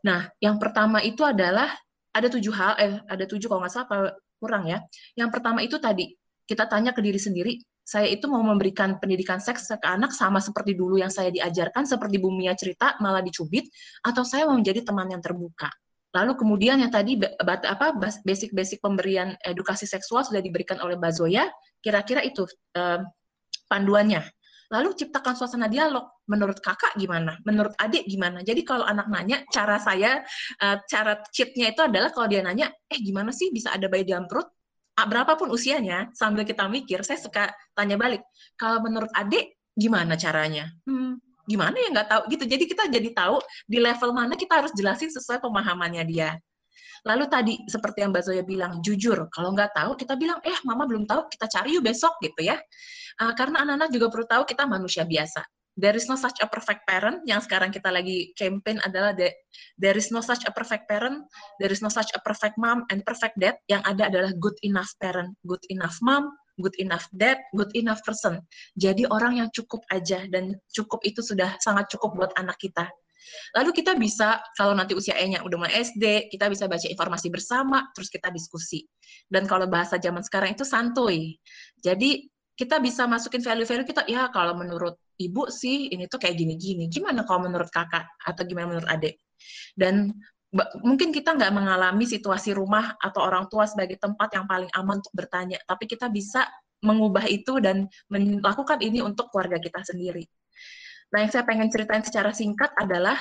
[0.00, 1.68] Nah, yang pertama itu adalah
[2.10, 4.10] ada tujuh hal, eh ada tujuh kalau nggak salah
[4.40, 4.80] kurang ya.
[5.14, 6.16] Yang pertama itu tadi,
[6.48, 7.52] kita tanya ke diri sendiri,
[7.84, 12.16] saya itu mau memberikan pendidikan seks ke anak sama seperti dulu yang saya diajarkan, seperti
[12.22, 13.68] Bumia cerita, malah dicubit,
[14.06, 15.68] atau saya mau menjadi teman yang terbuka.
[16.10, 17.94] Lalu kemudian yang tadi apa
[18.26, 21.46] basic-basic pemberian edukasi seksual sudah diberikan oleh Mbak Zoya,
[21.78, 22.98] kira-kira itu eh,
[23.70, 24.22] panduannya.
[24.70, 26.06] Lalu ciptakan suasana dialog.
[26.30, 27.34] Menurut kakak gimana?
[27.42, 28.40] Menurut adik gimana?
[28.46, 30.22] Jadi kalau anak nanya, cara saya,
[30.62, 34.30] uh, cara cheatnya itu adalah kalau dia nanya, eh gimana sih bisa ada bayi dalam
[34.30, 34.46] perut?
[35.00, 38.20] Berapapun usianya, sambil kita mikir, saya suka tanya balik.
[38.60, 40.68] Kalau menurut adik, gimana caranya?
[40.84, 41.16] Hmm,
[41.48, 42.44] gimana ya nggak tahu gitu.
[42.44, 46.36] Jadi kita jadi tahu di level mana kita harus jelasin sesuai pemahamannya dia.
[47.06, 49.28] Lalu tadi seperti yang Mbak Zoya bilang, jujur.
[49.32, 52.56] Kalau nggak tahu, kita bilang, eh mama belum tahu, kita cari yuk besok gitu ya.
[53.20, 55.44] Uh, karena anak-anak juga perlu tahu kita manusia biasa.
[55.80, 57.24] There is no such a perfect parent.
[57.24, 59.32] Yang sekarang kita lagi campaign adalah the,
[59.80, 61.24] there is no such a perfect parent,
[61.56, 63.56] there is no such a perfect mom and perfect dad.
[63.70, 68.44] Yang ada adalah good enough parent, good enough mom, good enough dad, good enough person.
[68.76, 72.90] Jadi orang yang cukup aja dan cukup itu sudah sangat cukup buat anak kita.
[73.56, 77.86] Lalu kita bisa, kalau nanti usia E-nya udah mulai SD, kita bisa baca informasi bersama,
[77.92, 78.84] terus kita diskusi.
[79.26, 81.36] Dan kalau bahasa zaman sekarang itu santuy.
[81.80, 86.88] Jadi kita bisa masukin value-value kita, ya kalau menurut ibu sih ini tuh kayak gini-gini.
[86.92, 88.04] Gimana kalau menurut kakak?
[88.24, 89.20] Atau gimana menurut adik?
[89.72, 90.12] Dan
[90.82, 95.14] mungkin kita nggak mengalami situasi rumah atau orang tua sebagai tempat yang paling aman untuk
[95.14, 96.44] bertanya, tapi kita bisa
[96.80, 100.24] mengubah itu dan melakukan ini untuk keluarga kita sendiri.
[101.10, 103.18] Nah, yang saya pengen ceritain secara singkat adalah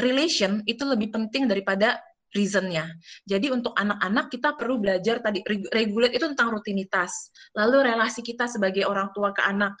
[0.00, 2.00] relation itu lebih penting daripada
[2.32, 2.90] reasonnya.
[3.24, 5.40] Jadi untuk anak-anak kita perlu belajar tadi
[5.72, 7.32] regulate itu tentang rutinitas.
[7.56, 9.76] Lalu relasi kita sebagai orang tua ke anak.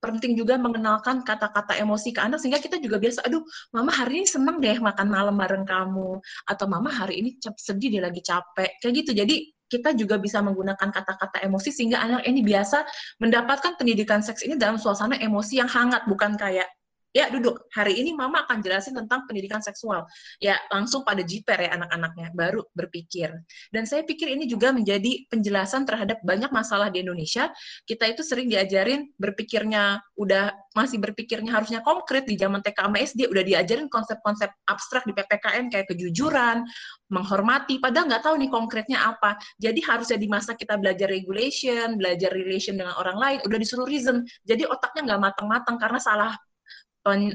[0.00, 3.44] Penting juga mengenalkan kata-kata emosi ke anak sehingga kita juga biasa, aduh,
[3.76, 6.16] mama hari ini seneng deh makan malam bareng kamu.
[6.48, 8.80] Atau mama hari ini sedih dia lagi capek.
[8.80, 9.12] Kayak gitu.
[9.12, 9.36] Jadi
[9.70, 12.82] kita juga bisa menggunakan kata-kata emosi sehingga anak ini biasa
[13.22, 16.66] mendapatkan pendidikan seks ini dalam suasana emosi yang hangat, bukan kayak
[17.10, 17.66] ya duduk.
[17.74, 20.06] Hari ini mama akan jelasin tentang pendidikan seksual.
[20.38, 23.34] Ya langsung pada jiper ya anak-anaknya baru berpikir.
[23.74, 27.50] Dan saya pikir ini juga menjadi penjelasan terhadap banyak masalah di Indonesia.
[27.82, 33.26] Kita itu sering diajarin berpikirnya udah masih berpikirnya harusnya konkret di zaman TK sama SD
[33.26, 36.62] udah diajarin konsep-konsep abstrak di PPKN kayak kejujuran
[37.10, 39.34] menghormati padahal nggak tahu nih konkretnya apa.
[39.58, 44.22] Jadi harusnya di masa kita belajar regulation belajar relation dengan orang lain udah disuruh reason.
[44.46, 46.32] Jadi otaknya nggak matang-matang karena salah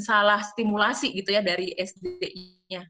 [0.01, 2.85] salah stimulasi gitu ya dari SD-nya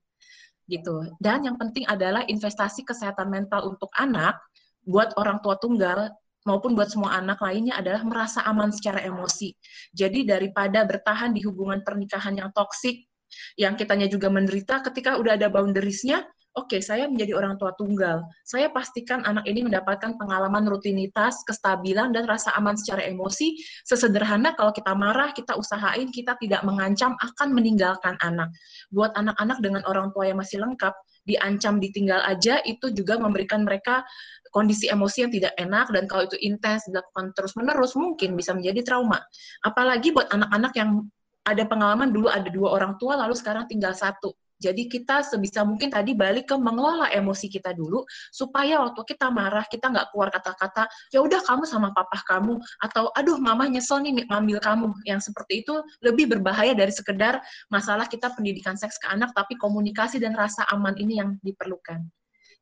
[0.66, 1.14] gitu.
[1.22, 4.38] Dan yang penting adalah investasi kesehatan mental untuk anak
[4.86, 6.14] buat orang tua tunggal
[6.46, 9.54] maupun buat semua anak lainnya adalah merasa aman secara emosi.
[9.98, 13.10] Jadi daripada bertahan di hubungan pernikahan yang toksik,
[13.58, 16.22] yang kitanya juga menderita ketika udah ada boundariesnya,
[16.56, 18.24] oke, okay, saya menjadi orang tua tunggal.
[18.48, 23.60] Saya pastikan anak ini mendapatkan pengalaman rutinitas, kestabilan, dan rasa aman secara emosi.
[23.84, 28.48] Sesederhana kalau kita marah, kita usahain, kita tidak mengancam akan meninggalkan anak.
[28.96, 30.96] Buat anak-anak dengan orang tua yang masih lengkap,
[31.28, 34.08] diancam ditinggal aja itu juga memberikan mereka
[34.56, 39.20] kondisi emosi yang tidak enak dan kalau itu intens dilakukan terus-menerus mungkin bisa menjadi trauma.
[39.68, 41.04] Apalagi buat anak-anak yang
[41.44, 45.92] ada pengalaman dulu ada dua orang tua lalu sekarang tinggal satu jadi kita sebisa mungkin
[45.92, 50.88] tadi balik ke mengelola emosi kita dulu supaya waktu kita marah kita nggak keluar kata-kata
[51.12, 55.68] ya udah kamu sama papa kamu atau aduh mama nyesel nih ngambil kamu yang seperti
[55.68, 60.64] itu lebih berbahaya dari sekedar masalah kita pendidikan seks ke anak tapi komunikasi dan rasa
[60.72, 62.08] aman ini yang diperlukan.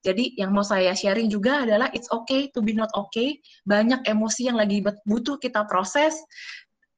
[0.04, 3.40] Jadi yang mau saya sharing juga adalah it's okay to be not okay.
[3.64, 6.20] Banyak emosi yang lagi butuh kita proses,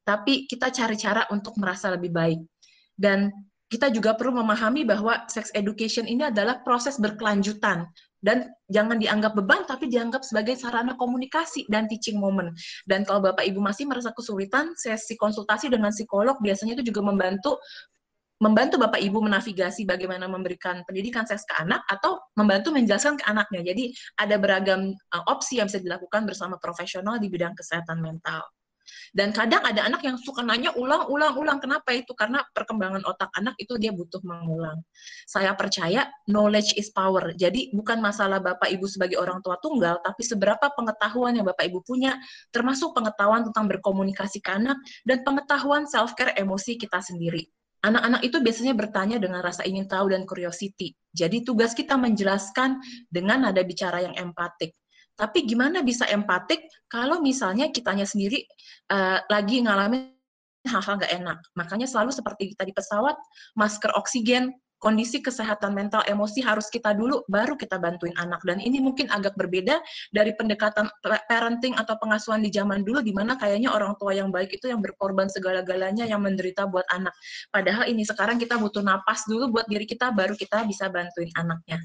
[0.02, 2.42] tapi kita cari cara untuk merasa lebih baik.
[2.98, 3.30] Dan
[3.76, 7.84] kita juga perlu memahami bahwa sex education ini adalah proses berkelanjutan
[8.24, 12.56] dan jangan dianggap beban tapi dianggap sebagai sarana komunikasi dan teaching moment.
[12.88, 17.60] Dan kalau Bapak Ibu masih merasa kesulitan, sesi konsultasi dengan psikolog biasanya itu juga membantu
[18.40, 23.76] membantu Bapak Ibu menavigasi bagaimana memberikan pendidikan seks ke anak atau membantu menjelaskan ke anaknya.
[23.76, 28.44] Jadi ada beragam uh, opsi yang bisa dilakukan bersama profesional di bidang kesehatan mental.
[29.16, 31.58] Dan kadang ada anak yang suka nanya ulang-ulang-ulang.
[31.64, 32.12] Kenapa itu?
[32.14, 34.82] Karena perkembangan otak anak itu dia butuh mengulang.
[35.26, 37.34] Saya percaya knowledge is power.
[37.34, 41.82] Jadi bukan masalah Bapak Ibu sebagai orang tua tunggal, tapi seberapa pengetahuan yang Bapak Ibu
[41.82, 42.18] punya,
[42.54, 47.48] termasuk pengetahuan tentang berkomunikasi ke anak, dan pengetahuan self-care emosi kita sendiri.
[47.86, 50.98] Anak-anak itu biasanya bertanya dengan rasa ingin tahu dan curiosity.
[51.14, 52.82] Jadi tugas kita menjelaskan
[53.14, 54.74] dengan nada bicara yang empatik.
[55.16, 58.44] Tapi gimana bisa empatik kalau misalnya kitanya sendiri
[58.92, 60.12] uh, lagi ngalamin
[60.68, 61.40] hal-hal nggak enak.
[61.56, 63.16] Makanya selalu seperti kita di pesawat,
[63.56, 68.44] masker oksigen, kondisi kesehatan mental emosi harus kita dulu baru kita bantuin anak.
[68.44, 69.80] Dan ini mungkin agak berbeda
[70.12, 70.92] dari pendekatan
[71.28, 74.84] parenting atau pengasuhan di zaman dulu di mana kayaknya orang tua yang baik itu yang
[74.84, 77.16] berkorban segala-galanya yang menderita buat anak.
[77.50, 81.80] Padahal ini sekarang kita butuh napas dulu buat diri kita baru kita bisa bantuin anaknya.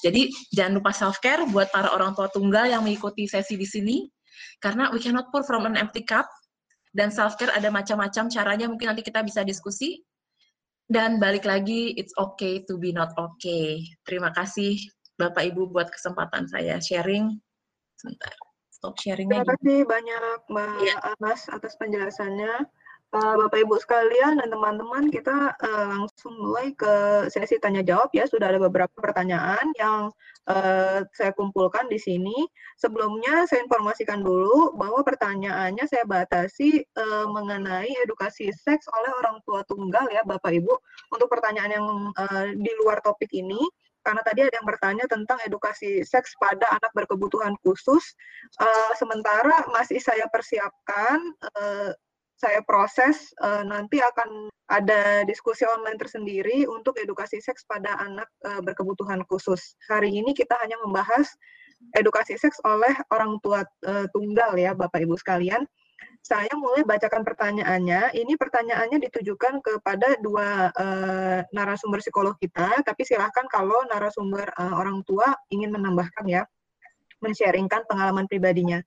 [0.00, 4.06] Jadi jangan lupa self care buat para orang tua tunggal yang mengikuti sesi di sini
[4.62, 6.26] karena we cannot pour from an empty cup.
[6.88, 10.00] Dan self care ada macam-macam caranya mungkin nanti kita bisa diskusi
[10.88, 13.84] dan balik lagi, it's okay to be not okay.
[14.08, 14.80] Terima kasih
[15.20, 17.36] Bapak Ibu buat kesempatan saya sharing.
[18.00, 18.32] Sebentar,
[18.72, 19.44] stop sharingnya.
[19.44, 20.96] Terima kasih banyak Mbak ya.
[21.12, 22.64] Anas atas penjelasannya.
[23.08, 28.28] Uh, Bapak Ibu sekalian dan teman-teman, kita uh, langsung mulai ke sesi tanya jawab ya.
[28.28, 30.12] Sudah ada beberapa pertanyaan yang
[30.44, 32.36] uh, saya kumpulkan di sini.
[32.76, 39.64] Sebelumnya saya informasikan dulu bahwa pertanyaannya saya batasi uh, mengenai edukasi seks oleh orang tua
[39.64, 40.76] tunggal ya Bapak Ibu.
[41.08, 43.64] Untuk pertanyaan yang uh, di luar topik ini,
[44.04, 48.04] karena tadi ada yang bertanya tentang edukasi seks pada anak berkebutuhan khusus.
[48.60, 51.24] Uh, sementara masih saya persiapkan
[51.56, 51.96] uh,
[52.38, 58.62] saya proses uh, nanti akan ada diskusi online tersendiri untuk edukasi seks pada anak uh,
[58.62, 59.74] berkebutuhan khusus.
[59.90, 61.34] Hari ini kita hanya membahas
[61.98, 65.66] edukasi seks oleh orang tua uh, tunggal ya Bapak Ibu sekalian.
[66.22, 68.14] Saya mulai bacakan pertanyaannya.
[68.14, 75.02] Ini pertanyaannya ditujukan kepada dua uh, narasumber psikolog kita, tapi silahkan kalau narasumber uh, orang
[75.08, 76.42] tua ingin menambahkan ya,
[77.18, 78.78] men-sharingkan pengalaman pribadinya.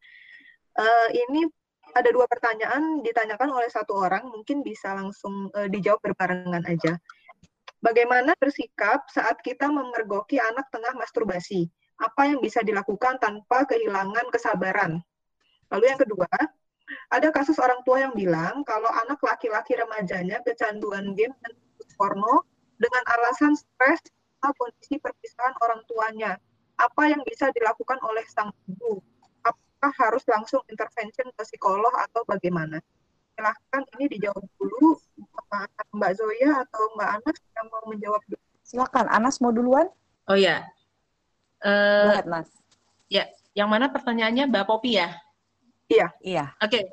[0.72, 1.52] Uh, ini
[1.96, 6.98] ada dua pertanyaan ditanyakan oleh satu orang, mungkin bisa langsung uh, dijawab berbarengan aja.
[7.82, 11.66] Bagaimana bersikap saat kita memergoki anak tengah masturbasi?
[11.98, 15.02] Apa yang bisa dilakukan tanpa kehilangan kesabaran?
[15.74, 16.30] Lalu yang kedua,
[17.10, 21.54] ada kasus orang tua yang bilang kalau anak laki-laki remajanya kecanduan game dan
[21.96, 22.46] porno
[22.82, 24.02] dengan alasan stres
[24.42, 26.32] atau kondisi perpisahan orang tuanya.
[26.82, 28.98] Apa yang bisa dilakukan oleh sang ibu?
[29.82, 32.78] Apakah harus langsung intervention ke psikolog atau bagaimana?
[33.34, 34.94] Silahkan ini dijawab dulu
[35.98, 38.46] Mbak Zoya atau Mbak Anas yang mau menjawab dulu.
[38.62, 39.90] Silakan, Anas mau duluan?
[40.30, 40.70] Oh ya.
[41.66, 42.50] Uh, Lihat, Mas.
[43.10, 43.26] Ya,
[43.58, 45.18] yang mana pertanyaannya Mbak Popi ya?
[45.92, 46.08] Iya.
[46.24, 46.46] Iya.
[46.64, 46.72] Oke.
[46.72, 46.84] Okay.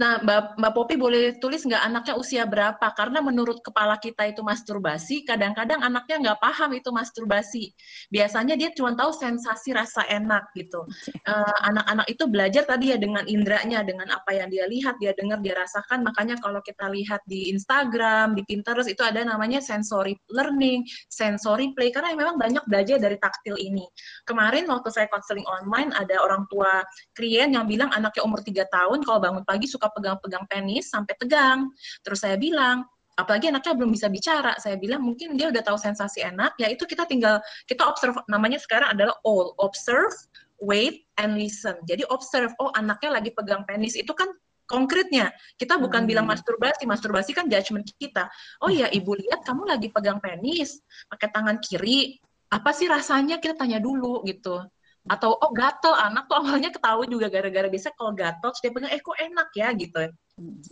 [0.00, 2.86] Nah, Mbak, Mbak Popi boleh tulis nggak anaknya usia berapa?
[2.96, 7.74] Karena menurut kepala kita itu masturbasi, kadang-kadang anaknya nggak paham itu masturbasi.
[8.08, 10.86] Biasanya dia cuma tahu sensasi rasa enak gitu.
[11.12, 15.12] Eh, anak-anak uh, itu belajar tadi ya dengan indranya, dengan apa yang dia lihat, dia
[15.12, 16.06] dengar, dia rasakan.
[16.06, 21.92] Makanya kalau kita lihat di Instagram, di Pinterest itu ada namanya sensory learning, sensory play.
[21.92, 23.84] Karena memang banyak belajar dari taktil ini.
[24.24, 26.86] Kemarin waktu saya counseling online, ada orang tua
[27.18, 31.18] klien yang bilang anaknya umur umur tiga tahun kalau bangun pagi suka pegang-pegang penis sampai
[31.18, 31.66] tegang.
[32.06, 32.86] Terus saya bilang,
[33.18, 36.86] apalagi anaknya belum bisa bicara saya bilang mungkin dia udah tahu sensasi enak ya itu
[36.86, 40.14] kita tinggal kita observe namanya sekarang adalah all observe
[40.62, 41.78] wait and listen.
[41.86, 44.30] Jadi observe oh anaknya lagi pegang penis itu kan
[44.70, 45.34] konkretnya.
[45.58, 46.10] Kita bukan hmm.
[46.14, 48.30] bilang masturbasi masturbasi kan judgement kita.
[48.62, 50.78] Oh ya ibu lihat kamu lagi pegang penis
[51.10, 52.22] pakai tangan kiri
[52.54, 53.42] apa sih rasanya?
[53.42, 54.62] Kita tanya dulu gitu
[55.08, 55.94] atau oh gatel.
[55.96, 59.68] Anak tuh awalnya ketahui juga gara-gara biasa kalau gatel dia pegang eh kok enak ya?
[59.74, 59.98] Gitu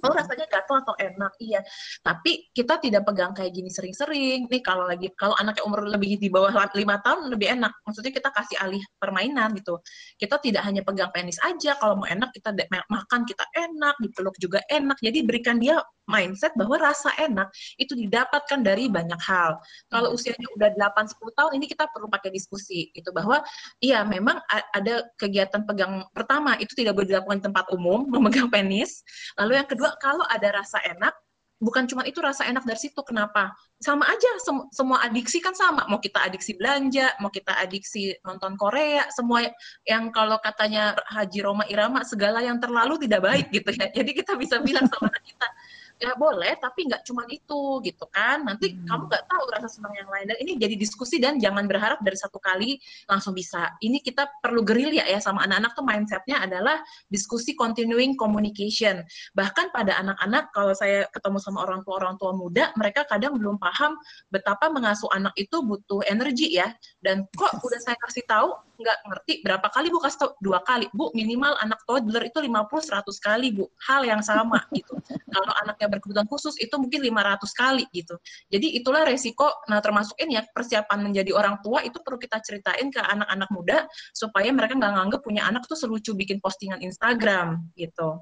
[0.03, 1.61] Oh rasanya gatel atau enak, iya.
[2.01, 4.47] Tapi kita tidak pegang kayak gini sering-sering.
[4.47, 7.73] Nih kalau lagi kalau anaknya umur lebih di bawah lima tahun lebih enak.
[7.83, 9.83] Maksudnya kita kasih alih permainan gitu.
[10.15, 11.75] Kita tidak hanya pegang penis aja.
[11.77, 12.55] Kalau mau enak kita
[12.87, 14.99] makan kita enak, dipeluk juga enak.
[15.03, 19.59] Jadi berikan dia mindset bahwa rasa enak itu didapatkan dari banyak hal.
[19.91, 23.43] Kalau usianya udah 8 10 tahun ini kita perlu pakai diskusi itu bahwa
[23.83, 24.39] iya memang
[24.73, 29.03] ada kegiatan pegang pertama itu tidak boleh dilakukan di tempat umum memegang penis.
[29.37, 31.17] Lalu yang kedua kalau ada rasa enak
[31.57, 33.49] bukan cuma itu rasa enak dari situ kenapa?
[33.81, 35.89] Sama aja sem semua adiksi kan sama.
[35.89, 39.49] Mau kita adiksi belanja mau kita adiksi nonton Korea semua
[39.89, 43.89] yang kalau katanya Haji Roma Irama segala yang terlalu tidak baik gitu ya.
[43.97, 45.49] Jadi kita bisa bilang sama kita
[45.97, 48.45] ya boleh tapi nggak cuma itu gitu kan.
[48.45, 48.85] Nanti hmm.
[48.85, 50.27] kamu nggak tahu rasa senang yang lain.
[50.29, 52.77] Dan ini jadi diskusi dan jangan berharap dari satu kali
[53.09, 53.73] langsung bisa.
[53.81, 56.77] Ini kita perlu gerilya ya sama anak-anak tuh mindsetnya adalah
[57.09, 59.01] diskusi continuing communication.
[59.33, 63.57] Bahkan pada anak-anak kalau saya ketemu sama orang tua orang tua muda mereka kadang belum
[63.57, 63.97] paham
[64.29, 66.69] betapa mengasuh anak itu butuh energi ya.
[67.01, 70.31] Dan kok udah saya kasih tahu nggak ngerti berapa kali bu kasih tau.
[70.39, 70.87] Dua kali.
[70.93, 73.65] Bu minimal anak toddler itu 50 100 kali bu.
[73.89, 74.95] Hal yang sama gitu.
[75.09, 78.15] Kalau anaknya berkebutuhan khusus itu mungkin 500 kali gitu.
[78.53, 79.49] Jadi itulah resiko.
[79.67, 83.89] Nah termasuk ini ya persiapan menjadi orang tua itu perlu kita ceritain ke anak-anak muda
[84.13, 88.21] supaya mereka nggak nganggep punya anak tuh selucu bikin postingan Instagram gitu.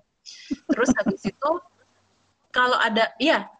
[0.71, 1.51] Terus habis itu
[2.55, 3.51] kalau ada ya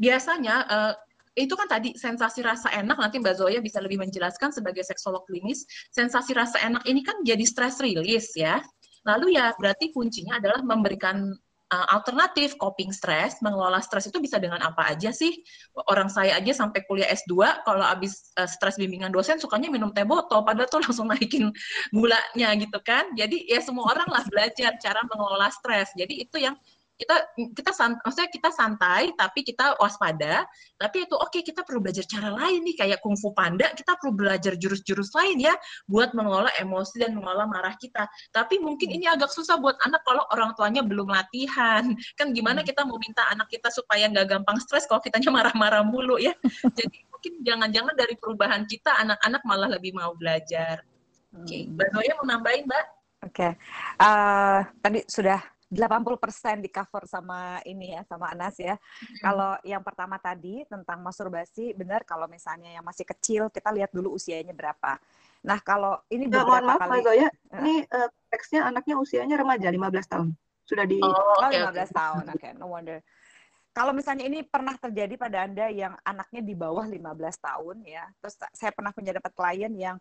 [0.00, 0.92] biasanya uh,
[1.38, 5.62] itu kan tadi sensasi rasa enak nanti Mbak Zoya bisa lebih menjelaskan sebagai seksolog klinis
[5.94, 8.58] sensasi rasa enak ini kan jadi stress release ya.
[9.06, 11.32] Lalu ya berarti kuncinya adalah memberikan
[11.70, 15.40] uh, alternatif coping stress mengelola stres itu bisa dengan apa aja sih?
[15.88, 20.04] Orang saya aja sampai kuliah S2 kalau habis uh, stres bimbingan dosen sukanya minum teh
[20.04, 21.48] botol padahal tuh langsung naikin
[21.94, 23.08] gulanya gitu kan.
[23.14, 26.58] Jadi ya semua orang lah belajar cara mengelola stres jadi itu yang
[27.00, 27.16] kita
[27.56, 30.44] kita sant, maksudnya kita santai tapi kita waspada
[30.76, 34.12] tapi itu oke okay, kita perlu belajar cara lain nih kayak kungfu panda kita perlu
[34.12, 35.56] belajar jurus-jurus lain ya
[35.88, 38.04] buat mengelola emosi dan mengelola marah kita
[38.36, 41.88] tapi mungkin ini agak susah buat anak kalau orang tuanya belum latihan
[42.20, 42.68] kan gimana hmm.
[42.68, 46.36] kita mau minta anak kita supaya nggak gampang stres kalau kitanya marah-marah mulu ya
[46.78, 50.84] jadi mungkin jangan-jangan dari perubahan kita anak-anak malah lebih mau belajar
[51.32, 51.64] oke okay.
[51.64, 51.80] Hmm.
[51.80, 52.84] mbak Noya mau nambahin mbak
[53.24, 53.50] oke okay.
[53.96, 55.40] uh, eh, tadi sudah
[55.70, 58.74] 80% di cover sama ini ya sama Anas ya.
[58.74, 59.16] Hmm.
[59.22, 64.18] Kalau yang pertama tadi tentang masturbasi benar kalau misalnya yang masih kecil kita lihat dulu
[64.18, 64.98] usianya berapa.
[65.46, 67.30] Nah, kalau ini ya, mohon maaf, kali uh,
[67.62, 70.28] ini uh, teksnya anaknya usianya remaja 15 tahun.
[70.66, 71.86] Sudah di Oh, okay, 15 okay.
[71.94, 72.24] tahun.
[72.34, 72.98] Oke, okay, no wonder.
[73.70, 76.98] Kalau misalnya ini pernah terjadi pada Anda yang anaknya di bawah 15
[77.38, 78.04] tahun ya.
[78.18, 79.96] Terus saya pernah punya dapat klien yang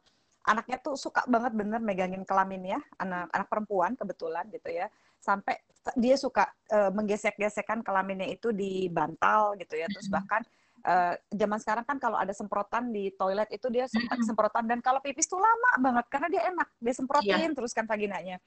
[0.50, 4.90] anaknya tuh suka banget bener megangin kelamin ya, anak anak perempuan kebetulan gitu ya
[5.20, 5.60] sampai
[5.96, 9.88] dia suka uh, menggesek-gesekkan kelaminnya itu di bantal gitu ya.
[9.88, 10.42] Terus bahkan
[10.86, 14.68] uh, zaman sekarang kan kalau ada semprotan di toilet itu dia sempat semprotan.
[14.68, 17.56] Dan kalau pipis tuh lama banget karena dia enak dia semprotin yeah.
[17.56, 18.38] terus kan vaginanya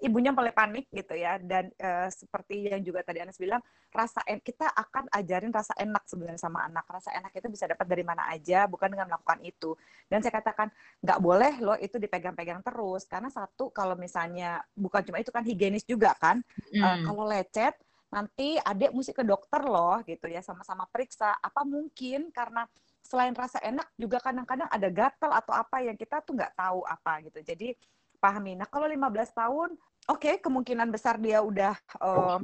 [0.00, 1.36] ibunya mulai panik gitu ya.
[1.38, 6.04] Dan uh, seperti yang juga tadi Anas bilang rasa en kita akan ajarin rasa enak
[6.06, 6.84] sebenarnya sama anak.
[6.86, 9.74] Rasa enak itu bisa dapat dari mana aja bukan dengan melakukan itu.
[10.06, 10.68] Dan saya katakan
[11.02, 13.06] nggak boleh loh itu dipegang-pegang terus.
[13.06, 16.42] Karena satu kalau misalnya bukan cuma itu kan higienis juga kan.
[16.72, 16.82] Mm.
[16.82, 17.74] uh, kalau lecet
[18.08, 21.36] nanti adik mesti ke dokter loh gitu ya sama-sama periksa.
[21.40, 22.32] Apa mungkin?
[22.32, 22.64] Karena
[23.04, 27.24] selain rasa enak juga kadang-kadang ada gatal atau apa yang kita tuh nggak tahu apa
[27.24, 27.40] gitu.
[27.40, 27.72] Jadi
[28.18, 28.58] pahami.
[28.58, 29.70] Nah, kalau 15 tahun,
[30.10, 32.38] oke, okay, kemungkinan besar dia udah uh,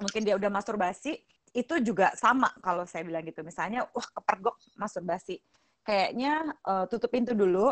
[0.00, 1.20] mungkin dia udah masturbasi,
[1.56, 3.40] itu juga sama kalau saya bilang gitu.
[3.40, 5.40] Misalnya, wah kepergok masturbasi.
[5.86, 7.70] Kayaknya uh, tutup pintu dulu,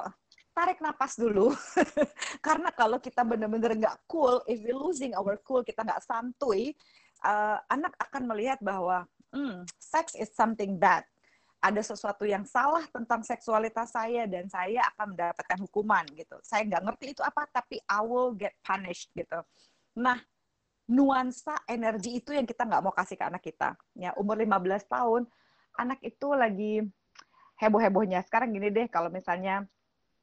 [0.55, 1.51] tarik napas dulu.
[2.47, 6.73] Karena kalau kita benar-benar nggak cool, if we losing our cool, kita nggak santuy,
[7.27, 11.03] uh, anak akan melihat bahwa hmm, sex is something bad
[11.65, 16.37] ada sesuatu yang salah tentang seksualitas saya dan saya akan mendapatkan hukuman gitu.
[16.45, 19.41] Saya nggak ngerti itu apa, tapi I will get punished gitu.
[19.97, 20.21] Nah,
[20.85, 23.73] nuansa energi itu yang kita nggak mau kasih ke anak kita.
[23.97, 25.25] Ya, umur 15 tahun,
[25.81, 26.85] anak itu lagi
[27.57, 28.21] heboh-hebohnya.
[28.29, 29.65] Sekarang gini deh, kalau misalnya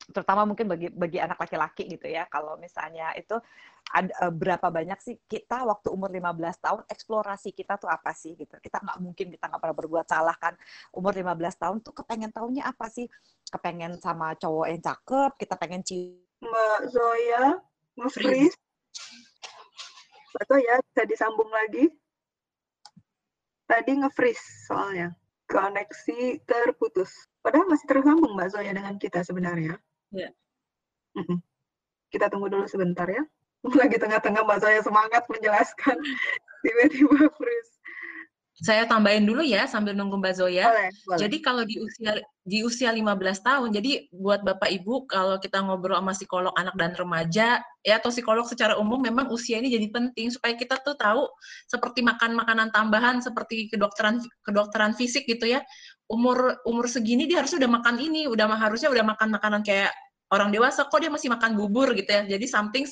[0.09, 2.25] terutama mungkin bagi bagi anak laki-laki gitu ya.
[2.25, 3.37] Kalau misalnya itu
[3.91, 8.33] ada uh, berapa banyak sih kita waktu umur 15 tahun eksplorasi kita tuh apa sih
[8.33, 8.57] gitu?
[8.57, 10.57] Kita nggak mungkin kita nggak pernah berbuat salah kan.
[10.95, 13.05] Umur 15 tahun tuh kepengen tahunya apa sih?
[13.51, 17.43] Kepengen sama cowok yang cakep kita pengen cium Mbak Zoya
[20.31, 21.91] Mbak Zoya bisa disambung lagi?
[23.69, 25.15] Tadi nge-freeze soalnya.
[25.47, 27.11] Koneksi terputus.
[27.43, 29.75] Padahal masih tersambung Mbak Zoya dengan kita sebenarnya
[30.11, 30.29] Ya.
[32.11, 33.23] Kita tunggu dulu sebentar ya.
[33.79, 35.97] Lagi tengah-tengah Mbak Zoya semangat menjelaskan,
[36.63, 37.73] tiba-tiba freeze.
[38.61, 40.69] Saya tambahin dulu ya sambil nunggu Mbak Zoya.
[40.69, 41.19] Boleh, boleh.
[41.25, 42.13] Jadi kalau di usia
[42.45, 46.93] di usia 15 tahun, jadi buat Bapak Ibu kalau kita ngobrol sama psikolog anak dan
[46.93, 51.25] remaja ya atau psikolog secara umum memang usia ini jadi penting supaya kita tuh tahu
[51.65, 55.65] seperti makan makanan tambahan seperti kedokteran kedokteran fisik gitu ya.
[56.05, 59.89] Umur umur segini dia harusnya udah makan ini, udah harusnya udah makan makanan kayak
[60.31, 62.23] orang dewasa kok dia masih makan bubur gitu ya.
[62.23, 62.87] Jadi something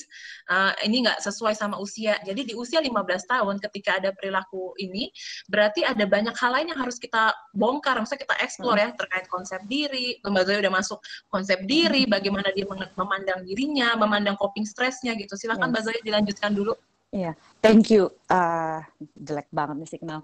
[0.51, 2.19] uh, ini nggak sesuai sama usia.
[2.27, 2.91] Jadi di usia 15
[3.25, 5.07] tahun ketika ada perilaku ini
[5.47, 9.63] berarti ada banyak hal lain yang harus kita bongkar, maksudnya kita explore ya terkait konsep
[9.65, 10.19] diri.
[10.19, 10.99] Mbak Zoya udah masuk
[11.31, 12.67] konsep diri, bagaimana dia
[12.99, 15.39] memandang dirinya, memandang coping stressnya gitu.
[15.39, 15.73] Silakan Yes.
[15.73, 16.73] Mbak Zoya dilanjutkan dulu.
[17.09, 17.33] Iya,
[17.65, 18.13] thank you.
[18.29, 18.85] Ah,
[19.17, 20.21] jelek banget nih signal.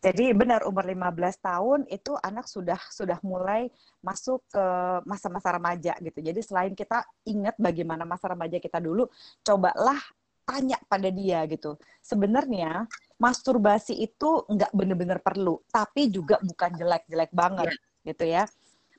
[0.00, 3.68] Jadi benar umur 15 tahun itu anak sudah sudah mulai
[4.00, 4.64] masuk ke
[5.04, 6.24] masa-masa remaja gitu.
[6.24, 9.04] Jadi selain kita ingat bagaimana masa remaja kita dulu,
[9.44, 10.00] cobalah
[10.48, 11.76] tanya pada dia gitu.
[12.00, 12.88] Sebenarnya
[13.20, 18.48] masturbasi itu nggak benar-benar perlu, tapi juga bukan jelek-jelek banget gitu ya.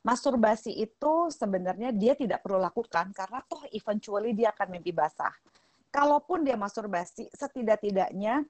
[0.05, 5.33] Masturbasi itu sebenarnya dia tidak perlu lakukan karena toh eventually dia akan mimpi basah
[5.91, 8.47] kalaupun dia masturbasi, setidak-tidaknya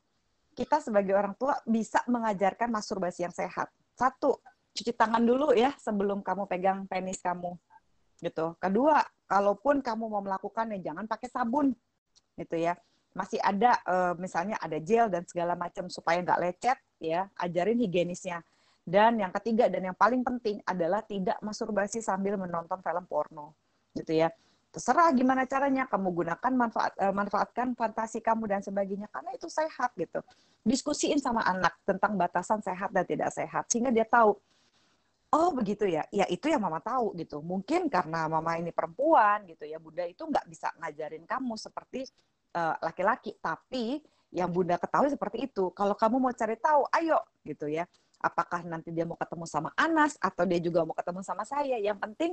[0.51, 3.71] kita sebagai orang tua bisa mengajarkan masturbasi yang sehat.
[3.95, 4.39] Satu,
[4.75, 7.55] cuci tangan dulu ya sebelum kamu pegang penis kamu.
[8.19, 8.55] Gitu.
[8.59, 11.73] Kedua, kalaupun kamu mau melakukannya jangan pakai sabun.
[12.35, 12.75] Gitu ya.
[13.11, 18.39] Masih ada eh, misalnya ada gel dan segala macam supaya nggak lecet ya, ajarin higienisnya.
[18.81, 23.55] Dan yang ketiga dan yang paling penting adalah tidak masturbasi sambil menonton film porno.
[23.95, 24.31] Gitu ya
[24.71, 29.91] terserah gimana caranya kamu gunakan manfaat eh, manfaatkan fantasi kamu dan sebagainya karena itu sehat
[29.99, 30.23] gitu.
[30.63, 34.39] Diskusiin sama anak tentang batasan sehat dan tidak sehat sehingga dia tahu
[35.31, 37.43] oh begitu ya ya itu yang mama tahu gitu.
[37.43, 42.07] Mungkin karena mama ini perempuan gitu ya bunda itu nggak bisa ngajarin kamu seperti
[42.55, 43.99] eh, laki-laki tapi
[44.31, 45.75] yang bunda ketahui seperti itu.
[45.75, 47.83] Kalau kamu mau cari tahu ayo gitu ya
[48.21, 51.75] apakah nanti dia mau ketemu sama Anas atau dia juga mau ketemu sama saya.
[51.81, 52.31] Yang penting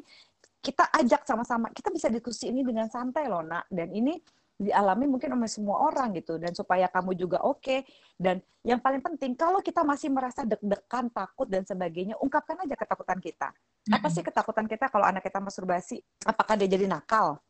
[0.60, 1.73] kita ajak sama-sama.
[1.73, 3.66] Kita bisa diskusi ini dengan santai loh nak.
[3.73, 4.20] Dan ini
[4.59, 6.36] dialami mungkin oleh semua orang gitu.
[6.36, 7.89] Dan supaya kamu juga oke.
[8.15, 13.19] Dan yang paling penting kalau kita masih merasa deg-degan takut dan sebagainya ungkapkan aja ketakutan
[13.19, 13.48] kita.
[13.89, 16.05] Apa sih ketakutan kita kalau anak kita masturbasi?
[16.28, 17.40] Apakah dia jadi nakal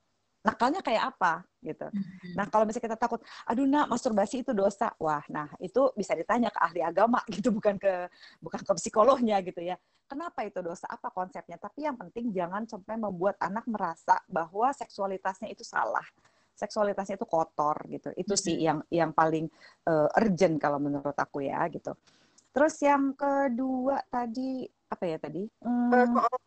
[0.49, 1.87] nakalnya kayak apa gitu.
[2.33, 4.97] Nah kalau misalnya kita takut aduh nak masturbasi itu dosa.
[4.97, 8.09] Wah nah itu bisa ditanya ke ahli agama gitu bukan ke
[8.41, 9.77] bukan ke psikolognya gitu ya.
[10.09, 10.89] Kenapa itu dosa?
[10.89, 11.61] Apa konsepnya?
[11.61, 16.05] Tapi yang penting jangan sampai membuat anak merasa bahwa seksualitasnya itu salah.
[16.57, 18.09] Seksualitasnya itu kotor gitu.
[18.17, 19.45] Itu sih yang yang paling
[19.85, 21.93] uh, urgent kalau menurut aku ya gitu.
[22.57, 25.45] Terus yang kedua tadi apa ya tadi?
[25.45, 26.41] Eh, Hmm, soal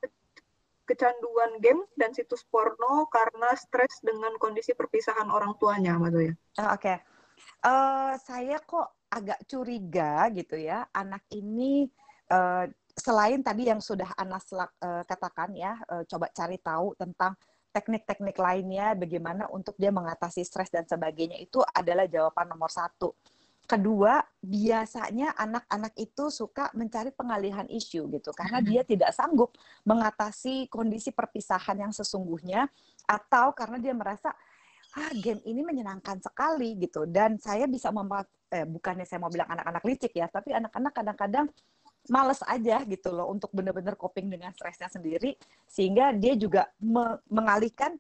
[0.91, 6.33] kecanduan game dan situs porno karena stres dengan kondisi perpisahan orang tuanya, Mbak Zoya.
[6.59, 6.99] Ah, Oke,
[7.61, 11.85] Eh, saya kok agak curiga gitu ya, anak ini
[12.31, 12.65] eh,
[12.95, 17.35] selain tadi yang sudah Anas lak- eh, katakan ya, eh, coba cari tahu tentang
[17.71, 23.15] teknik-teknik lainnya, bagaimana untuk dia mengatasi stres dan sebagainya itu adalah jawaban nomor satu.
[23.69, 29.55] Kedua, biasanya anak-anak itu suka mencari pengalihan isu gitu, karena dia tidak sanggup
[29.87, 32.67] mengatasi kondisi perpisahan yang sesungguhnya,
[33.07, 34.35] atau karena dia merasa
[34.91, 37.07] ah game ini menyenangkan sekali gitu.
[37.07, 41.47] Dan saya bisa memanfaat eh, bukannya saya mau bilang anak-anak licik ya tapi anak-anak kadang-kadang
[42.11, 45.37] males aja gitu loh untuk benar-benar coping dengan stresnya sendiri
[45.69, 47.95] sehingga dia juga me- mengalihkan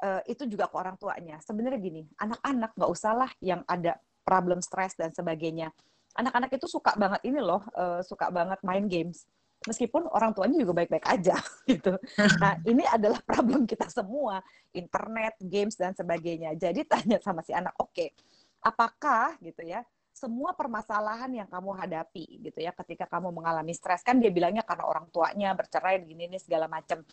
[0.00, 1.36] eh, itu juga ke orang tuanya.
[1.44, 4.00] Sebenarnya gini anak-anak nggak usah lah yang ada
[4.30, 5.74] problem stres dan sebagainya
[6.14, 9.26] anak-anak itu suka banget ini loh eh, suka banget main games
[9.68, 11.36] meskipun orang tuanya juga baik-baik aja
[11.70, 11.92] gitu.
[12.40, 14.40] Nah, ini adalah problem kita semua,
[14.72, 16.56] internet, games dan sebagainya.
[16.56, 18.16] Jadi tanya sama si anak, oke,
[18.64, 19.84] apakah gitu ya,
[20.16, 24.84] semua permasalahan yang kamu hadapi gitu ya ketika kamu mengalami stres kan dia bilangnya karena
[24.84, 27.04] orang tuanya bercerai gini nih segala macam.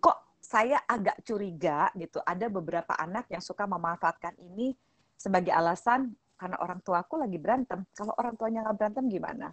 [0.00, 4.72] Kok saya agak curiga gitu, ada beberapa anak yang suka memanfaatkan ini
[5.16, 7.84] sebagai alasan karena orang tuaku lagi berantem.
[7.96, 9.48] Kalau orang tuanya nggak berantem gimana?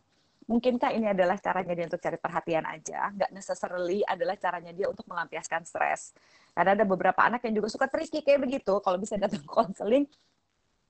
[0.47, 5.07] mungkinkah ini adalah caranya dia untuk cari perhatian aja nggak necessarily adalah caranya dia untuk
[5.07, 6.11] melampiaskan stres
[6.51, 10.07] karena ada beberapa anak yang juga suka tricky kayak begitu kalau bisa datang konseling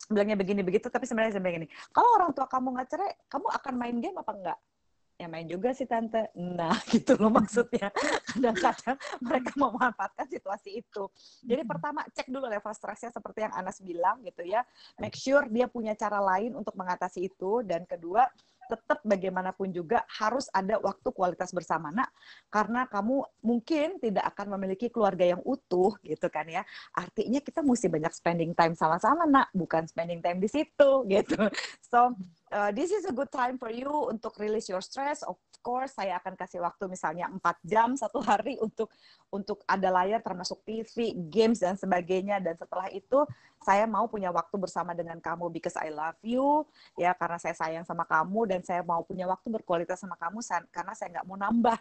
[0.09, 3.73] bilangnya begini begitu tapi sebenarnya sebenarnya begini kalau orang tua kamu nggak cerai kamu akan
[3.77, 4.59] main game apa enggak
[5.23, 6.27] ya main juga sih tante.
[6.35, 7.87] Nah gitu loh maksudnya.
[8.27, 11.07] Kadang-kadang mereka memanfaatkan situasi itu.
[11.47, 14.67] Jadi pertama cek dulu level stresnya seperti yang Anas bilang gitu ya.
[14.99, 17.63] Make sure dia punya cara lain untuk mengatasi itu.
[17.63, 18.27] Dan kedua
[18.67, 21.91] tetap bagaimanapun juga harus ada waktu kualitas bersama.
[21.91, 22.09] Nak
[22.47, 26.63] karena kamu mungkin tidak akan memiliki keluarga yang utuh gitu kan ya.
[26.95, 29.47] Artinya kita mesti banyak spending time sama-sama nak.
[29.51, 31.37] Bukan spending time di situ gitu.
[31.83, 32.15] So
[32.53, 35.25] uh, this is a good time for you untuk release your stress.
[35.25, 38.93] Of course, saya akan kasih waktu misalnya 4 jam satu hari untuk
[39.33, 43.25] untuk ada layar termasuk TV, games dan sebagainya dan setelah itu
[43.63, 46.67] saya mau punya waktu bersama dengan kamu because I love you
[46.99, 50.93] ya karena saya sayang sama kamu dan saya mau punya waktu berkualitas sama kamu karena
[50.93, 51.77] saya nggak mau nambah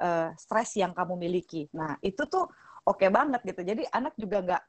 [0.00, 1.68] uh, stres yang kamu miliki.
[1.74, 2.48] Nah, itu tuh
[2.86, 3.60] oke okay banget gitu.
[3.66, 4.62] Jadi anak juga nggak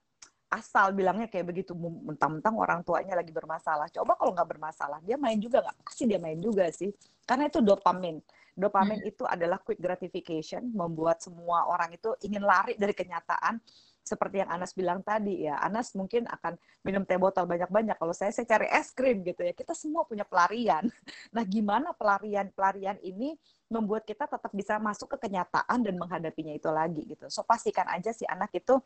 [0.49, 3.89] asal bilangnya kayak begitu mentang-mentang orang tuanya lagi bermasalah.
[3.91, 5.77] Coba kalau nggak bermasalah, dia main juga nggak?
[5.83, 6.93] Pasti dia main juga sih.
[7.25, 8.21] Karena itu dopamin.
[8.55, 9.11] Dopamin hmm.
[9.11, 13.59] itu adalah quick gratification, membuat semua orang itu ingin lari dari kenyataan.
[14.05, 16.55] Seperti yang Anas bilang tadi ya, Anas mungkin akan
[16.85, 17.97] minum teh botol banyak-banyak.
[17.97, 19.51] Kalau saya, saya cari es krim gitu ya.
[19.51, 20.87] Kita semua punya pelarian.
[21.35, 23.35] Nah, gimana pelarian-pelarian ini
[23.67, 27.27] membuat kita tetap bisa masuk ke kenyataan dan menghadapinya itu lagi gitu.
[27.27, 28.77] So pastikan aja si anak itu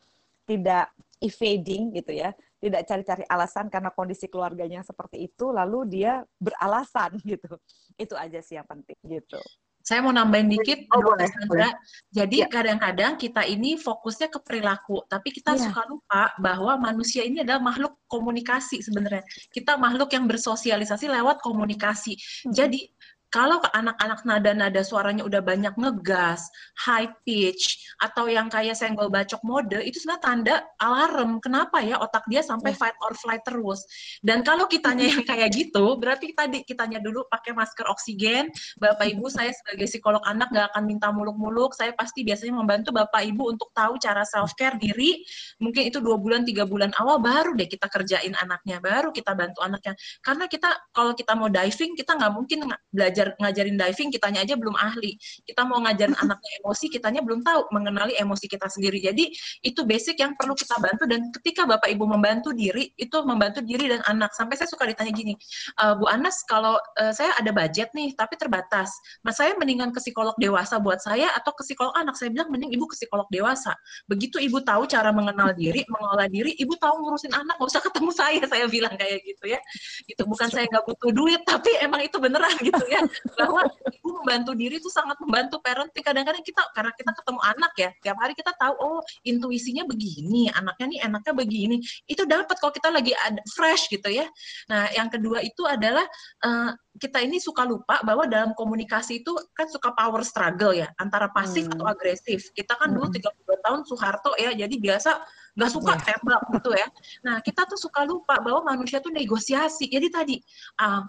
[0.50, 0.90] tidak
[1.22, 7.62] evading gitu ya, tidak cari-cari alasan karena kondisi keluarganya seperti itu, lalu dia beralasan gitu.
[7.94, 9.38] Itu aja sih yang penting gitu.
[9.80, 11.72] Saya mau nambahin dikit, oh, boleh, Sandra.
[12.14, 12.52] Jadi ya.
[12.52, 13.20] kadang-kadang ya.
[13.26, 15.66] kita ini fokusnya ke perilaku, tapi kita ya.
[15.66, 19.24] suka lupa bahwa manusia ini adalah makhluk komunikasi sebenarnya.
[19.50, 22.14] Kita makhluk yang bersosialisasi lewat komunikasi.
[22.14, 22.54] Hmm.
[22.54, 22.92] Jadi
[23.30, 26.50] kalau anak-anak nada-nada suaranya udah banyak ngegas,
[26.82, 31.38] high pitch, atau yang kayak senggol bacok mode, itu sebenarnya tanda alarm.
[31.38, 32.80] Kenapa ya otak dia sampai iya.
[32.82, 33.86] fight or flight terus?
[34.26, 38.50] Dan kalau kitanya yang kayak gitu, berarti tadi kitanya dulu pakai masker oksigen.
[38.82, 41.78] Bapak Ibu, saya sebagai psikolog anak nggak akan minta muluk-muluk.
[41.78, 45.22] Saya pasti biasanya membantu Bapak Ibu untuk tahu cara self care diri.
[45.62, 49.62] Mungkin itu dua bulan, tiga bulan awal baru deh kita kerjain anaknya, baru kita bantu
[49.62, 49.94] anaknya.
[50.26, 54.56] Karena kita kalau kita mau diving, kita nggak mungkin belajar ngajar ngajarin diving kitanya aja
[54.56, 55.20] belum ahli.
[55.44, 59.04] Kita mau ngajarin anaknya emosi kitanya belum tahu mengenali emosi kita sendiri.
[59.04, 59.28] Jadi
[59.68, 61.04] itu basic yang perlu kita bantu.
[61.04, 64.32] Dan ketika bapak ibu membantu diri itu membantu diri dan anak.
[64.32, 65.36] Sampai saya suka ditanya gini
[65.76, 68.88] e, Bu Anas kalau uh, saya ada budget nih tapi terbatas.
[69.26, 72.16] Mas saya mendingan ke psikolog dewasa buat saya atau ke psikolog anak?
[72.16, 73.76] Saya bilang mending ibu ke psikolog dewasa.
[74.08, 77.60] Begitu ibu tahu cara mengenal diri mengelola diri ibu tahu ngurusin anak.
[77.60, 79.60] Nggak usah ketemu saya saya bilang kayak gitu ya.
[80.08, 83.02] Itu bukan saya nggak butuh duit tapi emang itu beneran gitu ya
[83.38, 86.04] bahwa ibu membantu diri itu sangat membantu parenting.
[86.04, 90.86] Kadang-kadang kita karena kita ketemu anak ya, tiap hari kita tahu oh intuisinya begini, anaknya
[90.90, 91.78] nih enaknya begini.
[92.06, 94.28] Itu dapat kalau kita lagi ada fresh gitu ya.
[94.70, 96.06] Nah, yang kedua itu adalah
[96.46, 101.32] uh, kita ini suka lupa bahwa dalam komunikasi itu kan suka power struggle ya antara
[101.32, 101.74] pasif hmm.
[101.80, 102.52] atau agresif.
[102.52, 103.62] Kita kan dulu 32 hmm.
[103.64, 105.24] tahun Soeharto ya, jadi biasa
[105.56, 106.06] nggak suka yeah.
[106.06, 106.88] tembak gitu ya.
[107.26, 109.88] Nah kita tuh suka lupa bahwa manusia tuh negosiasi.
[109.88, 110.36] Jadi tadi
[110.84, 111.04] uh,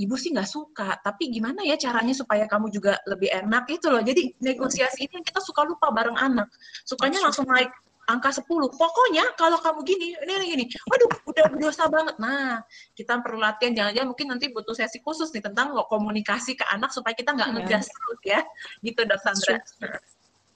[0.00, 4.00] ibu sih nggak suka, tapi gimana ya caranya supaya kamu juga lebih enak itu loh.
[4.00, 6.48] Jadi negosiasi ini kita suka lupa bareng anak.
[6.88, 7.68] Sukanya langsung naik
[8.08, 8.48] angka 10.
[8.48, 10.64] Pokoknya kalau kamu gini, ini ini gini.
[10.88, 12.16] Waduh, udah dosa banget.
[12.18, 12.60] Nah,
[12.96, 17.14] kita perlu latihan jangan-jangan mungkin nanti butuh sesi khusus nih tentang komunikasi ke anak supaya
[17.14, 17.56] kita nggak iya.
[17.60, 18.40] ngegas terus ya.
[18.82, 19.56] Gitu, Dok Sandra.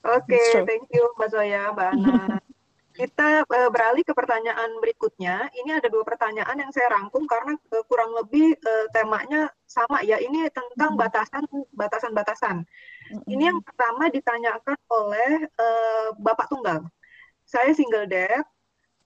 [0.07, 2.39] Oke, okay, thank you Mbak Zoya, Mbak Ana.
[2.97, 5.53] Kita uh, beralih ke pertanyaan berikutnya.
[5.53, 10.17] Ini ada dua pertanyaan yang saya rangkum karena uh, kurang lebih uh, temanya sama ya.
[10.17, 11.45] Ini tentang batasan
[11.77, 12.65] batasan-batasan.
[13.29, 16.89] Ini yang pertama ditanyakan oleh uh, Bapak Tunggal.
[17.45, 18.41] Saya single dad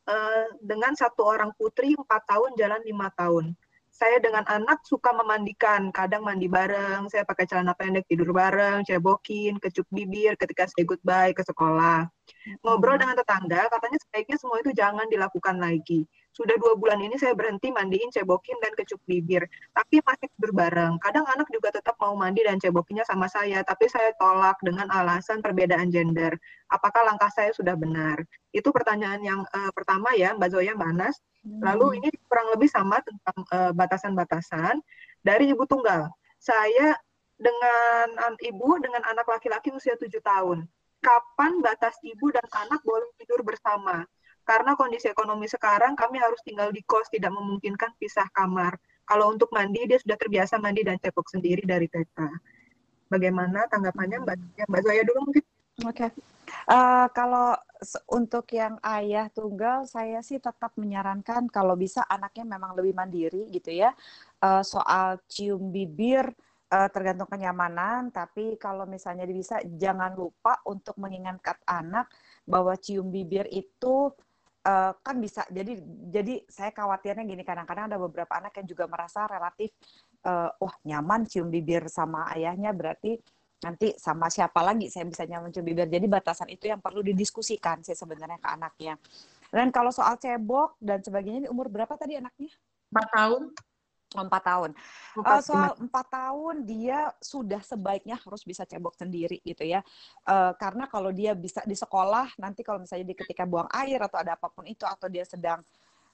[0.07, 3.53] uh, dengan satu orang putri empat tahun jalan lima tahun
[3.91, 9.61] saya dengan anak suka memandikan, kadang mandi bareng, saya pakai celana pendek tidur bareng, cebokin,
[9.61, 12.09] kecup bibir ketika saya goodbye ke sekolah.
[12.65, 16.09] Ngobrol dengan tetangga, katanya sebaiknya semua itu jangan dilakukan lagi.
[16.31, 19.43] Sudah dua bulan ini saya berhenti mandiin, cebokin, dan kecup bibir.
[19.75, 20.95] Tapi masih tidur bareng.
[21.03, 25.43] Kadang anak juga tetap mau mandi dan cebokinnya sama saya, tapi saya tolak dengan alasan
[25.43, 26.33] perbedaan gender.
[26.71, 28.23] Apakah langkah saya sudah benar?
[28.55, 31.19] Itu pertanyaan yang uh, pertama ya, Mbak Zoya, Mbak Anas.
[31.41, 31.97] Lalu hmm.
[31.99, 34.85] ini kurang lebih sama tentang eh, batasan-batasan uh,
[35.25, 36.05] dari ibu tunggal.
[36.37, 36.93] Saya
[37.41, 40.69] dengan ibu dengan anak laki-laki usia tujuh tahun.
[41.01, 44.05] Kapan batas ibu dan anak boleh tidur bersama?
[44.45, 48.77] Karena kondisi ekonomi sekarang kami harus tinggal di kos, tidak memungkinkan pisah kamar.
[49.05, 52.17] Kalau untuk mandi, dia sudah terbiasa mandi dan cebok sendiri dari TK.
[53.11, 54.37] Bagaimana tanggapannya Mbak?
[54.55, 55.43] Ya, Mbak Zoya dulu mungkin.
[55.83, 56.07] Oke.
[56.07, 56.09] Okay.
[56.67, 57.55] Uh, kalau
[58.11, 63.71] untuk yang ayah tunggal, saya sih tetap menyarankan kalau bisa anaknya memang lebih mandiri gitu
[63.71, 63.91] ya.
[64.39, 66.31] Uh, soal cium bibir
[66.71, 72.07] uh, tergantung kenyamanan, tapi kalau misalnya bisa jangan lupa untuk mengingatkan anak
[72.47, 74.09] bahwa cium bibir itu
[74.65, 75.43] uh, kan bisa.
[75.51, 75.77] Jadi
[76.09, 79.75] jadi saya khawatirnya gini kadang-kadang ada beberapa anak yang juga merasa relatif
[80.25, 83.19] uh, wah nyaman cium bibir sama ayahnya berarti
[83.61, 85.85] nanti sama siapa lagi saya bisa nyaman cium bibir.
[85.85, 88.95] Jadi batasan itu yang perlu didiskusikan sih sebenarnya ke anaknya.
[89.51, 92.47] Dan kalau soal cebok dan sebagainya, umur berapa tadi anaknya?
[92.87, 93.43] Empat tahun.
[94.11, 94.71] Empat tahun.
[95.15, 99.79] Uh, soal empat tahun dia sudah sebaiknya harus bisa cebok sendiri gitu ya.
[100.27, 104.19] Uh, karena kalau dia bisa di sekolah nanti kalau misalnya di ketika buang air atau
[104.19, 105.63] ada apa pun itu atau dia sedang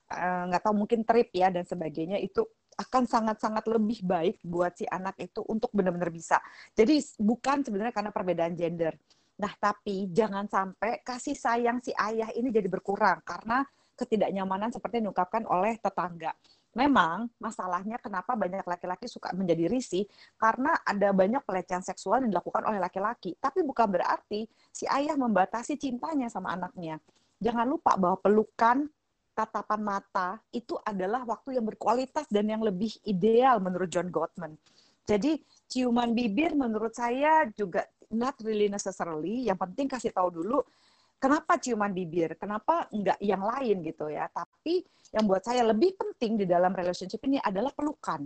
[0.07, 2.45] nggak uh, tahu mungkin trip ya dan sebagainya itu
[2.77, 6.37] akan sangat-sangat lebih baik buat si anak itu untuk benar-benar bisa.
[6.77, 8.93] Jadi bukan sebenarnya karena perbedaan gender.
[9.37, 13.65] Nah, tapi jangan sampai kasih sayang si ayah ini jadi berkurang karena
[13.97, 16.37] ketidaknyamanan seperti yang diungkapkan oleh tetangga.
[16.77, 20.05] Memang masalahnya kenapa banyak laki-laki suka menjadi risih
[20.37, 23.33] karena ada banyak pelecehan seksual yang dilakukan oleh laki-laki.
[23.41, 27.01] Tapi bukan berarti si ayah membatasi cintanya sama anaknya.
[27.41, 28.85] Jangan lupa bahwa pelukan
[29.33, 34.53] tatapan mata itu adalah waktu yang berkualitas dan yang lebih ideal menurut John Gottman.
[35.01, 39.49] Jadi ciuman bibir menurut saya juga not really necessarily.
[39.49, 40.61] Yang penting kasih tahu dulu
[41.17, 44.29] kenapa ciuman bibir, kenapa enggak yang lain gitu ya.
[44.29, 48.25] Tapi yang buat saya lebih penting di dalam relationship ini adalah pelukan.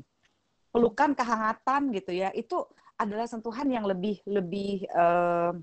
[0.71, 2.29] Pelukan kehangatan gitu ya.
[2.31, 2.67] Itu
[2.99, 5.55] adalah sentuhan yang lebih lebih uh,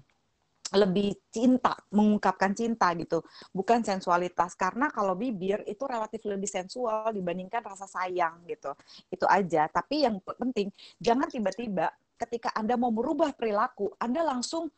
[0.69, 3.25] lebih cinta, mengungkapkan cinta gitu,
[3.57, 4.53] bukan sensualitas.
[4.53, 8.77] Karena kalau bibir itu relatif lebih sensual dibandingkan rasa sayang gitu.
[9.09, 9.65] Itu aja.
[9.73, 10.69] Tapi yang penting
[11.01, 11.89] jangan tiba-tiba
[12.21, 14.69] ketika Anda mau merubah perilaku, Anda langsung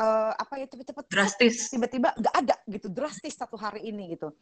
[0.00, 4.32] uh, apa ya cepet-cepet drastis tiba-tiba nggak ada gitu drastis satu hari ini gitu.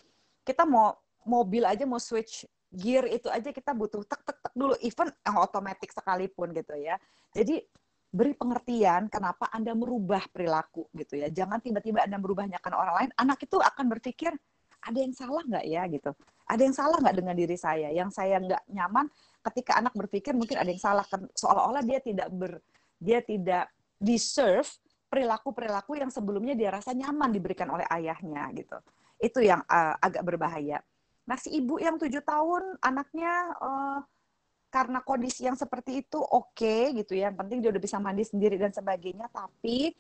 [0.47, 0.95] Kita mau
[1.27, 5.37] mobil aja mau switch gear itu aja kita butuh tek tek tek dulu even yang
[5.43, 6.97] otomatis sekalipun gitu ya.
[7.35, 7.61] Jadi
[8.09, 11.29] beri pengertian kenapa Anda merubah perilaku gitu ya.
[11.29, 13.11] Jangan tiba-tiba Anda merubahnya karena orang lain.
[13.19, 14.33] Anak itu akan berpikir
[14.79, 16.11] ada yang salah nggak ya gitu.
[16.49, 17.89] Ada yang salah nggak dengan diri saya?
[17.93, 19.07] Yang saya nggak nyaman
[19.53, 22.61] ketika anak berpikir mungkin ada yang salah kan seolah-olah dia tidak ber
[22.99, 23.69] dia tidak
[24.01, 24.69] deserve
[25.09, 28.77] perilaku-perilaku yang sebelumnya dia rasa nyaman diberikan oleh ayahnya gitu.
[29.19, 30.79] Itu yang uh, agak berbahaya.
[31.29, 34.01] Nah si ibu yang tujuh tahun anaknya uh,
[34.69, 37.33] karena kondisi yang seperti itu oke okay, gitu ya.
[37.33, 39.27] Yang penting dia udah bisa mandi sendiri dan sebagainya.
[39.33, 39.97] Tapi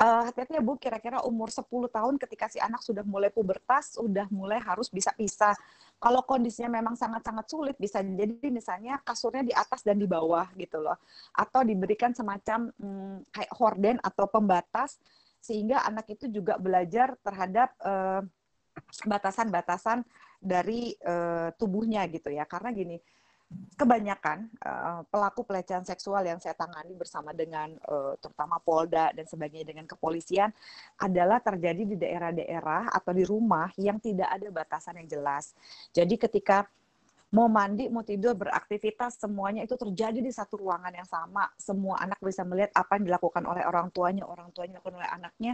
[0.00, 4.24] uh, hati-hati ya Bu, kira-kira umur 10 tahun ketika si anak sudah mulai pubertas, sudah
[4.32, 5.54] mulai harus bisa pisah.
[6.00, 10.80] Kalau kondisinya memang sangat-sangat sulit, bisa jadi misalnya kasurnya di atas dan di bawah gitu
[10.80, 10.96] loh.
[11.36, 14.96] Atau diberikan semacam hmm, kayak horden atau pembatas,
[15.44, 18.24] sehingga anak itu juga belajar terhadap uh,
[19.04, 20.00] batasan-batasan
[20.40, 22.48] dari uh, tubuhnya gitu ya.
[22.48, 22.96] Karena gini,
[23.74, 29.74] kebanyakan uh, pelaku pelecehan seksual yang saya tangani bersama dengan uh, terutama Polda dan sebagainya
[29.74, 30.54] dengan kepolisian
[31.00, 35.56] adalah terjadi di daerah-daerah atau di rumah yang tidak ada batasan yang jelas.
[35.90, 36.68] Jadi ketika
[37.30, 41.46] mau mandi, mau tidur, beraktivitas, semuanya itu terjadi di satu ruangan yang sama.
[41.58, 45.52] Semua anak bisa melihat apa yang dilakukan oleh orang tuanya, orang tuanya dilakukan oleh anaknya.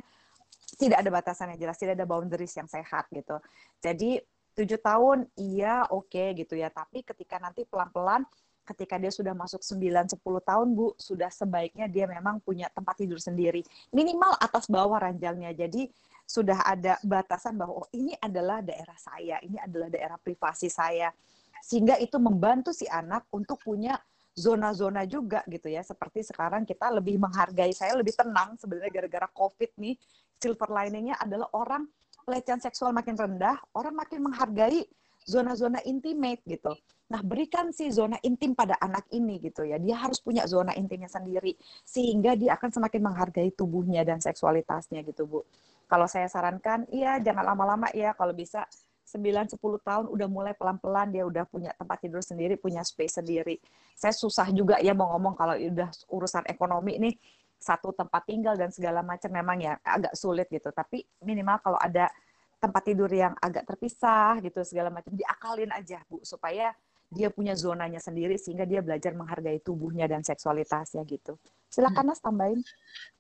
[0.66, 3.39] Tidak ada batasan yang jelas, tidak ada boundaries yang sehat gitu.
[3.81, 4.18] Jadi
[4.57, 6.73] tujuh tahun iya oke okay, gitu ya.
[6.73, 8.24] Tapi ketika nanti pelan-pelan
[8.66, 13.62] ketika dia sudah masuk 9-10 tahun Bu sudah sebaiknya dia memang punya tempat tidur sendiri.
[13.95, 15.55] Minimal atas bawah ranjangnya.
[15.55, 15.87] Jadi
[16.27, 21.15] sudah ada batasan bahwa oh, ini adalah daerah saya ini adalah daerah privasi saya.
[21.62, 23.95] Sehingga itu membantu si anak untuk punya
[24.35, 25.87] zona-zona juga gitu ya.
[25.87, 29.95] Seperti sekarang kita lebih menghargai saya lebih tenang sebenarnya gara-gara covid nih.
[30.37, 31.89] Silver liningnya adalah orang
[32.27, 34.82] pelecehan seksual makin rendah, orang makin menghargai
[35.23, 36.74] zona-zona intimate gitu.
[37.07, 39.78] Nah, berikan sih zona intim pada anak ini gitu ya.
[39.78, 41.55] Dia harus punya zona intimnya sendiri
[41.86, 45.47] sehingga dia akan semakin menghargai tubuhnya dan seksualitasnya gitu, Bu.
[45.86, 48.66] Kalau saya sarankan, iya jangan lama-lama ya kalau bisa
[49.07, 53.62] 9 10 tahun udah mulai pelan-pelan dia udah punya tempat tidur sendiri, punya space sendiri.
[53.94, 57.15] Saya susah juga ya mau ngomong kalau udah urusan ekonomi nih
[57.57, 60.70] satu tempat tinggal dan segala macam memang ya agak sulit gitu.
[60.70, 62.09] Tapi minimal kalau ada
[62.57, 66.73] tempat tidur yang agak terpisah gitu segala macam diakalin aja Bu supaya
[67.07, 71.39] dia punya zonanya sendiri sehingga dia belajar menghargai tubuhnya dan seksualitasnya gitu.
[71.70, 72.62] Silakan Mas tambahin.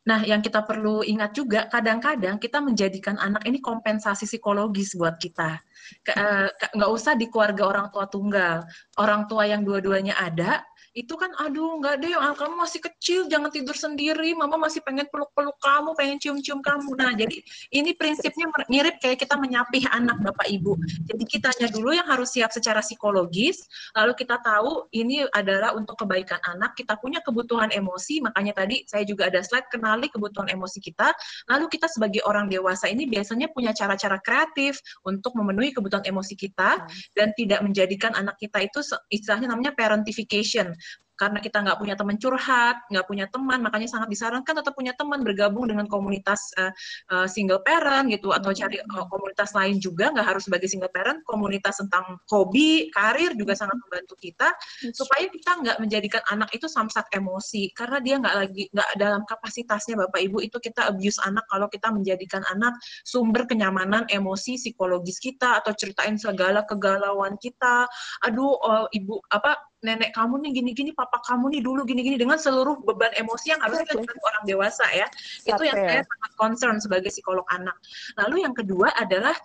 [0.06, 5.62] Nah, yang kita perlu ingat juga, kadang-kadang kita menjadikan anak ini kompensasi psikologis buat kita.
[6.02, 8.66] Eh, nggak usah di keluarga orang tua tunggal.
[8.98, 13.76] Orang tua yang dua-duanya ada, itu kan aduh nggak deh kamu masih kecil jangan tidur
[13.76, 14.32] sendiri.
[14.32, 16.96] Mama masih pengen peluk-peluk kamu pengen cium-cium kamu.
[16.96, 17.36] Nah jadi
[17.76, 20.72] ini prinsipnya mirip kayak kita menyapih anak bapak ibu.
[21.04, 26.40] Jadi kitanya dulu yang harus siap secara psikologis lalu kita tahu ini adalah untuk kebaikan
[26.48, 26.72] anak.
[26.72, 31.12] Kita punya kebutuhan emosi makanya tadi saya juga ada slide kenali kebutuhan emosi kita.
[31.52, 36.88] Lalu kita sebagai orang dewasa ini biasanya punya cara-cara kreatif untuk memenuhi kebutuhan emosi kita
[37.12, 38.80] dan tidak menjadikan anak kita itu
[39.12, 40.72] istilahnya namanya parentification
[41.16, 45.24] karena kita nggak punya teman curhat, nggak punya teman, makanya sangat disarankan tetap punya teman
[45.24, 46.72] bergabung dengan komunitas uh,
[47.10, 51.24] uh, single parent gitu atau cari uh, komunitas lain juga nggak harus sebagai single parent,
[51.24, 54.52] komunitas tentang hobi, karir juga sangat membantu kita
[54.92, 59.96] supaya kita nggak menjadikan anak itu samsat emosi karena dia nggak lagi nggak dalam kapasitasnya
[60.06, 65.64] bapak ibu itu kita abuse anak kalau kita menjadikan anak sumber kenyamanan emosi psikologis kita
[65.64, 67.88] atau ceritain segala kegalauan kita,
[68.26, 72.80] aduh uh, ibu apa nenek kamu nih gini-gini, papa kamu nih dulu gini-gini dengan seluruh
[72.80, 74.00] beban emosi yang harusnya okay.
[74.00, 75.06] kita orang dewasa ya.
[75.44, 75.52] Okay.
[75.52, 77.76] Itu yang saya sangat concern sebagai psikolog anak.
[78.16, 79.36] Lalu yang kedua adalah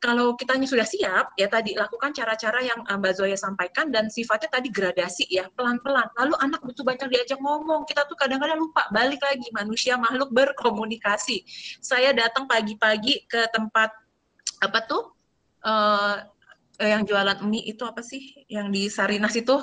[0.00, 4.48] kalau kita sudah siap, ya tadi lakukan cara-cara yang eh, Mbak Zoya sampaikan dan sifatnya
[4.48, 6.08] tadi gradasi ya, pelan-pelan.
[6.16, 11.44] Lalu anak butuh banyak diajak ngomong, kita tuh kadang-kadang lupa, balik lagi, manusia makhluk berkomunikasi.
[11.84, 13.92] Saya datang pagi-pagi ke tempat,
[14.64, 15.12] apa tuh,
[15.68, 16.24] uh,
[16.84, 18.44] yang jualan mie itu apa sih?
[18.48, 19.56] Yang di Sarinas itu?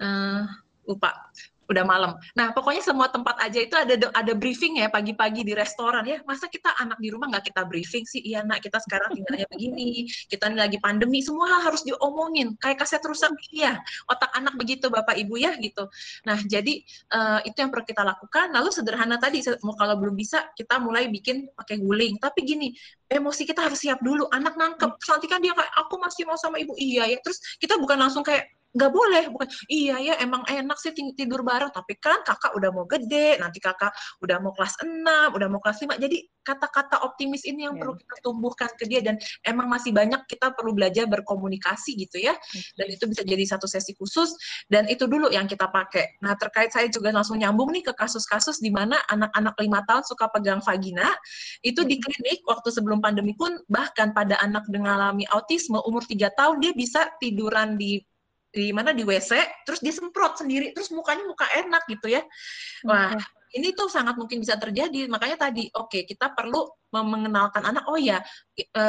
[0.00, 0.44] Uh,
[0.88, 1.28] lupa
[1.68, 2.16] udah malam.
[2.32, 6.24] Nah, pokoknya semua tempat aja itu ada ada briefing ya pagi-pagi di restoran ya.
[6.24, 8.24] Masa kita anak di rumah nggak kita briefing sih?
[8.24, 12.56] Iya, nak kita sekarang tinggalnya begini, kita ini lagi pandemi, semua hal harus diomongin.
[12.56, 13.76] Kayak kaset rusak, iya.
[14.08, 15.84] Otak anak begitu, Bapak Ibu ya gitu.
[16.24, 16.80] Nah, jadi
[17.12, 18.48] uh, itu yang perlu kita lakukan.
[18.48, 22.16] Lalu sederhana tadi, mau kalau belum bisa kita mulai bikin pakai guling.
[22.16, 22.72] Tapi gini,
[23.12, 24.24] emosi kita harus siap dulu.
[24.32, 27.20] Anak nangkep, nanti kan dia kayak aku masih mau sama ibu, iya ya.
[27.20, 31.72] Terus kita bukan langsung kayak nggak boleh bukan iya ya emang enak sih tidur bareng.
[31.72, 35.80] Tapi kan kakak udah mau gede nanti kakak udah mau kelas 6 udah mau kelas
[35.84, 36.18] 5 jadi
[36.48, 37.80] kata-kata optimis ini yang yeah.
[37.84, 42.32] perlu kita tumbuhkan ke dia dan emang masih banyak kita perlu belajar berkomunikasi gitu ya.
[42.80, 44.32] Dan itu bisa jadi satu sesi khusus.
[44.72, 46.20] Dan itu dulu yang kita pakai.
[46.24, 50.32] Nah terkait saya juga langsung nyambung nih ke kasus-kasus di mana anak-anak lima tahun suka
[50.32, 51.12] pegang vagina.
[51.60, 56.32] Itu di klinik waktu sebelum pandemi pun bahkan pada anak dengan alami autisme umur tiga
[56.32, 58.00] tahun dia bisa tiduran di
[58.48, 62.22] di mana di WC terus dia semprot sendiri terus mukanya muka enak gitu ya.
[62.88, 63.12] Wah
[63.56, 65.08] ini tuh sangat mungkin bisa terjadi.
[65.08, 68.24] Makanya tadi oke okay, kita perlu mengenalkan anak oh ya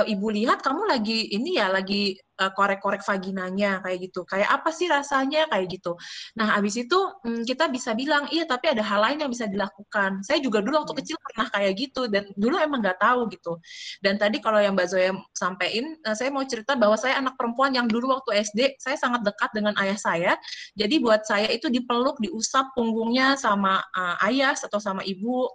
[0.08, 4.24] ibu lihat kamu lagi ini ya lagi uh, korek-korek vaginanya kayak gitu.
[4.24, 6.00] Kayak apa sih rasanya kayak gitu.
[6.40, 10.24] Nah, abis itu hmm, kita bisa bilang, iya tapi ada hal lain yang bisa dilakukan.
[10.24, 11.02] Saya juga dulu waktu hmm.
[11.04, 13.60] kecil pernah kayak gitu dan dulu emang nggak tahu gitu.
[14.00, 17.76] Dan tadi kalau yang Mbak Zoya sampaikan, uh, saya mau cerita bahwa saya anak perempuan
[17.76, 20.34] yang dulu waktu SD saya sangat dekat dengan ayah saya.
[20.80, 25.46] Jadi buat saya itu dipeluk, diusap punggungnya sama uh, ayah atau sama ibu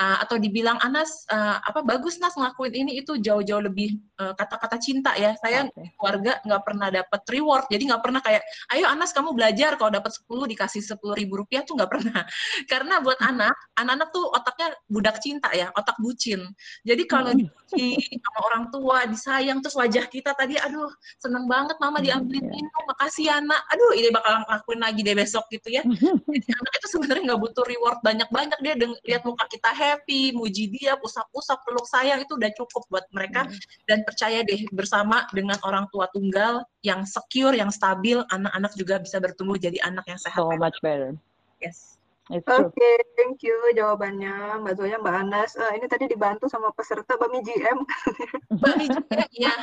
[0.00, 4.82] uh, atau dibilang Anas uh, apa bagus Nas ngelakuin ini itu jauh-jauh lebih kata-kata uh,
[4.82, 5.34] cinta ya.
[5.42, 5.90] Saya okay.
[5.98, 8.42] keluarga nggak pernah dapat reward jadi nggak pernah kayak
[8.76, 12.20] ayo Anas kamu belajar kalau dapat 10 dikasih sepuluh ribu rupiah tuh nggak pernah
[12.72, 16.50] karena buat anak anak-anak tuh otaknya budak cinta ya otak bucin
[16.84, 17.48] jadi kalau hmm.
[17.72, 22.44] di sama orang tua disayang terus wajah kita tadi aduh seneng banget mama hmm, diambilin
[22.44, 22.52] iya.
[22.52, 25.82] minum makasih ya, anak aduh ini bakal ngelakuin lagi deh besok gitu ya
[26.34, 28.74] jadi anak itu sebenarnya nggak butuh reward banyak-banyak dia
[29.06, 33.86] lihat muka kita happy muji dia usap-usap peluk sayang itu udah cukup buat mereka hmm.
[33.88, 39.20] dan percaya deh bersama dengan orang tua tunggal yang secure, yang stabil, anak-anak juga bisa
[39.20, 40.40] bertumbuh jadi anak yang sehat.
[40.40, 41.16] So much better.
[41.60, 42.00] Yes.
[42.30, 45.58] Oke, okay, thank you jawabannya Mbak Zoya, Mbak Anas.
[45.58, 47.82] Uh, ini tadi dibantu sama peserta Bami GM.
[48.62, 49.54] Bami GM, ya.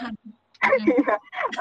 [0.83, 1.15] Iya.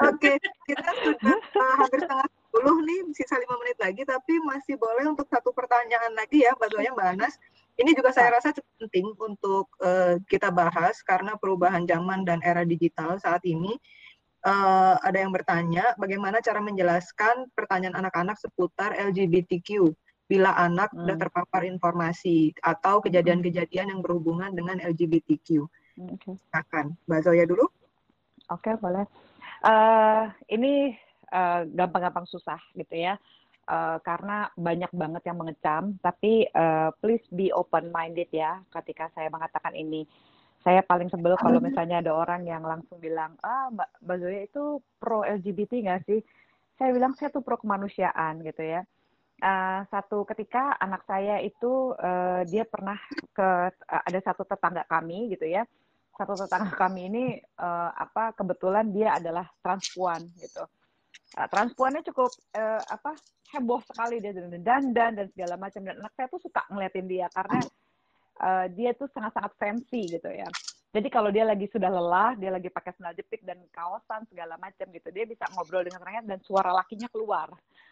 [0.09, 5.05] Oke, kita sudah uh, hampir setengah sepuluh nih, sisa lima menit lagi, tapi masih boleh
[5.05, 7.37] untuk satu pertanyaan lagi ya, Mbak Zoya, Mbak Anas.
[7.77, 12.65] Ini juga saya rasa cukup penting untuk uh, kita bahas karena perubahan zaman dan era
[12.65, 13.77] digital saat ini
[14.41, 19.93] uh, ada yang bertanya bagaimana cara menjelaskan pertanyaan anak-anak seputar LGBTQ
[20.25, 21.05] bila anak hmm.
[21.05, 25.63] sudah terpapar informasi atau kejadian-kejadian yang berhubungan dengan LGBTQ.
[25.95, 26.35] Hmm, okay.
[26.51, 27.65] Silakan, Mbak Zoya dulu.
[28.51, 29.05] Oke, okay, boleh.
[29.61, 30.97] Uh, ini
[31.27, 33.19] gampang gampang-gampang susah gitu ya.
[33.67, 39.27] Uh, karena banyak banget yang mengecam, tapi uh, please be open minded ya ketika saya
[39.27, 40.07] mengatakan ini.
[40.63, 44.79] Saya paling sebel kalau misalnya ada orang yang langsung bilang ah mbak mbak Zoya itu
[45.03, 46.23] pro LGBT nggak sih?
[46.79, 48.87] Saya bilang saya tuh pro kemanusiaan gitu ya.
[49.43, 52.95] Uh, satu ketika anak saya itu uh, dia pernah
[53.35, 55.67] ke uh, ada satu tetangga kami gitu ya.
[56.15, 57.25] Satu tetangga kami ini
[57.59, 60.63] uh, apa kebetulan dia adalah transpuan gitu.
[61.35, 63.11] Uh, transpuannya cukup uh, apa
[63.53, 67.27] heboh sekali dia dan dandan dan segala macam dan anak saya tuh suka ngeliatin dia
[67.31, 67.59] karena
[68.43, 70.47] uh, dia tuh sangat-sangat fancy gitu ya
[70.97, 74.87] jadi kalau dia lagi sudah lelah, dia lagi pakai sandal jepit dan kaosan segala macam
[74.89, 77.51] gitu, dia bisa ngobrol dengan rakyat dan suara lakinya keluar.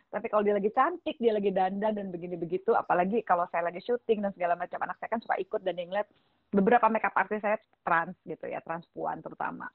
[0.09, 3.83] Tapi kalau dia lagi cantik, dia lagi dandan dan begini begitu, apalagi kalau saya lagi
[3.83, 6.07] syuting dan segala macam, anak saya kan suka ikut dan yang lihat
[6.55, 9.67] beberapa makeup artis saya trans gitu ya, transpuan terutama.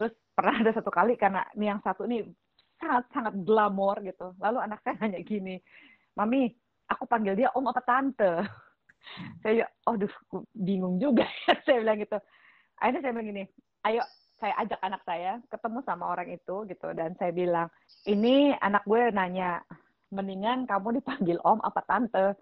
[0.00, 2.24] Terus pernah ada satu kali karena ini yang satu ini
[2.78, 4.32] sangat sangat glamor gitu.
[4.40, 5.56] Lalu anak saya nanya gini,
[6.14, 6.52] mami,
[6.88, 8.44] aku panggil dia om apa tante?
[9.42, 10.10] saya, aduh,
[10.54, 12.18] bingung juga ya, saya bilang gitu
[12.76, 13.44] akhirnya saya bilang gini
[13.88, 14.02] ayo
[14.36, 17.68] saya ajak anak saya ketemu sama orang itu gitu dan saya bilang
[18.04, 19.64] ini anak gue nanya
[20.12, 22.36] mendingan kamu dipanggil om apa tante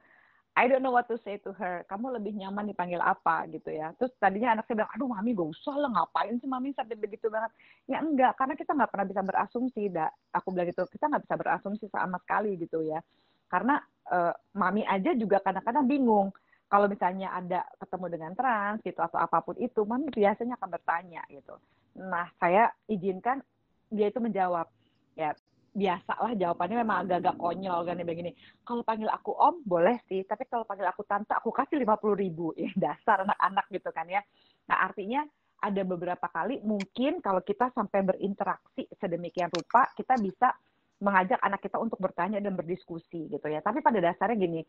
[0.55, 1.83] I don't know what to say to her.
[1.91, 3.91] Kamu lebih nyaman dipanggil apa gitu ya.
[3.99, 7.27] Terus tadinya anak saya bilang, aduh mami gak usah lah ngapain sih mami sampai begitu
[7.27, 7.51] banget.
[7.91, 9.83] Ya enggak, karena kita nggak pernah bisa berasumsi.
[9.91, 10.07] Da.
[10.31, 13.03] Aku bilang gitu, kita nggak bisa berasumsi sama sekali gitu ya.
[13.51, 13.83] Karena
[14.15, 16.31] uh, mami aja juga kadang-kadang bingung
[16.71, 21.23] kalau misalnya ada ketemu dengan trans gitu atau apa pun itu, mami biasanya akan bertanya
[21.35, 21.59] gitu.
[21.99, 23.43] Nah, saya izinkan
[23.91, 24.71] dia itu menjawab.
[25.19, 25.35] Ya,
[25.75, 28.31] biasalah jawabannya memang agak-agak konyol kan begini.
[28.63, 32.15] Kalau panggil aku om boleh sih, tapi kalau panggil aku tante aku kasih lima puluh
[32.15, 34.23] ribu ya dasar anak-anak gitu kan ya.
[34.71, 35.27] Nah artinya
[35.59, 40.55] ada beberapa kali mungkin kalau kita sampai berinteraksi sedemikian rupa kita bisa
[41.03, 43.59] mengajak anak kita untuk bertanya dan berdiskusi gitu ya.
[43.59, 44.63] Tapi pada dasarnya gini,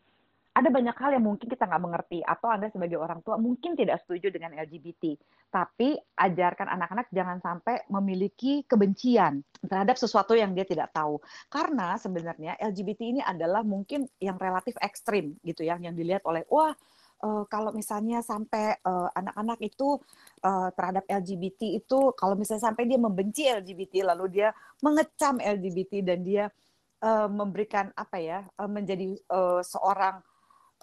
[0.56, 4.00] ada banyak hal yang mungkin kita nggak mengerti atau Anda sebagai orang tua mungkin tidak
[4.00, 5.12] setuju dengan LGBT.
[5.52, 11.20] Tapi ajarkan anak-anak jangan sampai memiliki kebencian terhadap sesuatu yang dia tidak tahu.
[11.52, 16.72] Karena sebenarnya LGBT ini adalah mungkin yang relatif ekstrim gitu ya, yang dilihat oleh wah
[17.20, 20.00] uh, kalau misalnya sampai uh, anak-anak itu
[20.40, 26.24] uh, terhadap LGBT itu kalau misalnya sampai dia membenci LGBT lalu dia mengecam LGBT dan
[26.24, 26.44] dia
[27.04, 30.24] uh, memberikan apa ya uh, menjadi uh, seorang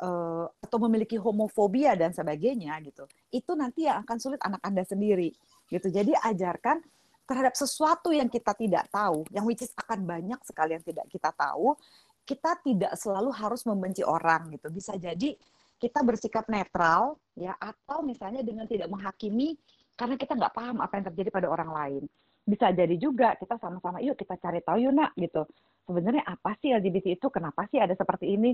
[0.01, 5.29] uh, atau memiliki homofobia dan sebagainya gitu itu nanti yang akan sulit anak anda sendiri
[5.69, 5.89] gitu.
[5.89, 6.81] Jadi ajarkan
[7.23, 11.29] terhadap sesuatu yang kita tidak tahu yang which is akan banyak sekali yang tidak kita
[11.33, 11.77] tahu
[12.23, 14.71] kita tidak selalu harus membenci orang gitu.
[14.71, 15.35] Bisa jadi
[15.79, 19.59] kita bersikap netral ya atau misalnya dengan tidak menghakimi
[19.99, 22.03] karena kita nggak paham apa yang terjadi pada orang lain.
[22.43, 25.47] Bisa jadi juga kita sama-sama yuk kita cari tahu yuk nak gitu
[25.87, 27.27] sebenarnya apa sih LGBT itu?
[27.29, 28.51] Kenapa sih ada seperti ini?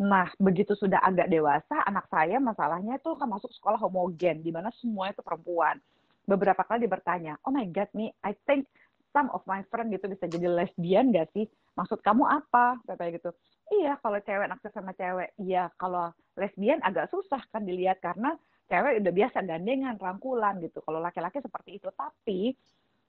[0.00, 4.72] Nah begitu sudah agak dewasa anak saya masalahnya itu kan masuk sekolah homogen di mana
[4.80, 5.76] semua itu perempuan.
[6.24, 8.64] Beberapa kali dia bertanya oh my god nih I think
[9.12, 11.46] some of my friend gitu bisa jadi lesbian gak sih?
[11.76, 12.78] Maksud kamu apa?
[12.86, 13.30] Kayak gitu.
[13.70, 15.36] Iya kalau cewek naksir sama cewek.
[15.38, 18.34] Iya kalau lesbian agak susah kan dilihat karena
[18.70, 20.80] cewek udah biasa gandengan rangkulan gitu.
[20.80, 21.90] Kalau laki-laki seperti itu.
[21.90, 22.54] Tapi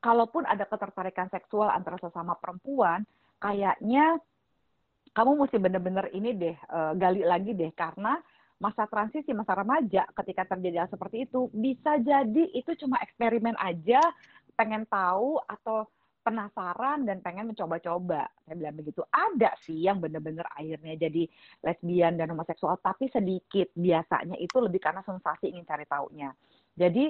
[0.01, 3.05] kalaupun ada ketertarikan seksual antara sesama perempuan,
[3.41, 4.21] kayaknya
[5.11, 7.73] kamu mesti bener-bener ini deh uh, gali lagi deh.
[7.75, 8.15] Karena
[8.61, 13.99] masa transisi masa remaja ketika terjadi hal seperti itu bisa jadi itu cuma eksperimen aja
[14.53, 15.89] pengen tahu atau
[16.21, 18.29] penasaran dan pengen mencoba-coba.
[18.45, 19.01] Saya bilang begitu.
[19.09, 21.25] Ada sih yang bener-bener akhirnya jadi
[21.65, 23.73] lesbian dan homoseksual tapi sedikit.
[23.73, 26.29] Biasanya itu lebih karena sensasi ingin cari taunya.
[26.77, 27.09] Jadi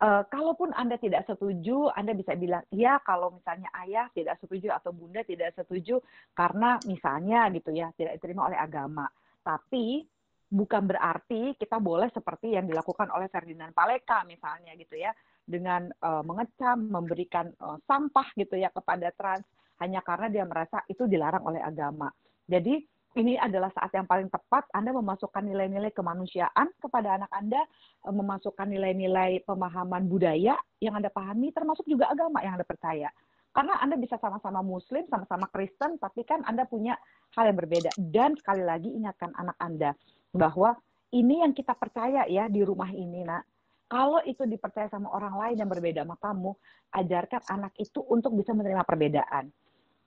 [0.00, 4.96] Uh, kalaupun Anda tidak setuju, Anda bisa bilang, ya kalau misalnya ayah tidak setuju atau
[4.96, 6.00] bunda tidak setuju
[6.32, 9.04] karena misalnya gitu ya, tidak diterima oleh agama.
[9.44, 10.00] Tapi
[10.48, 15.12] bukan berarti kita boleh seperti yang dilakukan oleh Ferdinand Paleka misalnya gitu ya,
[15.44, 19.44] dengan uh, mengecam, memberikan uh, sampah gitu ya kepada trans
[19.84, 22.08] hanya karena dia merasa itu dilarang oleh agama.
[22.48, 22.80] Jadi
[23.18, 27.58] ini adalah saat yang paling tepat Anda memasukkan nilai-nilai kemanusiaan kepada anak Anda,
[28.06, 33.10] eh, memasukkan nilai-nilai pemahaman budaya yang Anda pahami, termasuk juga agama yang Anda percaya.
[33.50, 36.94] Karena Anda bisa sama-sama Muslim, sama-sama Kristen, tapi kan Anda punya
[37.34, 37.90] hal yang berbeda.
[37.98, 39.90] Dan sekali lagi ingatkan anak Anda
[40.30, 40.78] bahwa
[41.10, 43.42] ini yang kita percaya ya di rumah ini, nak.
[43.90, 46.54] Kalau itu dipercaya sama orang lain yang berbeda sama kamu,
[46.94, 49.50] ajarkan anak itu untuk bisa menerima perbedaan.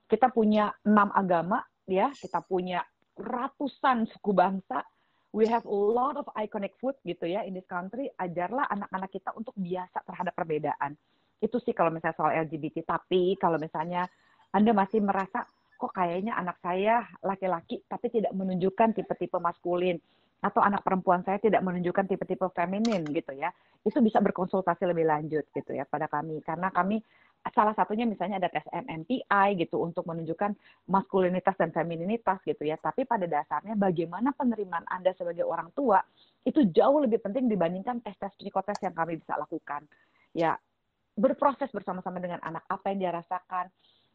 [0.07, 2.80] Kita punya enam agama, ya, kita punya
[3.18, 4.81] ratusan suku bangsa.
[5.34, 8.10] We have a lot of iconic food gitu ya in this country.
[8.22, 10.94] Ajarlah anak-anak kita untuk biasa terhadap perbedaan.
[11.41, 12.85] Itu sih kalau misalnya soal LGBT.
[12.85, 14.06] Tapi kalau misalnya
[14.53, 15.41] Anda masih merasa
[15.73, 19.98] kok kayaknya anak saya laki-laki tapi tidak menunjukkan tipe-tipe maskulin
[20.40, 23.49] atau anak perempuan saya tidak menunjukkan tipe-tipe feminin gitu ya.
[23.81, 27.02] Itu bisa berkonsultasi lebih lanjut gitu ya pada kami karena kami
[27.52, 30.56] salah satunya misalnya ada tes MMPI gitu untuk menunjukkan
[30.88, 32.80] maskulinitas dan femininitas gitu ya.
[32.80, 35.99] Tapi pada dasarnya bagaimana penerimaan Anda sebagai orang tua
[36.48, 39.84] itu jauh lebih penting dibandingkan tes-tes psikotes yang kami bisa lakukan.
[40.32, 40.56] Ya,
[41.20, 43.68] berproses bersama-sama dengan anak apa yang dia rasakan,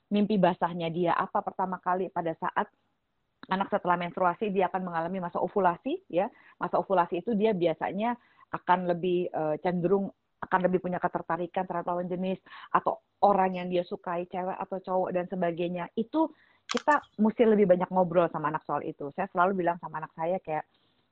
[0.08, 2.64] mimpi basahnya dia apa pertama kali pada saat
[3.52, 6.32] anak setelah menstruasi dia akan mengalami masa ovulasi ya.
[6.56, 8.16] Masa ovulasi itu dia biasanya
[8.56, 12.38] akan lebih uh, cenderung akan lebih punya ketertarikan terhadap lawan jenis
[12.70, 15.90] atau orang yang dia sukai cewek atau cowok dan sebagainya.
[15.98, 16.30] Itu
[16.68, 19.10] kita mesti lebih banyak ngobrol sama anak soal itu.
[19.16, 20.64] Saya selalu bilang sama anak saya kayak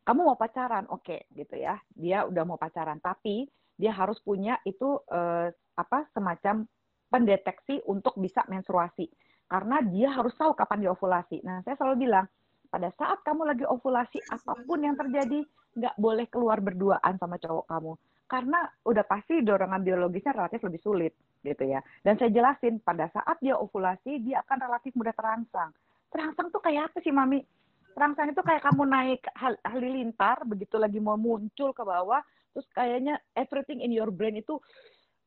[0.06, 0.86] kamu mau pacaran?
[0.94, 1.74] Oke okay, gitu ya.
[1.96, 6.64] Dia udah mau pacaran tapi dia harus punya itu eh, apa semacam
[7.10, 9.10] pendeteksi untuk bisa menstruasi.
[9.46, 12.26] Karena dia harus tahu kapan dia ovulasi nah saya selalu bilang
[12.66, 15.46] pada saat kamu lagi ovulasi apa pun yang terjadi
[15.76, 17.92] nggak boleh keluar berduaan sama cowok kamu
[18.26, 21.12] karena udah pasti dorongan biologisnya relatif lebih sulit
[21.46, 21.78] gitu ya.
[22.02, 25.70] Dan saya jelasin pada saat dia ovulasi dia akan relatif mudah terangsang.
[26.10, 27.46] Terangsang tuh kayak apa sih mami?
[27.94, 32.20] Terangsang itu kayak kamu naik hal halilintar begitu lagi mau muncul ke bawah
[32.56, 34.56] terus kayaknya everything in your brain itu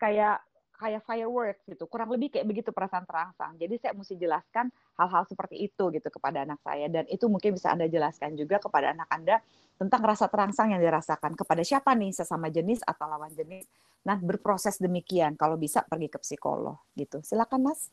[0.02, 0.42] kayak
[0.80, 1.84] kayak fireworks gitu.
[1.92, 3.60] Kurang lebih kayak begitu perasaan terangsang.
[3.60, 7.76] Jadi saya mesti jelaskan hal-hal seperti itu gitu kepada anak saya dan itu mungkin bisa
[7.76, 9.44] Anda jelaskan juga kepada anak Anda
[9.76, 13.68] tentang rasa terangsang yang dirasakan kepada siapa nih sesama jenis atau lawan jenis.
[14.08, 17.20] Nah, berproses demikian kalau bisa pergi ke psikolog gitu.
[17.20, 17.92] Silakan Mas.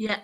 [0.00, 0.16] Ya,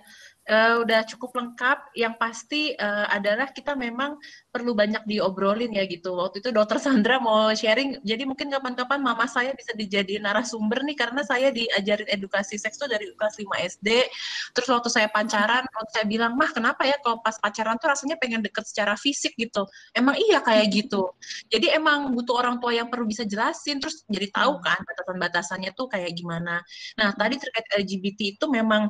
[0.48, 1.92] uh, udah cukup lengkap.
[1.92, 4.16] Yang pasti uh, adalah kita memang
[4.48, 6.16] perlu banyak diobrolin ya gitu.
[6.16, 10.96] Waktu itu Dokter Sandra mau sharing, jadi mungkin kapan-kapan mama saya bisa dijadiin narasumber nih
[10.96, 13.88] karena saya diajarin edukasi seks tuh dari kelas 5 SD.
[14.56, 18.16] Terus waktu saya pacaran, waktu saya bilang, "Mah, kenapa ya kalau pas pacaran tuh rasanya
[18.16, 21.12] pengen deket secara fisik gitu?" Emang iya kayak gitu.
[21.52, 25.92] Jadi emang butuh orang tua yang perlu bisa jelasin terus jadi tahu kan batasan-batasannya tuh
[25.92, 26.64] kayak gimana.
[26.96, 28.88] Nah, tadi terkait LGBT itu memang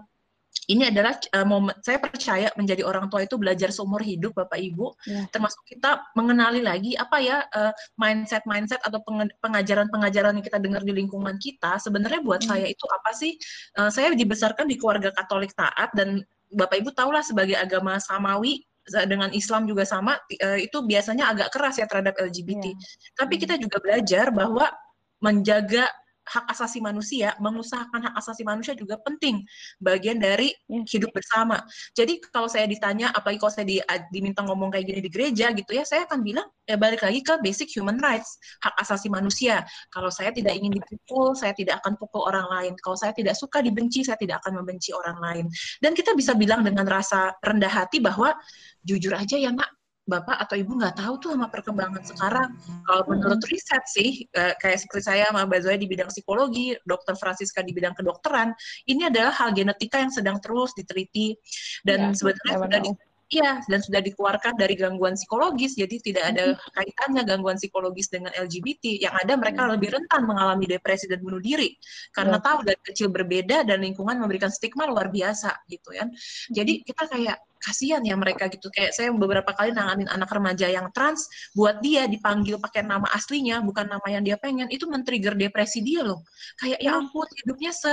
[0.66, 4.86] ini adalah uh, momen saya percaya menjadi orang tua itu belajar seumur hidup Bapak Ibu
[5.06, 5.22] ya.
[5.30, 8.98] termasuk kita mengenali lagi apa ya uh, mindset mindset atau
[9.40, 12.50] pengajaran pengajaran yang kita dengar di lingkungan kita sebenarnya buat hmm.
[12.50, 13.32] saya itu apa sih
[13.78, 16.22] uh, saya dibesarkan di keluarga Katolik taat dan
[16.54, 20.14] Bapak Ibu tahulah sebagai agama samawi dengan Islam juga sama
[20.62, 22.70] itu biasanya agak keras ya terhadap LGBT.
[22.70, 22.78] Ya.
[23.18, 23.42] Tapi hmm.
[23.42, 24.70] kita juga belajar bahwa
[25.18, 25.90] menjaga
[26.26, 29.46] hak asasi manusia, mengusahakan hak asasi manusia juga penting
[29.78, 30.82] bagian dari ya.
[30.82, 31.62] hidup bersama.
[31.94, 33.78] Jadi kalau saya ditanya, apalagi kalau saya di,
[34.10, 37.38] diminta ngomong kayak gini di gereja gitu ya, saya akan bilang ya balik lagi ke
[37.40, 39.62] basic human rights, hak asasi manusia.
[39.94, 42.72] Kalau saya tidak ingin dipukul, saya tidak akan pukul orang lain.
[42.82, 45.46] Kalau saya tidak suka dibenci, saya tidak akan membenci orang lain.
[45.78, 48.34] Dan kita bisa bilang dengan rasa rendah hati bahwa
[48.82, 49.75] jujur aja ya nak,
[50.06, 52.54] bapak atau ibu nggak tahu tuh sama perkembangan sekarang.
[52.86, 57.18] Kalau menurut riset sih, eh, kayak seperti saya sama Mbak Zoya di bidang psikologi, Dokter
[57.18, 58.54] Francisca di bidang kedokteran,
[58.86, 61.34] ini adalah hal genetika yang sedang terus diteliti.
[61.82, 62.90] Dan ya, sebetulnya sudah di,
[63.26, 69.02] Iya, dan sudah dikeluarkan dari gangguan psikologis, jadi tidak ada kaitannya gangguan psikologis dengan LGBT.
[69.02, 71.74] Yang ada mereka lebih rentan mengalami depresi dan bunuh diri
[72.14, 76.14] karena tahu dari kecil berbeda dan lingkungan memberikan stigma luar biasa gitu kan.
[76.54, 78.70] Jadi kita kayak kasihan ya mereka gitu.
[78.70, 83.58] Kayak saya beberapa kali nanganin anak remaja yang trans buat dia dipanggil pakai nama aslinya
[83.58, 86.22] bukan nama yang dia pengen itu men-trigger depresi dia loh.
[86.62, 87.90] Kayak ya ampun hidupnya se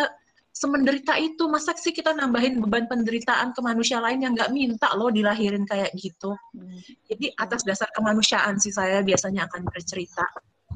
[0.53, 5.09] semenderita itu masa sih kita nambahin beban penderitaan ke manusia lain yang nggak minta loh
[5.09, 6.37] dilahirin kayak gitu?
[6.53, 6.77] Hmm.
[7.09, 10.23] jadi atas dasar kemanusiaan sih saya biasanya akan bercerita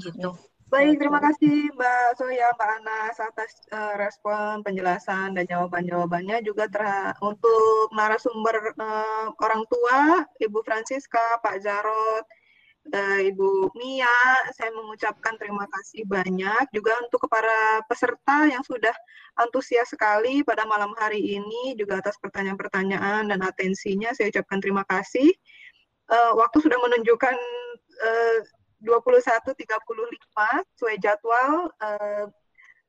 [0.02, 0.34] gitu.
[0.68, 6.44] Baik, terima kasih Mbak Soya, Mbak Anas atas uh, respon, penjelasan, dan jawaban-jawabannya.
[6.44, 6.68] Juga
[7.24, 12.28] untuk narasumber uh, orang tua, Ibu Francisca, Pak Jarot,
[12.94, 14.18] uh, Ibu Mia,
[14.56, 18.94] saya mengucapkan terima kasih banyak juga untuk para peserta yang sudah
[19.40, 25.30] antusias sekali pada malam hari ini, juga atas pertanyaan-pertanyaan dan atensinya, saya ucapkan terima kasih.
[26.08, 27.36] Uh, waktu sudah menunjukkan
[28.00, 28.40] uh,
[28.80, 29.58] 21.35
[30.78, 32.26] sesuai jadwal uh,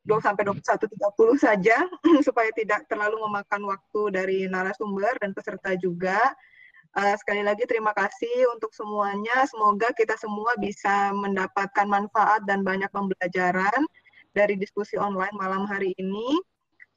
[0.09, 1.77] 2 sampai 21.30 saja
[2.27, 6.17] supaya tidak terlalu memakan waktu dari narasumber dan peserta juga.
[6.97, 9.45] Uh, sekali lagi terima kasih untuk semuanya.
[9.45, 13.85] Semoga kita semua bisa mendapatkan manfaat dan banyak pembelajaran
[14.33, 16.41] dari diskusi online malam hari ini.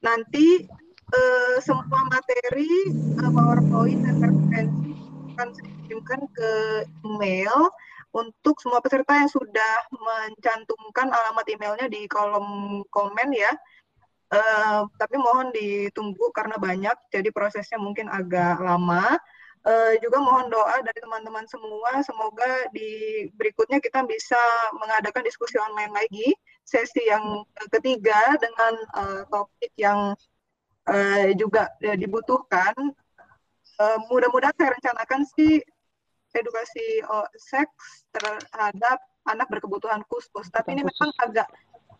[0.01, 0.63] Nanti
[1.11, 2.71] uh, semua materi
[3.19, 4.91] uh, PowerPoint dan referensi
[5.35, 5.71] akan saya
[6.35, 6.51] ke
[7.07, 7.71] email
[8.11, 13.51] untuk semua peserta yang sudah mencantumkan alamat emailnya di kolom komen ya.
[14.31, 19.19] Uh, tapi mohon ditunggu karena banyak, jadi prosesnya mungkin agak lama.
[19.61, 22.01] Uh, juga mohon doa dari teman-teman semua.
[22.01, 24.41] Semoga di berikutnya kita bisa
[24.73, 26.33] mengadakan diskusi online lagi,
[26.65, 30.17] sesi yang ketiga dengan uh, topik yang
[30.89, 32.73] uh, juga uh, dibutuhkan.
[33.77, 35.61] Uh, Mudah-mudahan saya rencanakan sih
[36.33, 38.97] edukasi oh, seks terhadap
[39.29, 40.49] anak berkebutuhan khusus.
[40.49, 41.45] Tapi ini memang agak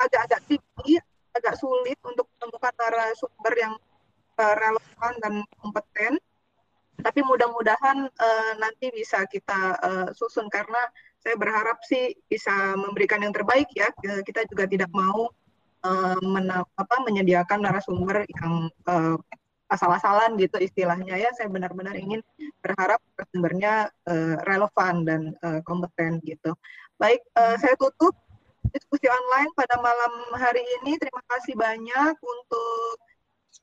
[0.01, 0.97] agak-agak tinggi,
[1.37, 3.73] agak sulit untuk menemukan narasumber yang
[4.41, 6.17] uh, relevan dan kompeten
[7.01, 10.79] tapi mudah-mudahan uh, nanti bisa kita uh, susun karena
[11.21, 13.93] saya berharap sih bisa memberikan yang terbaik ya.
[14.01, 15.29] Kita juga tidak mau
[15.85, 19.17] uh, mena apa, menyediakan narasumber yang uh,
[19.69, 21.29] asal-asalan gitu istilahnya ya.
[21.37, 22.25] Saya benar-benar ingin
[22.65, 22.97] berharap
[23.29, 26.57] sumbernya uh, relevan dan uh, kompeten gitu.
[26.97, 28.17] Baik, uh, saya tutup
[28.73, 30.97] diskusi online pada malam hari ini.
[30.97, 32.97] Terima kasih banyak untuk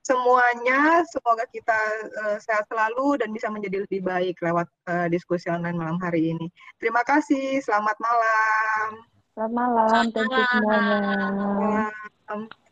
[0.05, 1.05] semuanya.
[1.09, 1.79] Semoga kita
[2.25, 6.47] uh, sehat selalu dan bisa menjadi lebih baik lewat uh, diskusi online malam hari ini.
[6.81, 7.61] Terima kasih.
[7.61, 8.89] Selamat malam.
[9.37, 9.89] Selamat malam.
[9.89, 10.15] Selamat malam.
[10.15, 10.99] Thank you semuanya.
[12.29, 12.68] Malam.